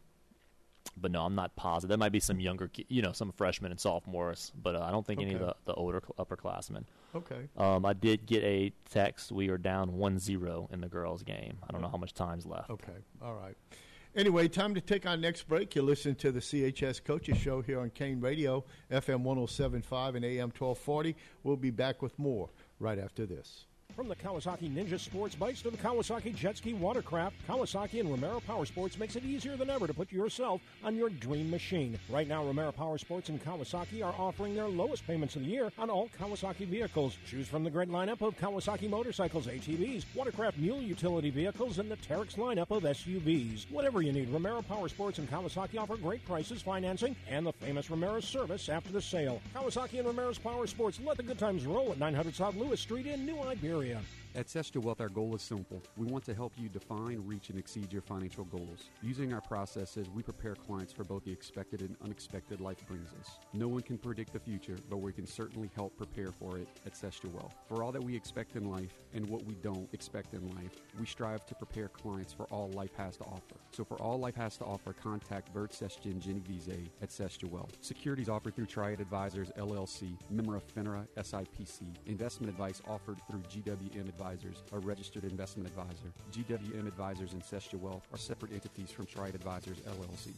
but 0.96 1.11
no, 1.11 1.22
I'm 1.24 1.35
not 1.35 1.55
positive. 1.57 1.88
There 1.88 1.98
might 1.98 2.12
be 2.12 2.20
some 2.20 2.40
younger, 2.40 2.70
you 2.88 3.03
know, 3.03 3.12
some 3.12 3.33
freshmen 3.33 3.70
and 3.70 3.81
sophomores, 3.81 4.53
but 4.62 4.74
uh, 4.74 4.81
I 4.83 4.90
don't 4.90 5.07
think 5.07 5.20
any 5.20 5.35
of 5.35 5.40
the, 5.40 5.55
the 5.66 5.74
older 5.74 6.03
cl- 6.05 6.27
upperclassmen. 6.27 6.85
okay. 7.14 7.48
Um, 7.57 7.85
I 7.85 7.92
did 7.92 8.27
get 8.27 8.42
a 8.42 8.72
text. 8.90 9.31
We 9.33 9.48
are 9.48 9.59
down 9.59 9.92
1-0 9.92 10.72
in 10.72 10.81
the 10.81 10.88
girls' 10.88 11.22
game. 11.22 11.59
I 11.68 11.72
don't 11.72 11.81
know 11.83 11.88
how 11.88 11.98
much 11.98 12.14
time's 12.14 12.46
left. 12.46 12.70
Okay. 12.70 12.92
All 13.22 13.35
right. 13.35 13.57
Anyway, 14.16 14.48
time 14.48 14.74
to 14.74 14.81
take 14.81 15.07
our 15.07 15.16
next 15.16 15.46
break. 15.46 15.74
You're 15.74 15.85
listening 15.85 16.16
to 16.16 16.33
the 16.33 16.40
CHS 16.40 17.05
Coaches 17.05 17.38
Show 17.38 17.61
here 17.62 17.79
on 17.79 17.90
Kane 17.90 18.20
Radio, 18.20 18.64
FM 18.90 19.20
1075 19.20 20.16
and 20.16 20.24
AM 20.24 20.48
1240. 20.48 21.14
We'll 21.44 21.57
be 21.57 21.70
back 21.70 22.03
with 22.03 22.18
more 22.18 22.48
right 22.81 22.98
after 22.98 23.27
this. 23.27 23.66
From 23.98 24.06
the 24.06 24.14
Kawasaki 24.14 24.72
Ninja 24.72 24.96
Sports 24.96 25.34
Bikes 25.34 25.61
to 25.62 25.70
the 25.72 25.76
Kawasaki 25.76 26.32
Jet 26.32 26.56
Ski 26.56 26.72
Watercraft, 26.72 27.34
Kawasaki 27.48 27.98
and 27.98 28.08
Romero 28.08 28.38
Power 28.38 28.64
Sports 28.64 28.96
makes 28.96 29.16
it 29.16 29.24
easier 29.24 29.56
than 29.56 29.68
ever 29.68 29.88
to 29.88 29.92
put 29.92 30.12
yourself 30.12 30.61
on 30.84 30.94
your 30.94 31.11
dream 31.11 31.50
machine. 31.50 31.98
Right 32.08 32.28
now, 32.28 32.44
Romero 32.44 32.70
Power 32.70 32.96
Sports 32.98 33.28
and 33.28 33.44
Kawasaki 33.44 34.06
are 34.06 34.14
offering 34.16 34.54
their 34.54 34.68
lowest 34.68 35.04
payments 35.04 35.34
of 35.34 35.42
the 35.42 35.48
year 35.48 35.72
on 35.76 35.90
all 35.90 36.08
Kawasaki 36.16 36.68
vehicles. 36.68 37.18
Choose 37.26 37.48
from 37.48 37.64
the 37.64 37.70
great 37.70 37.88
lineup 37.88 38.22
of 38.22 38.38
Kawasaki 38.38 38.88
motorcycles, 38.88 39.48
ATVs, 39.48 40.04
watercraft 40.14 40.58
mule 40.58 40.80
utility 40.80 41.30
vehicles, 41.30 41.80
and 41.80 41.90
the 41.90 41.96
Teryx 41.96 42.37
lineup 42.37 42.70
of 42.70 42.84
SUVs. 42.84 43.68
Whatever 43.68 44.00
you 44.00 44.12
need, 44.12 44.30
Romero 44.30 44.62
Power 44.62 44.88
Sports 44.88 45.18
and 45.18 45.28
Kawasaki 45.28 45.76
offer 45.76 45.96
great 45.96 46.24
prices, 46.24 46.62
financing, 46.62 47.16
and 47.28 47.44
the 47.44 47.52
famous 47.54 47.90
Romero 47.90 48.20
service 48.20 48.68
after 48.68 48.92
the 48.92 49.02
sale. 49.02 49.42
Kawasaki 49.56 49.98
and 49.98 50.06
Romero's 50.06 50.38
Power 50.38 50.68
Sports 50.68 51.00
let 51.04 51.16
the 51.16 51.24
good 51.24 51.40
times 51.40 51.66
roll 51.66 51.90
at 51.90 51.98
900 51.98 52.32
South 52.37 52.54
Lewis 52.54 52.78
Street 52.78 53.06
in 53.06 53.26
New 53.26 53.40
Iberia. 53.40 53.88
Patreon. 53.88 54.05
At 54.38 54.46
Sestra 54.46 54.81
Wealth, 54.81 55.01
our 55.01 55.09
goal 55.09 55.35
is 55.35 55.42
simple. 55.42 55.83
We 55.96 56.07
want 56.07 56.24
to 56.27 56.33
help 56.33 56.53
you 56.57 56.68
define, 56.68 57.20
reach, 57.27 57.51
and 57.51 57.59
exceed 57.59 57.92
your 57.92 58.03
financial 58.03 58.44
goals. 58.44 58.88
Using 59.03 59.33
our 59.33 59.40
processes, 59.40 60.09
we 60.14 60.22
prepare 60.22 60.55
clients 60.55 60.92
for 60.92 61.03
both 61.03 61.24
the 61.24 61.33
expected 61.33 61.81
and 61.81 61.96
unexpected 62.05 62.61
life 62.61 62.87
brings 62.87 63.09
us. 63.20 63.40
No 63.53 63.66
one 63.66 63.83
can 63.83 63.98
predict 63.98 64.33
the 64.33 64.38
future, 64.38 64.77
but 64.88 64.98
we 64.98 65.12
can 65.12 65.27
certainly 65.27 65.68
help 65.74 65.96
prepare 65.96 66.31
for 66.31 66.57
it 66.57 66.68
at 66.87 66.94
Sestra 66.94 67.33
Wealth. 67.33 67.53
For 67.66 67.83
all 67.83 67.90
that 67.90 68.05
we 68.05 68.14
expect 68.14 68.55
in 68.55 68.70
life 68.70 69.01
and 69.12 69.29
what 69.29 69.44
we 69.44 69.55
don't 69.57 69.92
expect 69.92 70.35
in 70.35 70.46
life, 70.55 70.83
we 71.01 71.05
strive 71.05 71.44
to 71.46 71.57
prepare 71.57 71.88
clients 71.88 72.33
for 72.33 72.44
all 72.44 72.70
life 72.74 72.94
has 72.96 73.16
to 73.16 73.24
offer. 73.24 73.57
So 73.72 73.83
for 73.83 74.01
all 74.01 74.20
life 74.20 74.37
has 74.37 74.57
to 74.59 74.64
offer, 74.64 74.92
contact 74.92 75.53
Bert 75.53 75.77
Jenny 76.01 76.42
Vize 76.48 76.88
at 77.03 77.09
Sestra 77.09 77.51
Wealth. 77.51 77.77
Securities 77.81 78.29
offered 78.29 78.55
through 78.55 78.66
Triad 78.66 79.01
Advisors, 79.01 79.51
LLC, 79.59 80.16
member 80.31 80.55
of 80.55 80.64
FINRA, 80.72 81.09
SIPC. 81.16 81.83
Investment 82.07 82.53
advice 82.53 82.81
offered 82.87 83.18
through 83.29 83.40
GWM 83.40 84.09
Advisors, 84.09 84.27
a 84.72 84.78
registered 84.78 85.24
investment 85.24 85.68
advisor. 85.68 86.12
GWM 86.32 86.86
Advisors 86.86 87.32
and 87.32 87.42
Sestra 87.42 87.80
Wealth 87.80 88.06
are 88.12 88.18
separate 88.18 88.52
entities 88.52 88.90
from 88.90 89.06
Triad 89.06 89.34
Advisors, 89.34 89.78
LLC. 89.80 90.32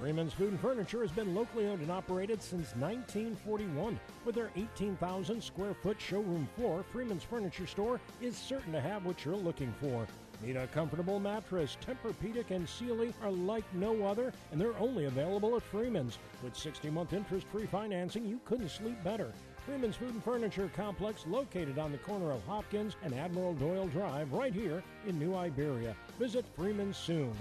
Freeman's 0.00 0.32
Food 0.32 0.50
and 0.50 0.60
Furniture 0.60 1.02
has 1.02 1.12
been 1.12 1.34
locally 1.34 1.66
owned 1.66 1.82
and 1.82 1.92
operated 1.92 2.42
since 2.42 2.74
1941. 2.76 4.00
With 4.24 4.34
their 4.34 4.50
18,000 4.56 5.42
square 5.42 5.74
foot 5.74 6.00
showroom 6.00 6.48
floor, 6.56 6.84
Freeman's 6.90 7.22
Furniture 7.22 7.66
Store 7.66 8.00
is 8.20 8.36
certain 8.36 8.72
to 8.72 8.80
have 8.80 9.04
what 9.04 9.24
you're 9.24 9.36
looking 9.36 9.72
for. 9.80 10.06
Need 10.42 10.56
a 10.56 10.66
comfortable 10.68 11.20
mattress? 11.20 11.76
Tempur-Pedic 11.86 12.50
and 12.50 12.66
Sealy 12.66 13.12
are 13.22 13.30
like 13.30 13.64
no 13.74 14.06
other, 14.06 14.32
and 14.50 14.60
they're 14.60 14.76
only 14.78 15.04
available 15.04 15.54
at 15.54 15.62
Freeman's. 15.62 16.18
With 16.42 16.54
60-month 16.54 17.12
interest-free 17.12 17.66
financing, 17.66 18.26
you 18.26 18.40
couldn't 18.46 18.70
sleep 18.70 18.96
better. 19.04 19.32
Freeman's 19.66 19.96
Food 19.96 20.14
and 20.14 20.24
Furniture 20.24 20.70
Complex, 20.74 21.24
located 21.26 21.78
on 21.78 21.92
the 21.92 21.98
corner 21.98 22.32
of 22.32 22.42
Hopkins 22.44 22.96
and 23.04 23.14
Admiral 23.14 23.54
Doyle 23.54 23.88
Drive, 23.88 24.32
right 24.32 24.54
here 24.54 24.82
in 25.06 25.18
New 25.18 25.34
Iberia. 25.34 25.94
Visit 26.18 26.44
Freeman's 26.56 26.96
soon. 26.96 27.32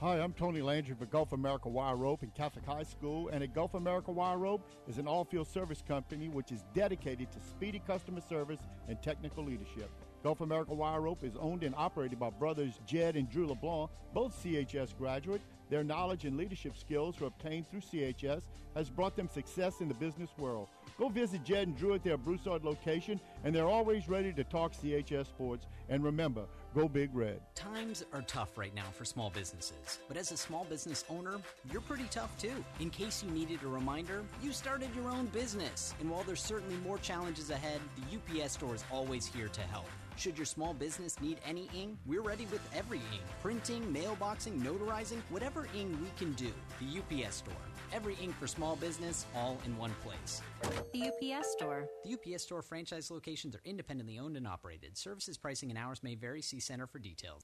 Hi, 0.00 0.18
I'm 0.18 0.32
Tony 0.32 0.62
Landry 0.62 0.96
for 0.98 1.06
Gulf 1.06 1.32
America 1.32 1.68
Wire 1.68 1.94
Rope 1.94 2.22
and 2.22 2.34
Catholic 2.34 2.64
High 2.64 2.82
School. 2.82 3.28
And 3.28 3.44
at 3.44 3.54
Gulf 3.54 3.74
America 3.74 4.10
Wire 4.10 4.38
Rope 4.38 4.66
is 4.88 4.98
an 4.98 5.04
oilfield 5.04 5.46
service 5.46 5.82
company 5.86 6.28
which 6.28 6.50
is 6.50 6.64
dedicated 6.74 7.30
to 7.32 7.38
speedy 7.38 7.82
customer 7.86 8.22
service 8.26 8.60
and 8.88 9.00
technical 9.02 9.44
leadership. 9.44 9.90
Gulf 10.22 10.40
America 10.40 10.74
Wire 10.74 11.02
Rope 11.02 11.22
is 11.22 11.36
owned 11.38 11.62
and 11.62 11.74
operated 11.76 12.18
by 12.18 12.30
brothers 12.30 12.80
Jed 12.86 13.16
and 13.16 13.30
Drew 13.30 13.46
LeBlanc, 13.46 13.90
both 14.12 14.42
CHS 14.42 14.96
graduate. 14.96 15.42
Their 15.70 15.84
knowledge 15.84 16.24
and 16.24 16.36
leadership 16.36 16.76
skills 16.76 17.20
were 17.20 17.28
obtained 17.28 17.70
through 17.70 17.80
CHS 17.80 18.42
has 18.74 18.90
brought 18.90 19.14
them 19.14 19.28
success 19.28 19.80
in 19.80 19.86
the 19.86 19.94
business 19.94 20.30
world. 20.36 20.68
Go 20.98 21.08
visit 21.08 21.44
Jed 21.44 21.68
and 21.68 21.76
Drew 21.76 21.94
at 21.94 22.02
their 22.02 22.16
Broussard 22.16 22.64
location, 22.64 23.20
and 23.44 23.54
they're 23.54 23.68
always 23.68 24.08
ready 24.08 24.32
to 24.32 24.44
talk 24.44 24.72
CHS 24.72 25.26
sports. 25.26 25.66
And 25.88 26.02
remember, 26.04 26.44
go 26.74 26.88
Big 26.88 27.10
Red. 27.14 27.40
Times 27.54 28.04
are 28.12 28.22
tough 28.22 28.58
right 28.58 28.74
now 28.74 28.86
for 28.92 29.04
small 29.04 29.30
businesses, 29.30 30.00
but 30.08 30.16
as 30.16 30.32
a 30.32 30.36
small 30.36 30.64
business 30.64 31.04
owner, 31.08 31.36
you're 31.70 31.80
pretty 31.80 32.06
tough 32.10 32.36
too. 32.36 32.64
In 32.80 32.90
case 32.90 33.22
you 33.22 33.30
needed 33.30 33.62
a 33.62 33.68
reminder, 33.68 34.24
you 34.42 34.52
started 34.52 34.88
your 34.94 35.08
own 35.08 35.26
business. 35.26 35.94
And 36.00 36.10
while 36.10 36.24
there's 36.24 36.42
certainly 36.42 36.76
more 36.78 36.98
challenges 36.98 37.50
ahead, 37.50 37.80
the 37.96 38.42
UPS 38.42 38.54
store 38.54 38.74
is 38.74 38.84
always 38.92 39.24
here 39.26 39.48
to 39.48 39.60
help. 39.62 39.86
Should 40.20 40.36
your 40.36 40.44
small 40.44 40.74
business 40.74 41.18
need 41.22 41.38
any 41.46 41.70
ink, 41.74 41.96
we're 42.04 42.20
ready 42.20 42.44
with 42.52 42.60
every 42.76 42.98
ink. 42.98 43.22
Printing, 43.40 43.82
mailboxing, 43.84 44.62
notarizing, 44.62 45.20
whatever 45.30 45.59
ink 45.74 45.96
we 46.00 46.08
can 46.16 46.32
do. 46.32 46.52
The 46.80 47.24
UPS 47.24 47.36
store. 47.36 47.54
Every 47.92 48.16
ink 48.22 48.34
for 48.38 48.46
small 48.46 48.76
business, 48.76 49.26
all 49.34 49.58
in 49.66 49.76
one 49.76 49.92
place. 50.04 50.42
The 50.92 51.08
UPS 51.08 51.52
store. 51.52 51.88
The 52.04 52.14
UPS 52.14 52.44
store 52.44 52.62
franchise 52.62 53.10
locations 53.10 53.54
are 53.54 53.60
independently 53.64 54.18
owned 54.18 54.36
and 54.36 54.46
operated. 54.46 54.96
Services, 54.96 55.36
pricing, 55.36 55.70
and 55.70 55.78
hours 55.78 56.02
may 56.02 56.14
vary. 56.14 56.42
See 56.42 56.60
Center 56.60 56.86
for 56.86 56.98
details. 56.98 57.42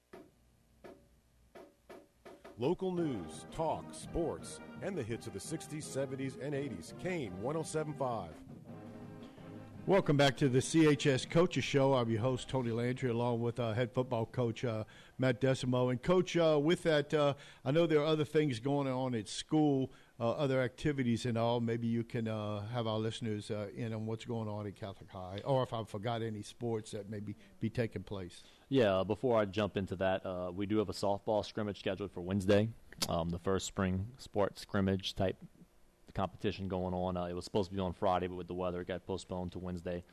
Local 2.59 2.91
news, 2.91 3.45
talk, 3.55 3.85
sports, 3.93 4.59
and 4.81 4.97
the 4.97 5.03
hits 5.03 5.27
of 5.27 5.33
the 5.33 5.39
60s, 5.39 5.83
70s, 5.83 6.41
and 6.41 6.55
80s. 6.55 6.97
Kane 6.99 7.31
1075. 7.41 8.29
Welcome 9.87 10.17
back 10.17 10.35
to 10.39 10.49
the 10.49 10.59
CHS 10.59 11.29
Coaches 11.29 11.63
Show. 11.63 11.93
I'm 11.93 12.09
your 12.09 12.19
host, 12.19 12.49
Tony 12.49 12.71
Landry, 12.71 13.09
along 13.09 13.39
with 13.39 13.57
uh, 13.57 13.71
head 13.71 13.93
football 13.93 14.25
coach 14.25 14.65
uh, 14.65 14.83
Matt 15.17 15.39
Desormeaux. 15.39 15.91
And, 15.91 16.03
coach, 16.03 16.35
uh, 16.35 16.59
with 16.61 16.83
that, 16.83 17.13
uh, 17.13 17.35
I 17.63 17.71
know 17.71 17.87
there 17.87 18.01
are 18.01 18.05
other 18.05 18.25
things 18.25 18.59
going 18.59 18.89
on 18.89 19.15
at 19.15 19.29
school, 19.29 19.93
uh, 20.19 20.31
other 20.31 20.61
activities 20.61 21.25
and 21.25 21.37
all. 21.37 21.61
Maybe 21.61 21.87
you 21.87 22.03
can 22.03 22.27
uh, 22.27 22.67
have 22.67 22.85
our 22.85 22.99
listeners 22.99 23.49
in 23.77 23.93
on 23.93 24.05
what's 24.05 24.25
going 24.25 24.49
on 24.49 24.67
at 24.67 24.75
Catholic 24.75 25.09
High, 25.09 25.39
or 25.45 25.63
if 25.63 25.71
I 25.71 25.81
forgot 25.85 26.21
any 26.21 26.41
sports 26.41 26.91
that 26.91 27.09
maybe 27.09 27.37
be 27.61 27.69
taking 27.69 28.03
place. 28.03 28.43
Yeah, 28.67 29.05
before 29.07 29.39
I 29.39 29.45
jump 29.45 29.77
into 29.77 29.95
that, 29.95 30.53
we 30.53 30.65
do 30.65 30.79
have 30.79 30.89
a 30.89 30.93
softball 30.93 31.45
scrimmage 31.45 31.79
scheduled 31.79 32.11
for 32.11 32.19
Wednesday, 32.19 32.67
um, 33.07 33.29
the 33.29 33.39
first 33.39 33.65
spring 33.65 34.07
sports 34.17 34.59
scrimmage 34.63 35.15
type 35.15 35.37
competition 36.17 36.67
going 36.67 36.95
on. 36.95 37.15
Uh, 37.15 37.25
it 37.25 37.33
was 37.33 37.45
supposed 37.45 37.69
to 37.69 37.75
be 37.75 37.79
on 37.79 37.93
Friday, 37.93 38.27
but 38.27 38.35
with 38.35 38.47
the 38.47 38.53
weather, 38.53 38.81
it 38.81 38.87
got 38.87 39.05
postponed 39.05 39.51
to 39.51 39.59
Wednesday. 39.59 40.03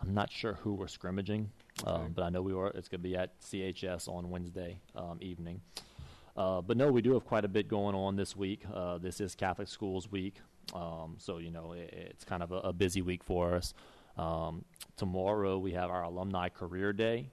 I'm 0.00 0.14
not 0.14 0.32
sure 0.32 0.54
who 0.54 0.72
we're 0.72 0.88
scrimmaging, 0.88 1.50
um, 1.84 2.12
but 2.14 2.22
I 2.22 2.30
know 2.30 2.40
we 2.40 2.54
are. 2.54 2.68
It's 2.68 2.88
going 2.88 3.02
to 3.02 3.08
be 3.08 3.16
at 3.16 3.38
CHS 3.42 4.08
on 4.08 4.30
Wednesday 4.30 4.80
um, 4.96 5.18
evening. 5.20 5.60
Uh, 6.36 6.62
but 6.62 6.78
no, 6.78 6.90
we 6.90 7.02
do 7.02 7.12
have 7.12 7.26
quite 7.26 7.44
a 7.44 7.48
bit 7.48 7.68
going 7.68 7.94
on 7.94 8.16
this 8.16 8.34
week. 8.34 8.62
Uh, 8.72 8.96
this 8.98 9.20
is 9.20 9.34
Catholic 9.34 9.68
Schools 9.68 10.10
Week, 10.10 10.36
um, 10.74 11.16
so 11.18 11.38
you 11.38 11.50
know 11.50 11.72
it, 11.72 11.92
it's 11.92 12.24
kind 12.24 12.42
of 12.42 12.50
a, 12.52 12.56
a 12.56 12.72
busy 12.72 13.02
week 13.02 13.22
for 13.22 13.54
us. 13.54 13.74
Um, 14.16 14.64
tomorrow 14.96 15.58
we 15.58 15.72
have 15.72 15.90
our 15.90 16.02
Alumni 16.02 16.48
Career 16.48 16.94
Day, 16.94 17.28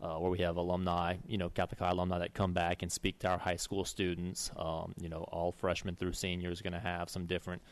uh, 0.00 0.16
where 0.16 0.30
we 0.30 0.38
have 0.38 0.56
alumni, 0.56 1.16
you 1.26 1.38
know, 1.38 1.48
Catholic 1.48 1.80
High 1.80 1.90
alumni 1.90 2.18
that 2.18 2.34
come 2.34 2.52
back 2.52 2.82
and 2.82 2.90
speak 2.90 3.18
to 3.20 3.28
our 3.28 3.38
high 3.38 3.56
school 3.56 3.84
students. 3.84 4.50
Um, 4.56 4.94
you 5.00 5.08
know, 5.08 5.24
all 5.32 5.52
freshmen 5.52 5.96
through 5.96 6.12
seniors 6.12 6.62
going 6.62 6.72
to 6.72 6.78
have 6.78 7.10
some 7.10 7.26
different, 7.26 7.62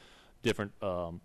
different 0.43 0.73
um, 0.83 1.21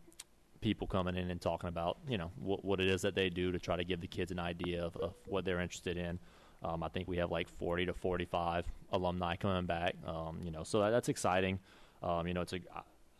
people 0.61 0.85
coming 0.85 1.15
in 1.15 1.31
and 1.31 1.41
talking 1.41 1.69
about, 1.69 1.97
you 2.07 2.17
know, 2.17 2.31
what, 2.37 2.63
what 2.63 2.79
it 2.79 2.87
is 2.87 3.01
that 3.01 3.15
they 3.15 3.29
do 3.29 3.51
to 3.51 3.59
try 3.59 3.75
to 3.75 3.83
give 3.83 3.99
the 3.99 4.07
kids 4.07 4.31
an 4.31 4.39
idea 4.39 4.83
of, 4.83 4.95
of 4.97 5.13
what 5.25 5.43
they're 5.43 5.59
interested 5.59 5.97
in. 5.97 6.19
Um, 6.63 6.83
I 6.83 6.89
think 6.89 7.07
we 7.07 7.17
have 7.17 7.31
like 7.31 7.49
40 7.49 7.87
to 7.87 7.93
45 7.93 8.65
alumni 8.91 9.35
coming 9.35 9.65
back. 9.65 9.95
Um, 10.05 10.39
you 10.43 10.51
know, 10.51 10.63
so 10.63 10.81
that, 10.81 10.91
that's 10.91 11.09
exciting. 11.09 11.59
Um, 12.03 12.27
you 12.27 12.33
know, 12.33 12.41
it's 12.41 12.53
a. 12.53 12.59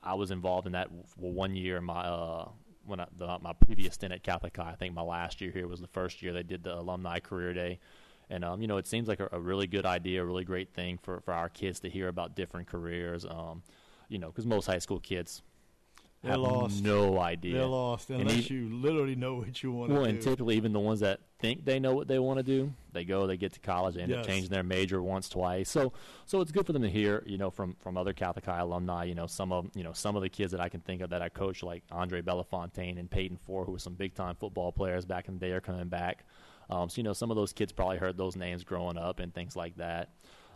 I 0.03 0.15
was 0.15 0.31
involved 0.31 0.65
in 0.65 0.73
that 0.73 0.89
for 1.05 1.31
one 1.31 1.55
year. 1.55 1.77
in 1.77 1.83
My 1.83 2.01
uh, 2.01 2.49
when 2.85 2.99
I, 2.99 3.07
the, 3.15 3.37
my 3.41 3.53
previous 3.53 3.95
stint 3.95 4.13
at 4.13 4.23
Catholic 4.23 4.55
High, 4.55 4.71
I 4.71 4.75
think 4.75 4.93
my 4.93 5.01
last 5.01 5.41
year 5.41 5.51
here 5.51 5.67
was 5.67 5.81
the 5.81 5.87
first 5.87 6.21
year 6.21 6.33
they 6.33 6.43
did 6.43 6.63
the 6.63 6.77
alumni 6.77 7.19
career 7.19 7.53
day, 7.53 7.79
And 8.29 8.43
um, 8.43 8.61
you 8.61 8.67
know, 8.67 8.77
it 8.77 8.87
seems 8.87 9.07
like 9.07 9.19
a, 9.19 9.29
a, 9.31 9.39
really 9.39 9.67
good 9.67 9.85
idea, 9.85 10.21
a 10.21 10.25
really 10.25 10.45
great 10.45 10.73
thing 10.73 10.97
for, 11.01 11.21
for 11.21 11.33
our 11.33 11.49
kids 11.49 11.79
to 11.81 11.89
hear 11.89 12.07
about 12.07 12.35
different 12.35 12.67
careers. 12.67 13.25
Um, 13.25 13.63
you 14.09 14.19
know, 14.19 14.27
because 14.27 14.45
most 14.45 14.65
high 14.65 14.79
school 14.79 14.99
kids 14.99 15.41
they're 16.23 16.37
lost. 16.37 16.83
No 16.83 17.19
idea. 17.19 17.55
They're 17.55 17.65
lost 17.65 18.09
unless 18.11 18.37
even, 18.37 18.55
you 18.55 18.75
literally 18.75 19.15
know 19.15 19.35
what 19.35 19.63
you 19.63 19.71
want 19.71 19.91
well, 19.91 20.03
to 20.03 20.05
do. 20.05 20.07
Well, 20.07 20.09
and 20.09 20.21
typically, 20.21 20.55
even 20.55 20.71
the 20.71 20.79
ones 20.79 20.99
that 20.99 21.21
think 21.39 21.65
they 21.65 21.79
know 21.79 21.95
what 21.95 22.07
they 22.07 22.19
want 22.19 22.37
to 22.37 22.43
do, 22.43 22.71
they 22.91 23.03
go, 23.03 23.25
they 23.25 23.37
get 23.37 23.53
to 23.53 23.59
college, 23.59 23.95
they 23.95 24.01
end 24.01 24.11
yes. 24.11 24.19
up 24.19 24.27
changing 24.27 24.51
their 24.51 24.61
major 24.61 25.01
once, 25.01 25.29
twice. 25.29 25.69
So, 25.69 25.93
so 26.27 26.41
it's 26.41 26.51
good 26.51 26.67
for 26.67 26.73
them 26.73 26.83
to 26.83 26.89
hear, 26.89 27.23
you 27.25 27.39
know, 27.39 27.49
from 27.49 27.75
from 27.79 27.97
other 27.97 28.13
Catholic 28.13 28.45
High 28.45 28.59
alumni. 28.59 29.05
You 29.05 29.15
know, 29.15 29.25
some 29.25 29.51
of 29.51 29.71
you 29.73 29.83
know 29.83 29.93
some 29.93 30.15
of 30.15 30.21
the 30.21 30.29
kids 30.29 30.51
that 30.51 30.61
I 30.61 30.69
can 30.69 30.81
think 30.81 31.01
of 31.01 31.09
that 31.09 31.23
I 31.23 31.29
coach, 31.29 31.63
like 31.63 31.83
Andre 31.91 32.21
Belafontaine 32.21 32.99
and 32.99 33.09
Peyton 33.09 33.37
Four, 33.37 33.65
who 33.65 33.71
were 33.71 33.79
some 33.79 33.95
big 33.95 34.13
time 34.13 34.35
football 34.35 34.71
players 34.71 35.05
back 35.05 35.27
in 35.27 35.35
the 35.35 35.39
day, 35.39 35.51
are 35.53 35.61
coming 35.61 35.87
back. 35.87 36.25
Um, 36.69 36.87
so 36.87 36.97
you 36.97 37.03
know, 37.03 37.13
some 37.13 37.31
of 37.31 37.35
those 37.35 37.51
kids 37.51 37.71
probably 37.71 37.97
heard 37.97 38.15
those 38.15 38.35
names 38.35 38.63
growing 38.63 38.97
up 38.97 39.19
and 39.19 39.33
things 39.33 39.55
like 39.55 39.75
that. 39.77 40.09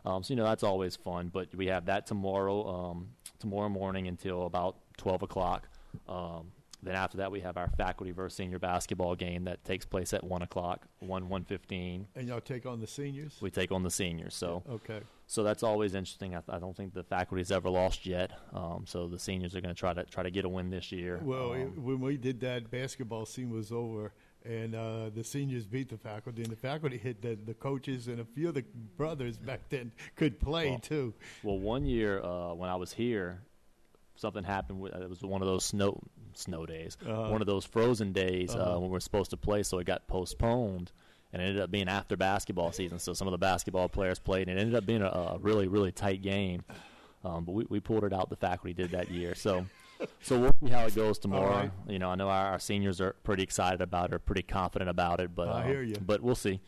Um, 0.05 0.21
so 0.21 0.33
you 0.33 0.35
know, 0.35 0.45
that's 0.45 0.63
always 0.63 0.95
fun. 0.95 1.29
But 1.33 1.53
we 1.55 1.65
have 1.67 1.85
that 1.85 2.05
tomorrow, 2.05 2.67
um, 2.67 3.09
tomorrow 3.39 3.69
morning 3.69 4.07
until 4.07 4.45
about 4.45 4.77
twelve 4.97 5.21
o'clock. 5.21 5.67
Um, 6.07 6.51
then 6.83 6.95
after 6.95 7.17
that, 7.17 7.31
we 7.31 7.39
have 7.39 7.57
our 7.57 7.69
faculty 7.69 8.11
versus 8.11 8.37
senior 8.37 8.59
basketball 8.59 9.15
game 9.15 9.45
that 9.45 9.63
takes 9.65 9.85
place 9.85 10.13
at 10.13 10.23
one 10.23 10.43
o'clock, 10.43 10.85
one 10.99 11.29
one 11.29 11.43
fifteen. 11.43 12.07
And 12.15 12.27
y'all 12.27 12.41
take 12.41 12.65
on 12.65 12.79
the 12.79 12.87
seniors. 12.87 13.37
We 13.41 13.49
take 13.49 13.71
on 13.71 13.81
the 13.83 13.89
seniors. 13.89 14.35
So 14.35 14.63
okay. 14.69 15.01
So 15.27 15.43
that's 15.43 15.63
always 15.63 15.95
interesting. 15.95 16.35
I, 16.35 16.41
I 16.47 16.59
don't 16.59 16.77
think 16.77 16.93
the 16.93 17.03
faculty's 17.03 17.51
ever 17.51 17.69
lost 17.69 18.05
yet. 18.05 18.31
Um, 18.53 18.83
so 18.85 19.07
the 19.07 19.17
seniors 19.17 19.55
are 19.55 19.61
going 19.61 19.73
to 19.73 19.79
try 19.79 19.93
to 19.93 20.03
try 20.03 20.21
to 20.21 20.29
get 20.29 20.45
a 20.45 20.49
win 20.49 20.69
this 20.69 20.91
year. 20.91 21.19
Well, 21.23 21.53
um, 21.53 21.61
it, 21.61 21.77
when 21.79 21.99
we 21.99 22.17
did 22.17 22.39
that, 22.41 22.69
basketball 22.69 23.25
scene 23.25 23.49
was 23.49 23.71
over 23.71 24.13
and 24.45 24.75
uh, 24.75 25.09
the 25.13 25.23
seniors 25.23 25.65
beat 25.65 25.89
the 25.89 25.97
faculty, 25.97 26.43
and 26.43 26.51
the 26.51 26.55
faculty 26.55 26.97
hit 26.97 27.21
the, 27.21 27.37
the 27.45 27.53
coaches, 27.55 28.07
and 28.07 28.19
a 28.19 28.25
few 28.25 28.49
of 28.49 28.53
the 28.53 28.63
brothers 28.95 29.37
back 29.37 29.61
then 29.69 29.91
could 30.15 30.39
play 30.39 30.69
well, 30.69 30.79
too. 30.79 31.13
Well, 31.41 31.57
one 31.57 31.85
year 31.85 32.21
uh, 32.21 32.53
when 32.53 32.69
I 32.69 32.75
was 32.75 32.93
here, 32.93 33.41
something 34.15 34.43
happened. 34.43 34.79
With, 34.79 34.93
it 34.93 35.09
was 35.09 35.21
one 35.21 35.41
of 35.41 35.47
those 35.47 35.65
snow 35.65 35.99
snow 36.33 36.65
days, 36.65 36.97
uh-huh. 37.05 37.29
one 37.29 37.41
of 37.41 37.47
those 37.47 37.65
frozen 37.65 38.11
days 38.11 38.55
uh, 38.55 38.59
uh-huh. 38.59 38.75
uh, 38.75 38.79
when 38.79 38.89
we 38.91 38.97
are 38.97 39.01
supposed 39.01 39.31
to 39.31 39.37
play. 39.37 39.63
So 39.63 39.79
it 39.79 39.85
got 39.85 40.07
postponed, 40.07 40.91
and 41.33 41.41
ended 41.41 41.61
up 41.61 41.71
being 41.71 41.87
after 41.87 42.17
basketball 42.17 42.71
season. 42.71 42.99
So 42.99 43.13
some 43.13 43.27
of 43.27 43.31
the 43.31 43.37
basketball 43.37 43.89
players 43.89 44.19
played, 44.19 44.49
and 44.49 44.57
it 44.57 44.61
ended 44.61 44.75
up 44.75 44.85
being 44.85 45.01
a, 45.01 45.07
a 45.07 45.37
really 45.39 45.67
really 45.67 45.91
tight 45.91 46.21
game. 46.21 46.63
Um, 47.23 47.43
but 47.43 47.53
we, 47.53 47.65
we 47.69 47.79
pulled 47.79 48.03
it 48.03 48.13
out. 48.13 48.29
The 48.29 48.35
faculty 48.35 48.73
did 48.73 48.91
that 48.91 49.11
year. 49.11 49.35
So. 49.35 49.65
So 50.23 50.37
we'll 50.37 50.55
see 50.61 50.69
how 50.69 50.85
it 50.85 50.93
goes 50.93 51.17
tomorrow. 51.17 51.55
Right. 51.55 51.71
You 51.87 51.99
know, 51.99 52.09
I 52.09 52.15
know 52.15 52.27
our, 52.27 52.47
our, 52.47 52.59
seniors 52.59 52.99
are 52.99 53.13
pretty 53.23 53.43
excited 53.43 53.79
about 53.79 54.11
it, 54.11 54.25
pretty 54.25 54.41
confident 54.41 54.89
about 54.89 55.21
it, 55.21 55.33
but 55.33 55.47
I 55.47 55.61
uh, 55.61 55.67
hear 55.67 55.83
you. 55.83 55.95
But 56.05 56.19
we'll 56.21 56.35
see. 56.35 56.59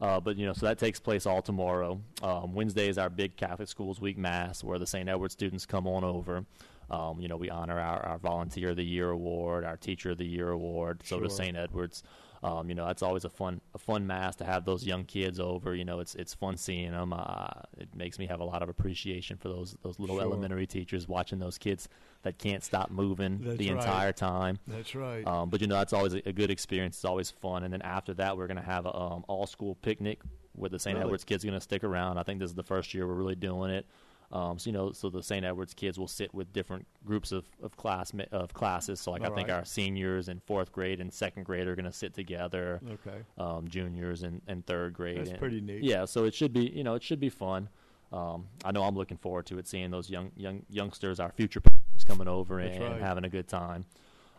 Uh, 0.00 0.20
but 0.20 0.36
you 0.36 0.46
know, 0.46 0.52
so 0.52 0.66
that 0.66 0.78
takes 0.78 1.00
place 1.00 1.26
all 1.26 1.40
tomorrow. 1.40 2.00
Um, 2.22 2.52
Wednesday 2.52 2.88
is 2.88 2.98
our 2.98 3.08
big 3.08 3.36
Catholic 3.36 3.68
Schools 3.68 4.00
Week 4.00 4.18
Mass, 4.18 4.64
where 4.64 4.78
the 4.78 4.86
St. 4.86 5.08
Edward 5.08 5.32
students 5.32 5.66
come 5.66 5.86
on 5.86 6.04
over. 6.04 6.44
Um, 6.90 7.20
you 7.20 7.28
know, 7.28 7.36
we 7.36 7.50
honor 7.50 7.78
our, 7.78 8.04
our 8.04 8.18
Volunteer 8.18 8.70
of 8.70 8.76
the 8.76 8.84
Year 8.84 9.10
award, 9.10 9.64
our 9.64 9.76
Teacher 9.76 10.10
of 10.10 10.18
the 10.18 10.26
Year 10.26 10.50
award. 10.50 11.02
So 11.04 11.16
sure. 11.16 11.24
does 11.24 11.36
St. 11.36 11.56
Edward's. 11.56 12.02
Um, 12.44 12.68
you 12.68 12.74
know, 12.74 12.86
that's 12.86 13.02
always 13.02 13.24
a 13.24 13.30
fun 13.30 13.62
a 13.74 13.78
fun 13.78 14.06
mass 14.06 14.36
to 14.36 14.44
have 14.44 14.66
those 14.66 14.84
young 14.84 15.04
kids 15.04 15.40
over. 15.40 15.74
You 15.74 15.86
know, 15.86 16.00
it's 16.00 16.14
it's 16.14 16.34
fun 16.34 16.58
seeing 16.58 16.90
them. 16.90 17.14
Uh, 17.14 17.46
it 17.78 17.88
makes 17.96 18.18
me 18.18 18.26
have 18.26 18.40
a 18.40 18.44
lot 18.44 18.62
of 18.62 18.68
appreciation 18.68 19.38
for 19.38 19.48
those 19.48 19.78
those 19.82 19.98
little 19.98 20.16
sure. 20.16 20.24
elementary 20.24 20.66
teachers 20.66 21.08
watching 21.08 21.38
those 21.38 21.56
kids 21.56 21.88
that 22.22 22.38
can't 22.38 22.62
stop 22.62 22.90
moving 22.90 23.40
that's 23.42 23.56
the 23.56 23.70
right. 23.70 23.78
entire 23.78 24.12
time. 24.12 24.58
That's 24.66 24.94
right. 24.94 25.26
Um, 25.26 25.48
but 25.48 25.62
you 25.62 25.68
know, 25.68 25.76
that's 25.76 25.94
always 25.94 26.12
a, 26.12 26.28
a, 26.28 26.32
good 26.32 26.50
experience. 26.50 26.96
It's 26.96 27.04
always 27.06 27.30
fun. 27.30 27.64
And 27.64 27.72
then 27.72 27.80
after 27.80 28.12
that, 28.14 28.36
we're 28.36 28.46
going 28.46 28.58
to 28.58 28.62
have 28.62 28.84
a 28.84 28.94
um, 28.94 29.24
all 29.26 29.46
school 29.46 29.76
picnic 29.76 30.20
where 30.52 30.68
the 30.68 30.78
St. 30.78 30.96
Really? 30.96 31.06
Edward's 31.06 31.24
kids 31.24 31.44
are 31.44 31.48
going 31.48 31.58
to 31.58 31.64
stick 31.64 31.82
around. 31.82 32.18
I 32.18 32.24
think 32.24 32.40
this 32.40 32.50
is 32.50 32.54
the 32.54 32.62
first 32.62 32.92
year 32.92 33.06
we're 33.06 33.14
really 33.14 33.36
doing 33.36 33.70
it. 33.70 33.86
Um, 34.34 34.58
so 34.58 34.68
you 34.68 34.72
know, 34.72 34.90
so 34.90 35.08
the 35.08 35.22
St. 35.22 35.44
Edward's 35.44 35.74
kids 35.74 35.96
will 35.96 36.08
sit 36.08 36.34
with 36.34 36.52
different 36.52 36.86
groups 37.06 37.30
of 37.30 37.46
of 37.62 37.76
class 37.76 38.12
of 38.32 38.52
classes. 38.52 39.00
So 39.00 39.12
like 39.12 39.22
All 39.22 39.32
I 39.32 39.34
think 39.34 39.48
right. 39.48 39.58
our 39.58 39.64
seniors 39.64 40.28
in 40.28 40.40
fourth 40.40 40.72
grade 40.72 41.00
and 41.00 41.12
second 41.12 41.44
grade 41.44 41.68
are 41.68 41.76
going 41.76 41.84
to 41.84 41.92
sit 41.92 42.14
together. 42.14 42.80
Okay. 42.84 43.18
Um, 43.38 43.68
juniors 43.68 44.24
and, 44.24 44.42
and 44.48 44.66
third 44.66 44.92
grade. 44.92 45.18
That's 45.18 45.30
and, 45.30 45.38
pretty 45.38 45.60
neat. 45.60 45.84
Yeah. 45.84 46.04
So 46.04 46.24
it 46.24 46.34
should 46.34 46.52
be 46.52 46.66
you 46.66 46.82
know 46.82 46.94
it 46.94 47.02
should 47.04 47.20
be 47.20 47.28
fun. 47.28 47.68
Um, 48.12 48.46
I 48.64 48.72
know 48.72 48.82
I'm 48.82 48.96
looking 48.96 49.16
forward 49.16 49.46
to 49.46 49.58
it, 49.58 49.68
seeing 49.68 49.92
those 49.92 50.10
young 50.10 50.32
young 50.36 50.62
youngsters, 50.68 51.20
our 51.20 51.30
future 51.30 51.62
coming 52.04 52.28
over 52.28 52.58
and, 52.58 52.82
right. 52.82 52.92
and, 52.92 53.00
having 53.00 53.24
a 53.24 53.28
good 53.28 53.48
time. 53.48 53.86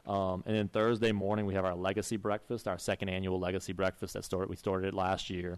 Um, 0.05 0.43
and 0.45 0.55
then 0.55 0.67
Thursday 0.67 1.11
morning 1.11 1.45
we 1.45 1.55
have 1.55 1.65
our 1.65 1.73
legacy 1.73 2.17
breakfast, 2.17 2.67
our 2.67 2.77
second 2.77 3.09
annual 3.09 3.39
legacy 3.39 3.73
breakfast 3.73 4.13
that 4.13 4.23
started 4.23 4.49
we 4.49 4.55
started 4.55 4.89
it 4.89 4.93
last 4.93 5.29
year. 5.29 5.57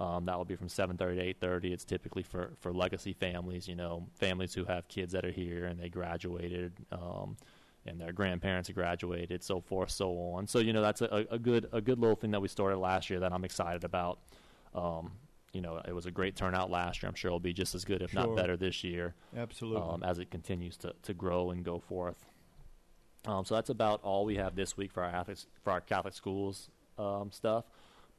Um, 0.00 0.24
that 0.24 0.36
will 0.36 0.44
be 0.44 0.56
from 0.56 0.68
7:30 0.68 1.16
to 1.16 1.22
8:30. 1.22 1.72
It's 1.72 1.84
typically 1.84 2.22
for 2.22 2.52
for 2.60 2.72
legacy 2.72 3.12
families, 3.12 3.68
you 3.68 3.74
know, 3.74 4.08
families 4.14 4.54
who 4.54 4.64
have 4.64 4.88
kids 4.88 5.12
that 5.12 5.24
are 5.24 5.30
here 5.30 5.66
and 5.66 5.78
they 5.78 5.88
graduated, 5.88 6.72
um, 6.90 7.36
and 7.86 8.00
their 8.00 8.12
grandparents 8.12 8.70
graduated, 8.70 9.42
so 9.42 9.60
forth, 9.60 9.90
so 9.90 10.10
on. 10.18 10.46
So 10.46 10.58
you 10.58 10.72
know, 10.72 10.82
that's 10.82 11.02
a, 11.02 11.26
a 11.30 11.38
good 11.38 11.68
a 11.72 11.80
good 11.80 11.98
little 11.98 12.16
thing 12.16 12.30
that 12.30 12.40
we 12.40 12.48
started 12.48 12.78
last 12.78 13.10
year 13.10 13.20
that 13.20 13.32
I'm 13.32 13.44
excited 13.44 13.84
about. 13.84 14.18
Um, 14.74 15.12
you 15.52 15.60
know, 15.60 15.80
it 15.86 15.94
was 15.94 16.06
a 16.06 16.10
great 16.10 16.34
turnout 16.34 16.70
last 16.70 17.02
year. 17.02 17.08
I'm 17.08 17.14
sure 17.14 17.28
it'll 17.28 17.40
be 17.40 17.52
just 17.52 17.74
as 17.74 17.84
good, 17.84 18.00
if 18.00 18.12
sure. 18.12 18.26
not 18.26 18.34
better, 18.34 18.56
this 18.56 18.82
year. 18.82 19.14
Absolutely. 19.36 19.82
Um, 19.82 20.02
as 20.02 20.18
it 20.18 20.30
continues 20.30 20.76
to, 20.78 20.94
to 21.02 21.12
grow 21.12 21.50
and 21.50 21.62
go 21.62 21.78
forth. 21.78 22.16
Um, 23.26 23.44
so 23.44 23.54
that's 23.54 23.70
about 23.70 24.00
all 24.02 24.24
we 24.24 24.36
have 24.36 24.56
this 24.56 24.76
week 24.76 24.90
for 24.90 25.02
our 25.02 25.10
Catholic, 25.10 25.38
for 25.62 25.72
our 25.72 25.80
Catholic 25.80 26.14
schools 26.14 26.70
um, 26.98 27.30
stuff. 27.30 27.64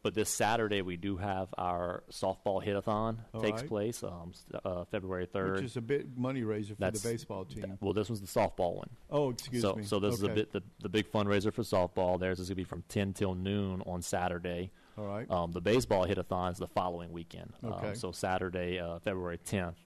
But 0.03 0.13
this 0.13 0.29
Saturday 0.29 0.81
we 0.81 0.97
do 0.97 1.15
have 1.15 1.47
our 1.57 2.03
softball 2.11 2.61
hitathon 2.61 3.21
All 3.33 3.41
takes 3.41 3.61
right. 3.61 3.69
place 3.69 4.03
um, 4.03 4.33
uh, 4.65 4.83
February 4.83 5.25
third. 5.25 5.53
Which 5.55 5.63
is 5.63 5.77
a 5.77 5.81
big 5.81 6.17
money 6.17 6.43
raiser 6.43 6.75
for 6.75 6.81
That's- 6.81 7.01
the 7.01 7.09
baseball 7.09 7.45
team. 7.45 7.63
Th- 7.63 7.77
well, 7.79 7.93
this 7.93 8.09
was 8.09 8.19
the 8.19 8.27
softball 8.27 8.75
one. 8.75 8.89
oh, 9.09 9.29
excuse 9.29 9.61
so, 9.61 9.75
me. 9.75 9.83
so 9.83 9.99
this 9.99 10.15
is 10.15 10.23
a 10.23 10.29
bit 10.29 10.51
the, 10.51 10.61
the 10.81 10.89
big 10.89 11.09
fundraiser 11.09 11.53
for 11.53 11.63
softball. 11.63 12.19
Theirs 12.19 12.41
is 12.41 12.49
going 12.49 12.55
to 12.55 12.61
be 12.61 12.63
from 12.65 12.83
ten 12.89 13.13
till 13.13 13.33
noon 13.33 13.81
on 13.85 14.01
Saturday. 14.01 14.71
All 14.97 15.05
right. 15.05 15.29
Um, 15.31 15.53
the 15.53 15.61
baseball 15.61 16.03
hitathon 16.03 16.51
is 16.51 16.57
the 16.57 16.67
following 16.67 17.13
weekend. 17.13 17.53
Okay. 17.63 17.89
Um, 17.89 17.95
so 17.95 18.11
Saturday, 18.11 18.79
uh, 18.79 18.99
February 18.99 19.37
tenth, 19.37 19.77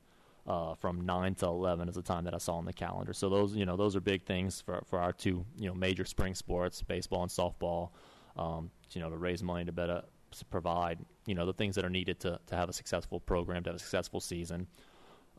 uh, 0.47 0.73
from 0.75 1.05
nine 1.05 1.35
to 1.35 1.45
eleven 1.45 1.87
is 1.89 1.95
the 1.95 2.01
time 2.01 2.23
that 2.23 2.33
I 2.33 2.39
saw 2.39 2.55
on 2.55 2.65
the 2.65 2.73
calendar. 2.73 3.13
So 3.13 3.29
those, 3.29 3.55
you 3.55 3.67
know, 3.67 3.77
those 3.77 3.95
are 3.95 4.01
big 4.01 4.23
things 4.23 4.61
for 4.61 4.81
for 4.89 4.99
our 4.99 5.13
two, 5.13 5.45
you 5.59 5.67
know, 5.67 5.75
major 5.75 6.05
spring 6.05 6.33
sports, 6.33 6.81
baseball 6.81 7.21
and 7.21 7.31
softball. 7.31 7.91
Um, 8.35 8.71
you 8.95 9.01
know, 9.01 9.09
to 9.09 9.17
raise 9.17 9.43
money 9.43 9.65
to 9.65 9.71
better 9.71 10.03
provide, 10.49 10.99
you 11.25 11.35
know, 11.35 11.45
the 11.45 11.53
things 11.53 11.75
that 11.75 11.85
are 11.85 11.89
needed 11.89 12.19
to 12.21 12.39
to 12.47 12.55
have 12.55 12.69
a 12.69 12.73
successful 12.73 13.19
program, 13.19 13.63
to 13.63 13.69
have 13.69 13.75
a 13.75 13.79
successful 13.79 14.19
season. 14.19 14.67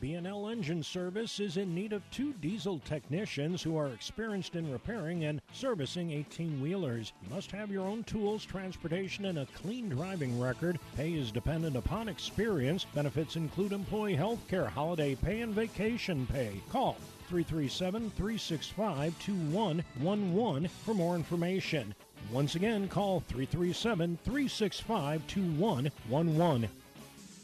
B&L 0.00 0.48
Engine 0.48 0.82
Service 0.82 1.40
is 1.40 1.56
in 1.56 1.74
need 1.74 1.92
of 1.92 2.02
two 2.10 2.34
diesel 2.34 2.78
technicians 2.80 3.62
who 3.62 3.76
are 3.76 3.88
experienced 3.88 4.54
in 4.54 4.70
repairing 4.70 5.24
and 5.24 5.40
servicing 5.52 6.10
18-wheelers. 6.10 7.12
You 7.22 7.34
must 7.34 7.50
have 7.52 7.70
your 7.70 7.86
own 7.86 8.04
tools, 8.04 8.44
transportation, 8.44 9.24
and 9.24 9.38
a 9.38 9.46
clean 9.46 9.88
driving 9.88 10.38
record. 10.38 10.78
Pay 10.96 11.14
is 11.14 11.32
dependent 11.32 11.76
upon 11.76 12.08
experience. 12.08 12.84
Benefits 12.84 13.36
include 13.36 13.72
employee 13.72 14.14
health 14.14 14.46
care, 14.46 14.66
holiday 14.66 15.14
pay, 15.14 15.40
and 15.40 15.54
vacation 15.54 16.26
pay. 16.26 16.60
Call 16.70 16.98
337 17.28 18.10
365 18.10 19.18
2111 19.18 20.68
for 20.84 20.94
more 20.94 21.14
information. 21.14 21.94
Once 22.32 22.54
again, 22.54 22.88
call 22.88 23.20
337 23.20 24.18
365 24.24 25.26
2111. 25.26 26.68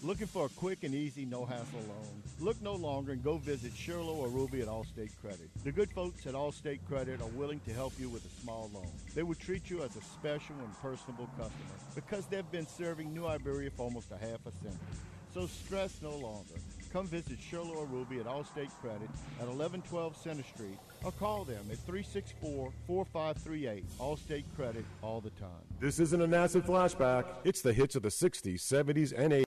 Looking 0.02 0.26
for 0.26 0.46
a 0.46 0.48
quick 0.48 0.82
and 0.82 0.94
easy, 0.94 1.26
no 1.26 1.44
hassle 1.44 1.80
loan? 1.80 2.22
Look 2.38 2.60
no 2.62 2.74
longer 2.74 3.12
and 3.12 3.22
go 3.22 3.36
visit 3.36 3.74
Sherlo 3.74 4.16
or 4.16 4.28
Ruby 4.28 4.62
at 4.62 4.68
Allstate 4.68 5.10
Credit. 5.20 5.50
The 5.62 5.72
good 5.72 5.90
folks 5.90 6.26
at 6.26 6.32
Allstate 6.32 6.78
Credit 6.88 7.20
are 7.20 7.28
willing 7.28 7.60
to 7.66 7.72
help 7.74 7.92
you 7.98 8.08
with 8.08 8.24
a 8.24 8.40
small 8.40 8.70
loan. 8.72 8.88
They 9.14 9.22
will 9.22 9.34
treat 9.34 9.68
you 9.68 9.82
as 9.82 9.96
a 9.96 10.00
special 10.00 10.56
and 10.64 10.80
personable 10.80 11.28
customer 11.36 11.74
because 11.94 12.24
they've 12.26 12.50
been 12.50 12.66
serving 12.66 13.12
New 13.12 13.26
Iberia 13.26 13.70
for 13.70 13.82
almost 13.82 14.10
a 14.10 14.16
half 14.16 14.40
a 14.46 14.52
century. 14.62 14.78
So 15.34 15.46
stress 15.46 16.00
no 16.02 16.16
longer. 16.16 16.54
Come 16.92 17.06
visit 17.06 17.38
Sherlo 17.38 17.76
or 17.76 17.86
Ruby 17.86 18.18
at 18.18 18.26
Allstate 18.26 18.70
Credit 18.80 19.08
at 19.38 19.46
1112 19.46 20.16
Center 20.16 20.42
Street 20.42 20.76
or 21.04 21.12
call 21.12 21.44
them 21.44 21.64
at 21.70 21.78
364-4538. 21.86 23.84
Allstate 24.00 24.44
Credit 24.56 24.84
all 25.00 25.20
the 25.20 25.30
time. 25.30 25.50
This 25.78 26.00
isn't 26.00 26.20
a 26.20 26.26
NASA 26.26 26.60
flashback. 26.60 27.26
It's 27.44 27.62
the 27.62 27.72
hits 27.72 27.94
of 27.94 28.02
the 28.02 28.08
60s, 28.08 28.56
70s, 28.56 29.12
and 29.16 29.32
80s. 29.32 29.38